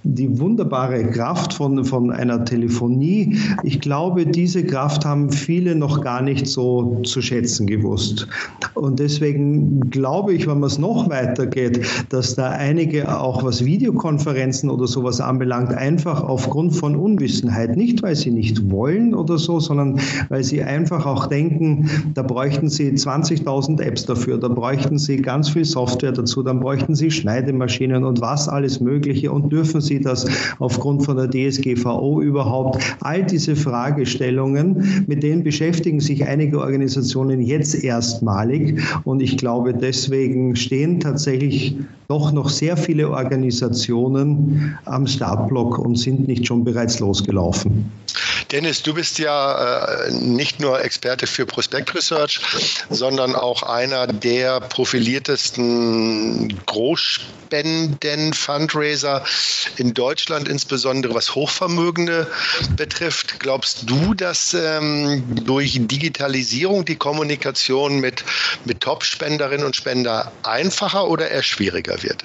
die 0.03 0.39
wunderbare 0.39 1.05
Kraft 1.11 1.53
von, 1.53 1.83
von 1.85 2.11
einer 2.11 2.45
Telefonie, 2.45 3.37
ich 3.63 3.79
glaube, 3.79 4.25
diese 4.25 4.63
Kraft 4.63 5.05
haben 5.05 5.31
viele 5.31 5.75
noch 5.75 6.01
gar 6.01 6.21
nicht 6.21 6.47
so 6.47 7.01
zu 7.03 7.21
schätzen 7.21 7.67
gewusst. 7.67 8.27
Und 8.73 8.99
deswegen 8.99 9.89
glaube 9.89 10.33
ich, 10.33 10.47
wenn 10.47 10.59
man 10.59 10.67
es 10.67 10.77
noch 10.77 11.09
weitergeht, 11.09 11.85
dass 12.09 12.35
da 12.35 12.49
einige 12.49 13.19
auch 13.19 13.43
was 13.43 13.65
Videokonferenzen 13.65 14.69
oder 14.69 14.87
sowas 14.87 15.19
anbelangt, 15.19 15.73
einfach 15.73 16.06
aufgrund 16.15 16.75
von 16.75 16.95
Unwissenheit, 16.95 17.75
nicht 17.75 18.01
weil 18.03 18.15
sie 18.15 18.31
nicht 18.31 18.69
wollen 18.69 19.13
oder 19.13 19.37
so, 19.37 19.59
sondern 19.59 19.99
weil 20.29 20.43
sie 20.43 20.63
einfach 20.63 21.05
auch 21.05 21.27
denken, 21.27 21.89
da 22.13 22.21
bräuchten 22.21 22.69
sie 22.69 22.91
20.000 22.91 23.81
Apps 23.81 24.05
dafür, 24.05 24.37
da 24.37 24.47
bräuchten 24.47 24.97
sie 24.97 25.17
ganz 25.17 25.49
viel 25.49 25.65
Software 25.65 26.11
dazu, 26.11 26.43
dann 26.43 26.59
bräuchten 26.59 26.95
sie 26.95 27.11
Schneidemaschinen 27.11 28.03
und 28.03 28.21
was 28.21 28.47
alles 28.47 28.79
Mögliche. 28.79 29.31
Und 29.31 29.51
dürfen 29.51 29.81
sie 29.81 29.99
das 29.99 30.25
aufgrund 30.59 31.05
von 31.05 31.17
der 31.17 31.29
DSGVO 31.29 32.21
überhaupt? 32.21 32.81
All 33.01 33.23
diese 33.23 33.55
Fragestellungen, 33.55 35.05
mit 35.07 35.23
denen 35.23 35.43
beschäftigen 35.43 35.99
sich 35.99 36.25
einige 36.25 36.59
Organisationen 36.59 37.41
jetzt 37.41 37.83
erstmalig. 37.83 38.81
Und 39.03 39.21
ich 39.21 39.37
glaube, 39.37 39.73
deswegen 39.73 40.55
stehen 40.55 40.99
tatsächlich 40.99 41.75
doch 42.07 42.31
noch 42.31 42.49
sehr 42.49 42.77
viele 42.77 43.09
Organisationen 43.09 44.77
am 44.85 45.07
Startblock 45.07 45.77
und 45.77 45.96
sind 45.97 46.27
nicht 46.27 46.47
schon 46.47 46.63
bereits 46.63 46.99
losgelaufen. 46.99 47.91
Dennis, 48.51 48.81
du 48.81 48.93
bist 48.93 49.19
ja 49.19 50.05
äh, 50.05 50.11
nicht 50.13 50.61
nur 50.61 50.81
Experte 50.81 51.27
für 51.27 51.45
Prospect 51.45 51.93
Research, 51.93 52.39
sondern 52.89 53.35
auch 53.35 53.61
einer 53.63 54.07
der 54.07 54.61
profiliertesten 54.61 56.57
Großspenden-Fundraiser 56.65 59.25
in 59.75 59.93
Deutschland, 59.93 60.47
insbesondere 60.47 61.13
was 61.13 61.35
Hochvermögende 61.35 62.27
betrifft. 62.77 63.41
Glaubst 63.41 63.89
du, 63.89 64.13
dass 64.13 64.53
ähm, 64.53 65.23
durch 65.43 65.81
Digitalisierung 65.81 66.85
die 66.85 66.95
Kommunikation 66.95 67.99
mit, 67.99 68.23
mit 68.63 68.79
Top-Spenderinnen 68.79 69.65
und 69.65 69.75
Spender 69.75 70.31
einfacher 70.43 71.09
oder 71.09 71.29
eher 71.29 71.43
schwieriger 71.43 72.01
wird? 72.01 72.23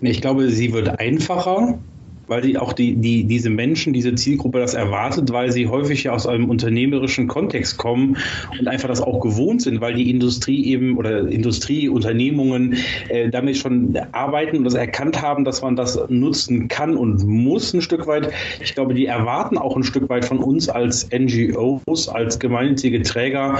Ich 0.00 0.20
glaube, 0.20 0.50
sie 0.50 0.72
wird 0.72 1.00
einfacher 1.00 1.80
weil 2.26 2.42
die 2.42 2.58
auch 2.58 2.72
die, 2.72 2.96
die, 2.96 3.24
diese 3.24 3.50
Menschen, 3.50 3.92
diese 3.92 4.14
Zielgruppe 4.14 4.58
das 4.58 4.74
erwartet, 4.74 5.32
weil 5.32 5.52
sie 5.52 5.68
häufig 5.68 6.04
ja 6.04 6.12
aus 6.12 6.26
einem 6.26 6.48
unternehmerischen 6.48 7.28
Kontext 7.28 7.76
kommen 7.76 8.16
und 8.58 8.68
einfach 8.68 8.88
das 8.88 9.00
auch 9.00 9.20
gewohnt 9.20 9.62
sind, 9.62 9.80
weil 9.80 9.94
die 9.94 10.10
Industrie 10.10 10.64
eben 10.66 10.96
oder 10.96 11.28
Industrieunternehmungen 11.28 12.76
äh, 13.08 13.30
damit 13.30 13.56
schon 13.56 13.98
arbeiten 14.12 14.58
und 14.58 14.64
das 14.64 14.74
erkannt 14.74 15.20
haben, 15.20 15.44
dass 15.44 15.62
man 15.62 15.76
das 15.76 15.98
nutzen 16.08 16.68
kann 16.68 16.96
und 16.96 17.24
muss 17.24 17.72
ein 17.72 17.82
Stück 17.82 18.06
weit. 18.06 18.30
Ich 18.62 18.74
glaube, 18.74 18.94
die 18.94 19.06
erwarten 19.06 19.58
auch 19.58 19.76
ein 19.76 19.84
Stück 19.84 20.08
weit 20.08 20.24
von 20.24 20.38
uns 20.38 20.68
als 20.68 21.08
NGOs, 21.10 22.08
als 22.08 22.38
gemeinnützige 22.38 23.02
Träger, 23.02 23.58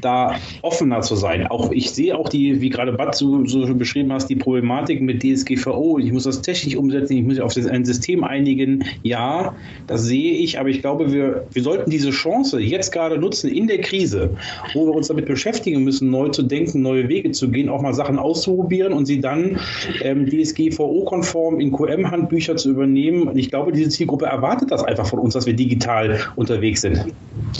da 0.00 0.36
offener 0.62 1.00
zu 1.02 1.16
sein. 1.16 1.46
Auch 1.46 1.70
ich 1.70 1.90
sehe 1.90 2.16
auch 2.16 2.28
die, 2.28 2.60
wie 2.60 2.70
gerade 2.70 2.92
Bad 2.92 3.14
so, 3.14 3.44
so 3.46 3.74
beschrieben 3.74 4.12
hast, 4.12 4.28
die 4.28 4.36
Problematik 4.36 5.00
mit 5.00 5.22
DSGVO. 5.22 5.98
Ich 5.98 6.12
muss 6.12 6.24
das 6.24 6.42
technisch 6.42 6.76
umsetzen, 6.76 7.16
ich 7.16 7.24
muss 7.24 7.38
auf 7.40 7.54
das, 7.54 7.66
ein 7.66 7.84
System 8.00 8.24
einigen. 8.24 8.84
Ja, 9.02 9.54
das 9.86 10.04
sehe 10.04 10.32
ich, 10.32 10.58
aber 10.58 10.68
ich 10.70 10.80
glaube, 10.80 11.12
wir, 11.12 11.46
wir 11.52 11.62
sollten 11.62 11.90
diese 11.90 12.10
Chance 12.10 12.60
jetzt 12.60 12.92
gerade 12.92 13.18
nutzen 13.18 13.50
in 13.50 13.66
der 13.66 13.80
Krise, 13.80 14.30
wo 14.72 14.86
wir 14.86 14.94
uns 14.94 15.08
damit 15.08 15.26
beschäftigen 15.26 15.84
müssen, 15.84 16.10
neu 16.10 16.28
zu 16.28 16.42
denken, 16.42 16.82
neue 16.82 17.08
Wege 17.08 17.30
zu 17.32 17.50
gehen, 17.50 17.68
auch 17.68 17.82
mal 17.82 17.94
Sachen 17.94 18.18
auszuprobieren 18.18 18.92
und 18.92 19.06
sie 19.06 19.20
dann 19.20 19.60
ähm, 20.02 20.26
DSGVO-konform 20.26 21.60
in 21.60 21.72
QM-Handbücher 21.72 22.56
zu 22.56 22.70
übernehmen. 22.70 23.28
Und 23.28 23.36
ich 23.36 23.50
glaube, 23.50 23.72
diese 23.72 23.90
Zielgruppe 23.90 24.26
erwartet 24.26 24.70
das 24.70 24.82
einfach 24.82 25.06
von 25.06 25.18
uns, 25.18 25.34
dass 25.34 25.46
wir 25.46 25.54
digital 25.54 26.18
unterwegs 26.36 26.80
sind. 26.80 27.04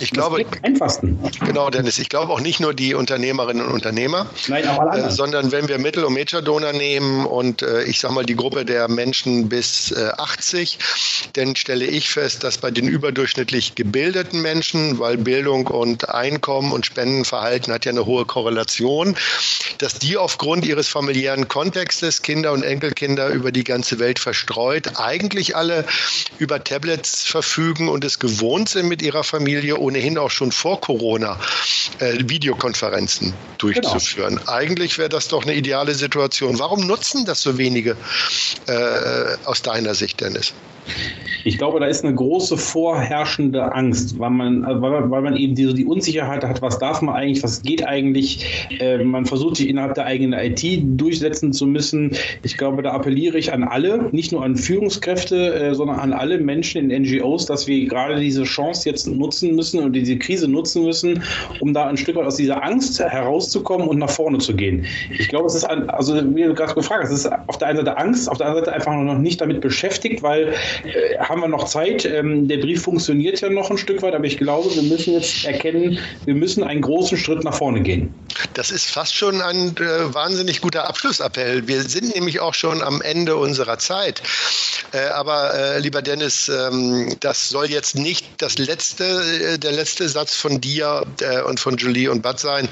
Ich 0.00 0.10
glaube, 0.10 0.44
einfachsten. 0.62 1.18
Genau, 1.44 1.68
Dennis. 1.68 1.98
Ich 1.98 2.08
glaube 2.08 2.32
auch 2.32 2.40
nicht 2.40 2.60
nur 2.60 2.74
die 2.74 2.94
Unternehmerinnen 2.94 3.66
und 3.66 3.72
Unternehmer, 3.72 4.26
Nein, 4.48 4.64
äh, 4.64 5.10
sondern 5.10 5.52
wenn 5.52 5.68
wir 5.68 5.78
Mittel- 5.78 6.04
und 6.04 6.14
Major-Donor 6.14 6.72
nehmen 6.72 7.26
und 7.26 7.62
äh, 7.62 7.82
ich 7.84 8.00
sage 8.00 8.14
mal 8.14 8.24
die 8.24 8.36
Gruppe 8.36 8.64
der 8.64 8.88
Menschen 8.88 9.48
bis 9.48 9.90
äh, 9.90 10.10
80, 10.30 10.78
dann 11.34 11.56
stelle 11.56 11.84
ich 11.86 12.10
fest, 12.10 12.44
dass 12.44 12.58
bei 12.58 12.70
den 12.70 12.88
überdurchschnittlich 12.88 13.74
gebildeten 13.74 14.42
Menschen, 14.42 14.98
weil 14.98 15.16
Bildung 15.16 15.66
und 15.66 16.08
Einkommen 16.08 16.72
und 16.72 16.86
Spendenverhalten 16.86 17.72
hat 17.72 17.84
ja 17.84 17.92
eine 17.92 18.06
hohe 18.06 18.24
Korrelation, 18.24 19.16
dass 19.78 19.94
die 19.94 20.16
aufgrund 20.16 20.64
ihres 20.64 20.88
familiären 20.88 21.48
Kontextes, 21.48 22.22
Kinder 22.22 22.52
und 22.52 22.62
Enkelkinder 22.62 23.28
über 23.28 23.50
die 23.52 23.64
ganze 23.64 23.98
Welt 23.98 24.18
verstreut, 24.18 24.92
eigentlich 24.96 25.56
alle 25.56 25.84
über 26.38 26.62
Tablets 26.62 27.24
verfügen 27.24 27.88
und 27.88 28.04
es 28.04 28.18
gewohnt 28.18 28.68
sind, 28.68 28.88
mit 28.88 29.02
ihrer 29.02 29.24
Familie 29.24 29.78
ohnehin 29.78 30.18
auch 30.18 30.30
schon 30.30 30.52
vor 30.52 30.80
Corona 30.80 31.38
äh, 31.98 32.18
Videokonferenzen 32.24 33.34
durchzuführen. 33.58 34.36
Genau. 34.36 34.50
Eigentlich 34.50 34.98
wäre 34.98 35.08
das 35.08 35.28
doch 35.28 35.42
eine 35.42 35.54
ideale 35.54 35.94
Situation. 35.94 36.58
Warum 36.58 36.86
nutzen 36.86 37.24
das 37.24 37.42
so 37.42 37.58
wenige 37.58 37.96
äh, 38.66 39.36
aus 39.44 39.62
deiner 39.62 39.94
Sicht? 39.94 40.19
Dennis? 40.20 40.52
Ich 41.44 41.58
glaube, 41.58 41.80
da 41.80 41.86
ist 41.86 42.04
eine 42.04 42.14
große 42.14 42.56
vorherrschende 42.56 43.72
Angst, 43.74 44.18
weil 44.18 44.30
man, 44.30 44.62
weil, 44.62 45.10
weil 45.10 45.22
man 45.22 45.36
eben 45.36 45.54
die, 45.54 45.72
die 45.72 45.86
Unsicherheit 45.86 46.44
hat, 46.44 46.60
was 46.60 46.78
darf 46.78 47.00
man 47.02 47.14
eigentlich, 47.14 47.42
was 47.42 47.62
geht 47.62 47.86
eigentlich. 47.86 48.68
Äh, 48.78 49.02
man 49.04 49.24
versucht 49.24 49.56
sich 49.56 49.68
innerhalb 49.68 49.94
der 49.94 50.06
eigenen 50.06 50.38
IT 50.38 50.62
durchsetzen 51.00 51.52
zu 51.52 51.66
müssen. 51.66 52.12
Ich 52.42 52.56
glaube, 52.58 52.82
da 52.82 52.92
appelliere 52.92 53.38
ich 53.38 53.52
an 53.52 53.64
alle, 53.64 54.08
nicht 54.12 54.32
nur 54.32 54.44
an 54.44 54.56
Führungskräfte, 54.56 55.54
äh, 55.54 55.74
sondern 55.74 55.98
an 55.98 56.12
alle 56.12 56.38
Menschen 56.38 56.90
in 56.90 57.02
NGOs, 57.02 57.46
dass 57.46 57.66
wir 57.66 57.86
gerade 57.86 58.20
diese 58.20 58.44
Chance 58.44 58.88
jetzt 58.88 59.06
nutzen 59.06 59.54
müssen 59.54 59.80
und 59.80 59.94
diese 59.94 60.18
Krise 60.18 60.48
nutzen 60.48 60.84
müssen, 60.84 61.22
um 61.60 61.72
da 61.72 61.86
ein 61.86 61.96
Stück 61.96 62.16
weit 62.16 62.26
aus 62.26 62.36
dieser 62.36 62.62
Angst 62.62 63.00
herauszukommen 63.00 63.88
und 63.88 63.98
nach 63.98 64.10
vorne 64.10 64.38
zu 64.38 64.54
gehen. 64.54 64.84
Ich 65.18 65.28
glaube, 65.28 65.46
es 65.46 65.54
ist, 65.54 65.64
ein, 65.64 65.88
also 65.88 66.14
wie 66.34 66.44
du 66.44 66.54
gerade 66.54 66.74
gefragt 66.74 67.04
hast, 67.04 67.12
es 67.12 67.24
ist 67.24 67.32
auf 67.46 67.58
der 67.58 67.68
einen 67.68 67.78
Seite 67.78 67.96
Angst, 67.96 68.30
auf 68.30 68.38
der 68.38 68.48
anderen 68.48 68.64
Seite 68.66 68.76
einfach 68.76 68.94
noch 68.94 69.18
nicht 69.18 69.40
damit 69.40 69.60
beschäftigt, 69.60 70.22
weil 70.22 70.54
äh, 70.84 71.18
haben 71.18 71.40
wir 71.40 71.48
noch 71.48 71.64
Zeit. 71.64 72.04
Ähm, 72.04 72.48
der 72.48 72.58
Brief 72.58 72.82
funktioniert 72.82 73.40
ja 73.40 73.48
noch 73.48 73.70
ein 73.70 73.78
Stück 73.78 74.02
weit, 74.02 74.14
aber 74.14 74.24
ich 74.24 74.38
glaube, 74.38 74.74
wir 74.74 74.82
müssen 74.82 75.14
jetzt 75.14 75.44
erkennen, 75.44 75.98
wir 76.24 76.34
müssen 76.34 76.62
einen 76.62 76.82
großen 76.82 77.18
Schritt 77.18 77.44
nach 77.44 77.54
vorne 77.54 77.80
gehen. 77.80 78.12
Das 78.54 78.70
ist 78.70 78.90
fast 78.90 79.14
schon 79.14 79.40
ein 79.40 79.76
äh, 79.76 80.14
wahnsinnig 80.14 80.60
guter 80.60 80.88
Abschlussappell. 80.88 81.66
Wir 81.68 81.82
sind 81.82 82.14
nämlich 82.14 82.40
auch 82.40 82.54
schon 82.54 82.82
am 82.82 83.02
Ende 83.02 83.36
unserer 83.36 83.78
Zeit. 83.78 84.22
Äh, 84.92 85.08
aber 85.08 85.54
äh, 85.54 85.78
lieber 85.78 86.02
Dennis, 86.02 86.48
ähm, 86.48 87.14
das 87.20 87.48
soll 87.48 87.66
jetzt 87.66 87.94
nicht 87.94 88.26
das 88.38 88.58
letzte, 88.58 89.04
äh, 89.04 89.58
der 89.58 89.72
letzte 89.72 90.08
Satz 90.08 90.34
von 90.34 90.60
dir 90.60 91.06
und 91.46 91.60
von 91.60 91.76
Julie 91.76 92.10
und 92.10 92.22
Bud 92.22 92.40
sein. 92.40 92.68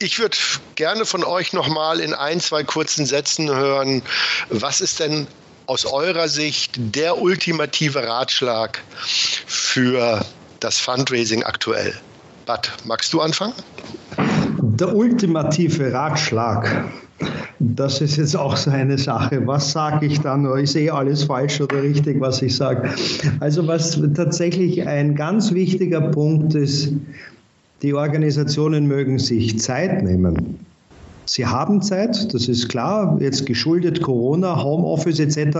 Ich 0.00 0.18
würde 0.18 0.36
gerne 0.74 1.04
von 1.04 1.24
euch 1.24 1.52
nochmal 1.52 2.00
in 2.00 2.14
ein, 2.14 2.40
zwei 2.40 2.64
kurzen 2.64 3.06
Sätzen 3.06 3.54
hören, 3.54 4.02
was 4.48 4.80
ist 4.80 5.00
denn 5.00 5.26
aus 5.66 5.86
eurer 5.86 6.28
Sicht 6.28 6.72
der 6.94 7.20
ultimative 7.20 8.06
Ratschlag 8.06 8.82
für 9.46 10.24
das 10.60 10.78
Fundraising 10.78 11.42
aktuell? 11.42 11.94
Bad, 12.46 12.72
magst 12.84 13.12
du 13.12 13.20
anfangen? 13.20 13.54
Der 14.60 14.94
ultimative 14.94 15.92
Ratschlag. 15.92 16.84
Das 17.60 18.00
ist 18.00 18.16
jetzt 18.16 18.36
auch 18.36 18.56
so 18.56 18.70
eine 18.70 18.98
Sache. 18.98 19.46
Was 19.46 19.70
sage 19.70 20.06
ich 20.06 20.20
dann? 20.20 20.58
Ich 20.58 20.72
sehe 20.72 20.92
alles 20.92 21.24
falsch 21.24 21.60
oder 21.60 21.80
richtig, 21.82 22.20
was 22.20 22.42
ich 22.42 22.56
sage. 22.56 22.92
Also 23.38 23.66
was 23.68 24.00
tatsächlich 24.14 24.86
ein 24.86 25.14
ganz 25.14 25.52
wichtiger 25.52 26.00
Punkt 26.00 26.54
ist, 26.54 26.92
die 27.82 27.94
Organisationen 27.94 28.86
mögen 28.86 29.18
sich 29.18 29.60
Zeit 29.60 30.02
nehmen 30.02 30.66
Sie 31.24 31.46
haben 31.46 31.82
Zeit, 31.82 32.34
das 32.34 32.48
ist 32.48 32.68
klar, 32.68 33.16
jetzt 33.20 33.46
geschuldet 33.46 34.02
Corona, 34.02 34.62
Homeoffice 34.62 35.20
etc., 35.20 35.56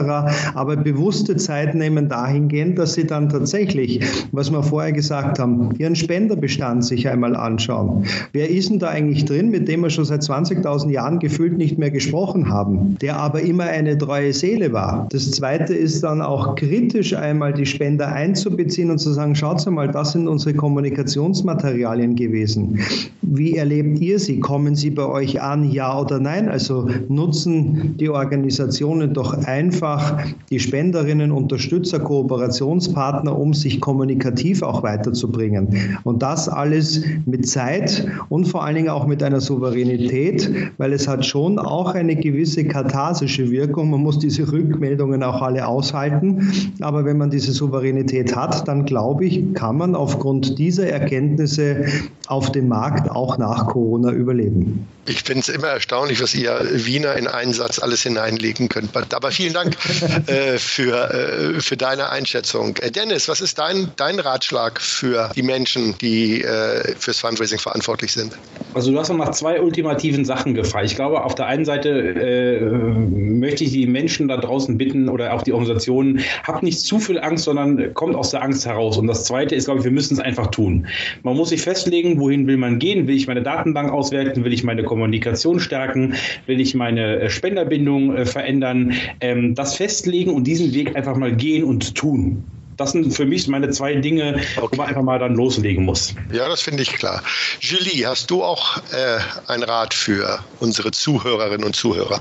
aber 0.54 0.76
bewusste 0.76 1.36
Zeit 1.36 1.74
nehmen 1.74 2.08
dahingehend, 2.08 2.78
dass 2.78 2.94
Sie 2.94 3.06
dann 3.06 3.28
tatsächlich, 3.28 4.00
was 4.32 4.50
wir 4.50 4.62
vorher 4.62 4.92
gesagt 4.92 5.38
haben, 5.38 5.70
Ihren 5.78 5.94
Spenderbestand 5.94 6.84
sich 6.84 7.08
einmal 7.08 7.36
anschauen. 7.36 8.04
Wer 8.32 8.50
ist 8.50 8.70
denn 8.70 8.80
da 8.80 8.88
eigentlich 8.88 9.24
drin, 9.24 9.50
mit 9.50 9.68
dem 9.68 9.82
wir 9.82 9.90
schon 9.90 10.04
seit 10.04 10.22
20.000 10.22 10.90
Jahren 10.90 11.20
gefühlt 11.20 11.56
nicht 11.56 11.78
mehr 11.78 11.90
gesprochen 11.90 12.48
haben, 12.48 12.96
der 13.00 13.16
aber 13.16 13.42
immer 13.42 13.64
eine 13.64 13.96
treue 13.96 14.32
Seele 14.32 14.72
war? 14.72 15.06
Das 15.10 15.30
Zweite 15.30 15.74
ist 15.74 16.02
dann 16.02 16.22
auch 16.22 16.56
kritisch 16.56 17.14
einmal 17.14 17.52
die 17.52 17.66
Spender 17.66 18.08
einzubeziehen 18.08 18.90
und 18.90 18.98
zu 18.98 19.12
sagen, 19.12 19.34
schaut 19.34 19.62
mal, 19.70 19.88
das 19.88 20.12
sind 20.12 20.26
unsere 20.26 20.54
Kommunikationsmaterialien 20.54 22.16
gewesen. 22.16 22.80
Wie 23.20 23.56
erlebt 23.56 24.00
ihr 24.00 24.18
sie? 24.18 24.40
Kommen 24.40 24.74
sie 24.74 24.90
bei 24.90 25.04
euch 25.04 25.40
an? 25.40 25.51
Ja 25.60 25.98
oder 25.98 26.18
nein? 26.18 26.48
Also 26.48 26.88
nutzen 27.08 27.96
die 27.98 28.08
Organisationen 28.08 29.14
doch 29.14 29.44
einfach 29.46 30.18
die 30.50 30.58
Spenderinnen, 30.58 31.30
Unterstützer, 31.32 32.00
Kooperationspartner, 32.00 33.38
um 33.38 33.54
sich 33.54 33.80
kommunikativ 33.80 34.62
auch 34.62 34.82
weiterzubringen. 34.82 35.98
Und 36.04 36.22
das 36.22 36.48
alles 36.48 37.02
mit 37.26 37.48
Zeit 37.48 38.06
und 38.28 38.46
vor 38.46 38.64
allen 38.64 38.76
Dingen 38.76 38.88
auch 38.88 39.06
mit 39.06 39.22
einer 39.22 39.40
Souveränität, 39.40 40.50
weil 40.78 40.92
es 40.92 41.08
hat 41.08 41.26
schon 41.26 41.58
auch 41.58 41.94
eine 41.94 42.16
gewisse 42.16 42.64
katharsische 42.64 43.50
Wirkung. 43.50 43.90
Man 43.90 44.00
muss 44.00 44.18
diese 44.18 44.50
Rückmeldungen 44.50 45.22
auch 45.22 45.42
alle 45.42 45.66
aushalten. 45.66 46.52
Aber 46.80 47.04
wenn 47.04 47.18
man 47.18 47.30
diese 47.30 47.52
Souveränität 47.52 48.34
hat, 48.34 48.66
dann 48.68 48.84
glaube 48.84 49.26
ich, 49.26 49.54
kann 49.54 49.76
man 49.76 49.94
aufgrund 49.94 50.58
dieser 50.58 50.86
Erkenntnisse 50.86 51.84
auf 52.32 52.50
dem 52.50 52.66
Markt 52.66 53.10
auch 53.10 53.36
nach 53.36 53.66
Corona 53.66 54.10
überleben. 54.10 54.88
Ich 55.04 55.22
finde 55.22 55.40
es 55.40 55.48
immer 55.48 55.66
erstaunlich, 55.66 56.22
was 56.22 56.32
ihr 56.32 56.60
Wiener 56.72 57.14
in 57.16 57.26
einen 57.26 57.52
Satz 57.52 57.80
alles 57.80 58.04
hineinlegen 58.04 58.68
könnt. 58.68 58.94
Aber 59.12 59.32
vielen 59.32 59.52
Dank 59.52 59.76
äh, 60.28 60.58
für, 60.58 61.12
äh, 61.12 61.60
für 61.60 61.76
deine 61.76 62.10
Einschätzung. 62.10 62.76
Äh, 62.76 62.92
Dennis, 62.92 63.28
was 63.28 63.40
ist 63.40 63.58
dein, 63.58 63.90
dein 63.96 64.20
Ratschlag 64.20 64.80
für 64.80 65.30
die 65.34 65.42
Menschen, 65.42 65.96
die 66.00 66.42
äh, 66.42 66.94
fürs 66.96 67.18
Fundraising 67.18 67.58
verantwortlich 67.58 68.12
sind? 68.12 68.32
Also 68.74 68.92
du 68.92 68.98
hast 68.98 69.12
nach 69.12 69.32
zwei 69.32 69.60
ultimativen 69.60 70.24
Sachen 70.24 70.54
gefragt. 70.54 70.86
Ich 70.86 70.94
glaube, 70.94 71.24
auf 71.24 71.34
der 71.34 71.46
einen 71.46 71.64
Seite 71.64 71.90
äh, 71.90 72.60
möchte 72.60 73.64
ich 73.64 73.72
die 73.72 73.86
Menschen 73.88 74.28
da 74.28 74.36
draußen 74.36 74.78
bitten 74.78 75.08
oder 75.08 75.34
auch 75.34 75.42
die 75.42 75.52
Organisationen, 75.52 76.20
habt 76.44 76.62
nicht 76.62 76.80
zu 76.80 77.00
viel 77.00 77.18
Angst, 77.18 77.44
sondern 77.44 77.92
kommt 77.94 78.14
aus 78.14 78.30
der 78.30 78.42
Angst 78.42 78.66
heraus. 78.66 78.98
Und 78.98 79.08
das 79.08 79.24
Zweite 79.24 79.56
ist, 79.56 79.64
glaube 79.64 79.80
ich, 79.80 79.84
wir 79.84 79.92
müssen 79.92 80.14
es 80.14 80.20
einfach 80.20 80.46
tun. 80.46 80.86
Man 81.24 81.36
muss 81.36 81.48
sich 81.48 81.60
festlegen, 81.60 82.20
wohin 82.22 82.46
will 82.46 82.56
man 82.56 82.78
gehen? 82.78 83.06
Will 83.08 83.16
ich 83.16 83.26
meine 83.26 83.42
Datenbank 83.42 83.90
auswerten? 83.90 84.44
Will 84.44 84.52
ich 84.52 84.62
meine 84.62 84.84
Kommunikation 84.84 85.58
stärken? 85.58 86.14
Will 86.46 86.60
ich 86.60 86.74
meine 86.74 87.20
äh, 87.20 87.30
Spenderbindung 87.30 88.16
äh, 88.16 88.24
verändern? 88.24 88.94
Ähm, 89.20 89.54
das 89.54 89.74
festlegen 89.76 90.30
und 90.30 90.44
diesen 90.44 90.72
Weg 90.72 90.94
einfach 90.94 91.16
mal 91.16 91.34
gehen 91.34 91.64
und 91.64 91.94
tun. 91.94 92.44
Das 92.76 92.92
sind 92.92 93.12
für 93.12 93.26
mich 93.26 93.48
meine 93.48 93.70
zwei 93.70 93.94
Dinge, 93.96 94.40
okay. 94.56 94.68
wo 94.70 94.76
man 94.76 94.86
einfach 94.88 95.02
mal 95.02 95.18
dann 95.18 95.34
loslegen 95.34 95.84
muss. 95.84 96.14
Ja, 96.32 96.48
das 96.48 96.62
finde 96.62 96.82
ich 96.82 96.92
klar. 96.92 97.22
Julie, 97.60 98.06
hast 98.06 98.30
du 98.30 98.42
auch 98.42 98.78
äh, 98.92 99.18
einen 99.48 99.64
Rat 99.64 99.92
für 99.92 100.38
unsere 100.60 100.90
Zuhörerinnen 100.90 101.64
und 101.64 101.76
Zuhörer? 101.76 102.20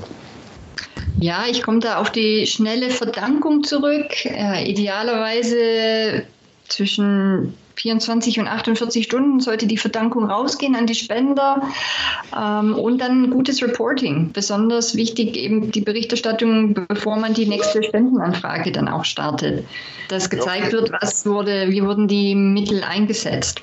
Ja, 1.20 1.45
ich 1.49 1.62
komme 1.62 1.80
da 1.80 1.97
auf 1.97 2.12
die 2.12 2.47
schnelle 2.47 2.89
Verdankung 2.89 3.64
zurück. 3.64 4.26
Äh, 4.26 4.70
idealerweise 4.70 6.26
zwischen 6.68 7.54
24 7.82 8.39
und 8.39 8.47
48 8.47 9.03
Stunden 9.03 9.39
sollte 9.39 9.65
die 9.65 9.77
Verdankung 9.77 10.29
rausgehen 10.29 10.75
an 10.75 10.86
die 10.86 10.93
Spender 10.93 11.63
ähm, 12.38 12.75
und 12.75 12.99
dann 12.99 13.32
gutes 13.32 13.61
Reporting. 13.63 14.32
Besonders 14.32 14.95
wichtig 14.95 15.36
eben 15.36 15.71
die 15.71 15.82
Berichterstattung, 15.82 16.75
bevor 16.88 17.17
man 17.17 17.34
die 17.34 17.47
nächste 17.47 17.82
Spendenanfrage 17.82 18.71
dann 18.71 18.88
auch 18.88 19.03
startet. 19.03 19.65
Dass 20.09 20.29
gezeigt 20.29 20.73
wird, 20.73 20.91
was 20.91 21.25
wurde, 21.25 21.69
wie 21.69 21.84
wurden 21.84 22.07
die 22.07 22.36
Mittel 22.36 22.84
eingesetzt. 22.84 23.61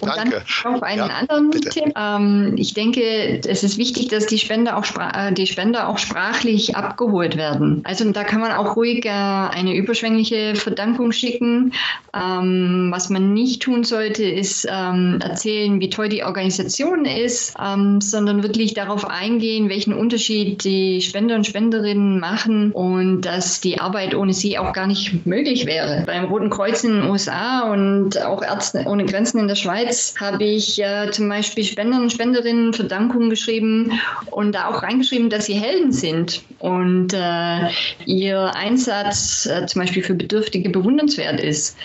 Und 0.00 0.16
Danke. 0.16 0.42
dann 0.62 0.74
auf 0.74 0.82
einen 0.82 0.98
ja, 0.98 1.06
anderen 1.06 1.50
bitte. 1.50 1.68
Tipp. 1.70 1.92
Ähm, 1.96 2.54
ich 2.56 2.72
denke, 2.72 3.40
es 3.46 3.64
ist 3.64 3.78
wichtig, 3.78 4.08
dass 4.08 4.26
die 4.26 4.38
Spender 4.38 4.78
auch, 4.78 4.84
äh, 4.96 5.32
die 5.32 5.46
Spender 5.46 5.88
auch 5.88 5.98
sprachlich 5.98 6.76
abgeholt 6.76 7.36
werden. 7.36 7.82
Also 7.84 8.10
da 8.12 8.24
kann 8.24 8.40
man 8.40 8.52
auch 8.52 8.76
ruhig 8.76 9.04
äh, 9.04 9.10
eine 9.10 9.74
überschwängliche 9.74 10.54
Verdankung 10.54 11.12
schicken. 11.12 11.72
Ähm, 12.14 12.88
was 12.92 13.10
man 13.10 13.34
nicht 13.34 13.57
tun 13.58 13.84
sollte, 13.84 14.24
ist 14.24 14.66
ähm, 14.70 15.18
erzählen, 15.22 15.80
wie 15.80 15.90
toll 15.90 16.08
die 16.08 16.24
Organisation 16.24 17.04
ist, 17.04 17.54
ähm, 17.62 18.00
sondern 18.00 18.42
wirklich 18.42 18.74
darauf 18.74 19.08
eingehen, 19.08 19.68
welchen 19.68 19.92
Unterschied 19.92 20.64
die 20.64 21.00
Spender 21.00 21.34
und 21.34 21.46
Spenderinnen 21.46 22.20
machen 22.20 22.72
und 22.72 23.22
dass 23.22 23.60
die 23.60 23.80
Arbeit 23.80 24.14
ohne 24.14 24.32
sie 24.32 24.58
auch 24.58 24.72
gar 24.72 24.86
nicht 24.86 25.26
möglich 25.26 25.66
wäre. 25.66 26.04
Beim 26.06 26.24
Roten 26.24 26.50
Kreuz 26.50 26.84
in 26.84 27.00
den 27.00 27.10
USA 27.10 27.70
und 27.72 28.20
auch 28.22 28.42
Ärzte 28.42 28.84
ohne 28.86 29.04
Grenzen 29.04 29.38
in 29.38 29.48
der 29.48 29.56
Schweiz 29.56 30.14
habe 30.20 30.44
ich 30.44 30.80
äh, 30.82 31.10
zum 31.10 31.28
Beispiel 31.28 31.64
Spender 31.64 32.00
und 32.00 32.12
Spenderinnen 32.12 32.72
Verdankungen 32.72 33.30
geschrieben 33.30 34.00
und 34.30 34.54
da 34.54 34.68
auch 34.68 34.82
reingeschrieben, 34.82 35.30
dass 35.30 35.46
sie 35.46 35.54
Helden 35.54 35.92
sind 35.92 36.42
und 36.58 37.12
äh, 37.12 37.68
ihr 38.06 38.54
Einsatz 38.54 39.46
äh, 39.46 39.66
zum 39.66 39.82
Beispiel 39.82 40.02
für 40.02 40.14
Bedürftige 40.14 40.70
bewundernswert 40.70 41.40
ist. 41.40 41.76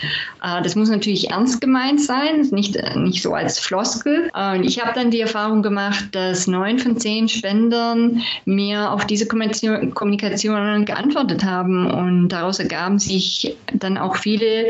Äh, 0.43 0.61
das 0.61 0.75
muss 0.75 0.89
natürlich 0.89 1.29
ernst 1.31 1.52
ernst 1.53 1.61
gemeint 1.61 2.01
sein, 2.01 2.41
nicht, 2.51 2.77
nicht 2.95 3.21
so 3.21 3.33
als 3.33 3.59
Floskel. 3.59 4.29
Und 4.33 4.63
ich 4.63 4.81
habe 4.81 4.93
dann 4.95 5.11
die 5.11 5.21
Erfahrung 5.21 5.61
gemacht, 5.61 6.05
dass 6.11 6.47
neun 6.47 6.79
von 6.79 6.97
zehn 6.97 7.27
Spendern 7.29 8.21
mir 8.45 8.91
auf 8.91 9.05
diese 9.05 9.27
Kommunikation 9.27 10.85
geantwortet 10.85 11.43
haben 11.43 11.89
und 11.89 12.29
daraus 12.29 12.59
ergaben 12.59 12.99
sich 12.99 13.55
dann 13.73 13.97
auch 13.97 14.15
viele 14.15 14.65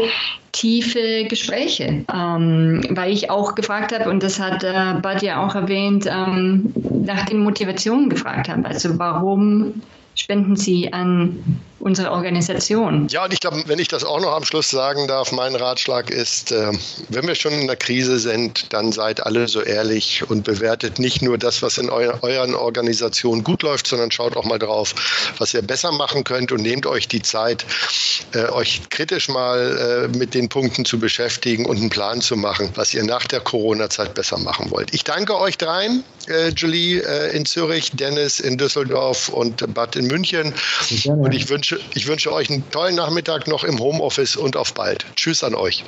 tiefe 0.51 1.25
Gespräche, 1.27 2.05
ähm, 2.13 2.81
weil 2.91 3.11
ich 3.11 3.31
auch 3.31 3.55
gefragt 3.55 3.91
habe, 3.91 4.09
und 4.09 4.21
das 4.21 4.39
hat 4.39 4.63
äh, 4.63 4.93
Bud 5.01 5.23
ja 5.23 5.43
auch 5.43 5.55
erwähnt, 5.55 6.05
ähm, 6.07 6.71
nach 7.05 7.25
den 7.25 7.39
Motivationen 7.39 8.09
gefragt 8.09 8.49
habe. 8.49 8.63
Also 8.65 8.99
warum 8.99 9.81
spenden 10.15 10.55
Sie 10.55 10.91
an 10.93 11.61
unsere 11.83 12.11
Organisation. 12.11 13.07
Ja, 13.09 13.25
und 13.25 13.33
ich 13.33 13.41
glaube, 13.41 13.63
wenn 13.67 13.77
ich 13.77 13.89
das 13.89 14.05
auch 14.05 14.21
noch 14.21 14.31
am 14.31 14.45
Schluss 14.45 14.69
sagen 14.69 15.07
darf, 15.07 15.33
mein 15.33 15.53
Ratschlag 15.53 16.09
ist, 16.09 16.53
äh, 16.53 16.71
wenn 17.09 17.27
wir 17.27 17.35
schon 17.35 17.51
in 17.51 17.67
der 17.67 17.75
Krise 17.75 18.19
sind, 18.19 18.71
dann 18.71 18.93
seid 18.93 19.25
alle 19.25 19.49
so 19.49 19.61
ehrlich 19.61 20.23
und 20.29 20.45
bewertet 20.45 20.97
nicht 20.97 21.21
nur 21.21 21.37
das, 21.37 21.61
was 21.61 21.77
in 21.77 21.89
eu 21.89 22.13
euren 22.21 22.55
Organisationen 22.55 23.43
gut 23.43 23.63
läuft, 23.63 23.87
sondern 23.87 24.11
schaut 24.11 24.37
auch 24.37 24.45
mal 24.45 24.59
drauf, 24.59 24.95
was 25.39 25.53
ihr 25.53 25.61
besser 25.61 25.91
machen 25.91 26.23
könnt 26.23 26.53
und 26.53 26.61
nehmt 26.61 26.85
euch 26.85 27.09
die 27.09 27.21
Zeit, 27.21 27.65
äh, 28.33 28.45
euch 28.45 28.89
kritisch 28.89 29.27
mal 29.27 30.09
äh, 30.13 30.17
mit 30.17 30.33
den 30.33 30.47
Punkten 30.47 30.85
zu 30.85 30.99
beschäftigen 30.99 31.65
und 31.65 31.77
einen 31.77 31.89
Plan 31.89 32.21
zu 32.21 32.37
machen, 32.37 32.69
was 32.75 32.93
ihr 32.93 33.03
nach 33.03 33.27
der 33.27 33.41
Corona-Zeit 33.41 34.13
besser 34.13 34.37
machen 34.37 34.71
wollt. 34.71 34.93
Ich 34.93 35.03
danke 35.03 35.37
euch 35.37 35.57
dreien, 35.57 36.05
äh, 36.27 36.49
Julie 36.49 37.01
äh, 37.01 37.35
in 37.35 37.45
Zürich, 37.45 37.91
Dennis 37.91 38.39
in 38.39 38.57
Düsseldorf 38.57 39.27
und 39.27 39.73
Bad 39.73 39.97
in 39.97 40.02
München. 40.07 40.53
Und 41.07 41.33
ich 41.33 41.49
wünsche 41.49 41.63
wünsche, 41.63 41.79
ich 41.95 42.07
wünsche 42.07 42.33
euch 42.33 42.49
einen 42.49 42.69
tollen 42.71 42.95
Nachmittag 42.95 43.47
noch 43.47 43.63
im 43.63 43.79
Homeoffice 43.79 44.35
und 44.35 44.57
auf 44.57 44.73
bald. 44.73 45.05
Tschüss 45.15 45.43
an 45.43 45.55
euch. 45.55 45.85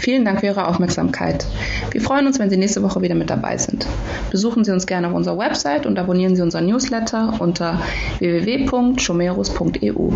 Vielen 0.00 0.24
Dank 0.24 0.40
für 0.40 0.46
Ihre 0.46 0.66
Aufmerksamkeit. 0.66 1.46
Wir 1.90 2.00
freuen 2.00 2.26
uns, 2.26 2.38
wenn 2.38 2.48
Sie 2.48 2.56
nächste 2.56 2.82
Woche 2.82 3.02
wieder 3.02 3.14
mit 3.14 3.28
dabei 3.28 3.58
sind. 3.58 3.86
Besuchen 4.30 4.64
Sie 4.64 4.72
uns 4.72 4.86
gerne 4.86 5.08
auf 5.08 5.14
unserer 5.14 5.38
Website 5.38 5.84
und 5.84 5.98
abonnieren 5.98 6.34
Sie 6.36 6.42
unseren 6.42 6.66
Newsletter 6.66 7.34
unter 7.38 7.82
www.chomerus.eu. 8.18 10.12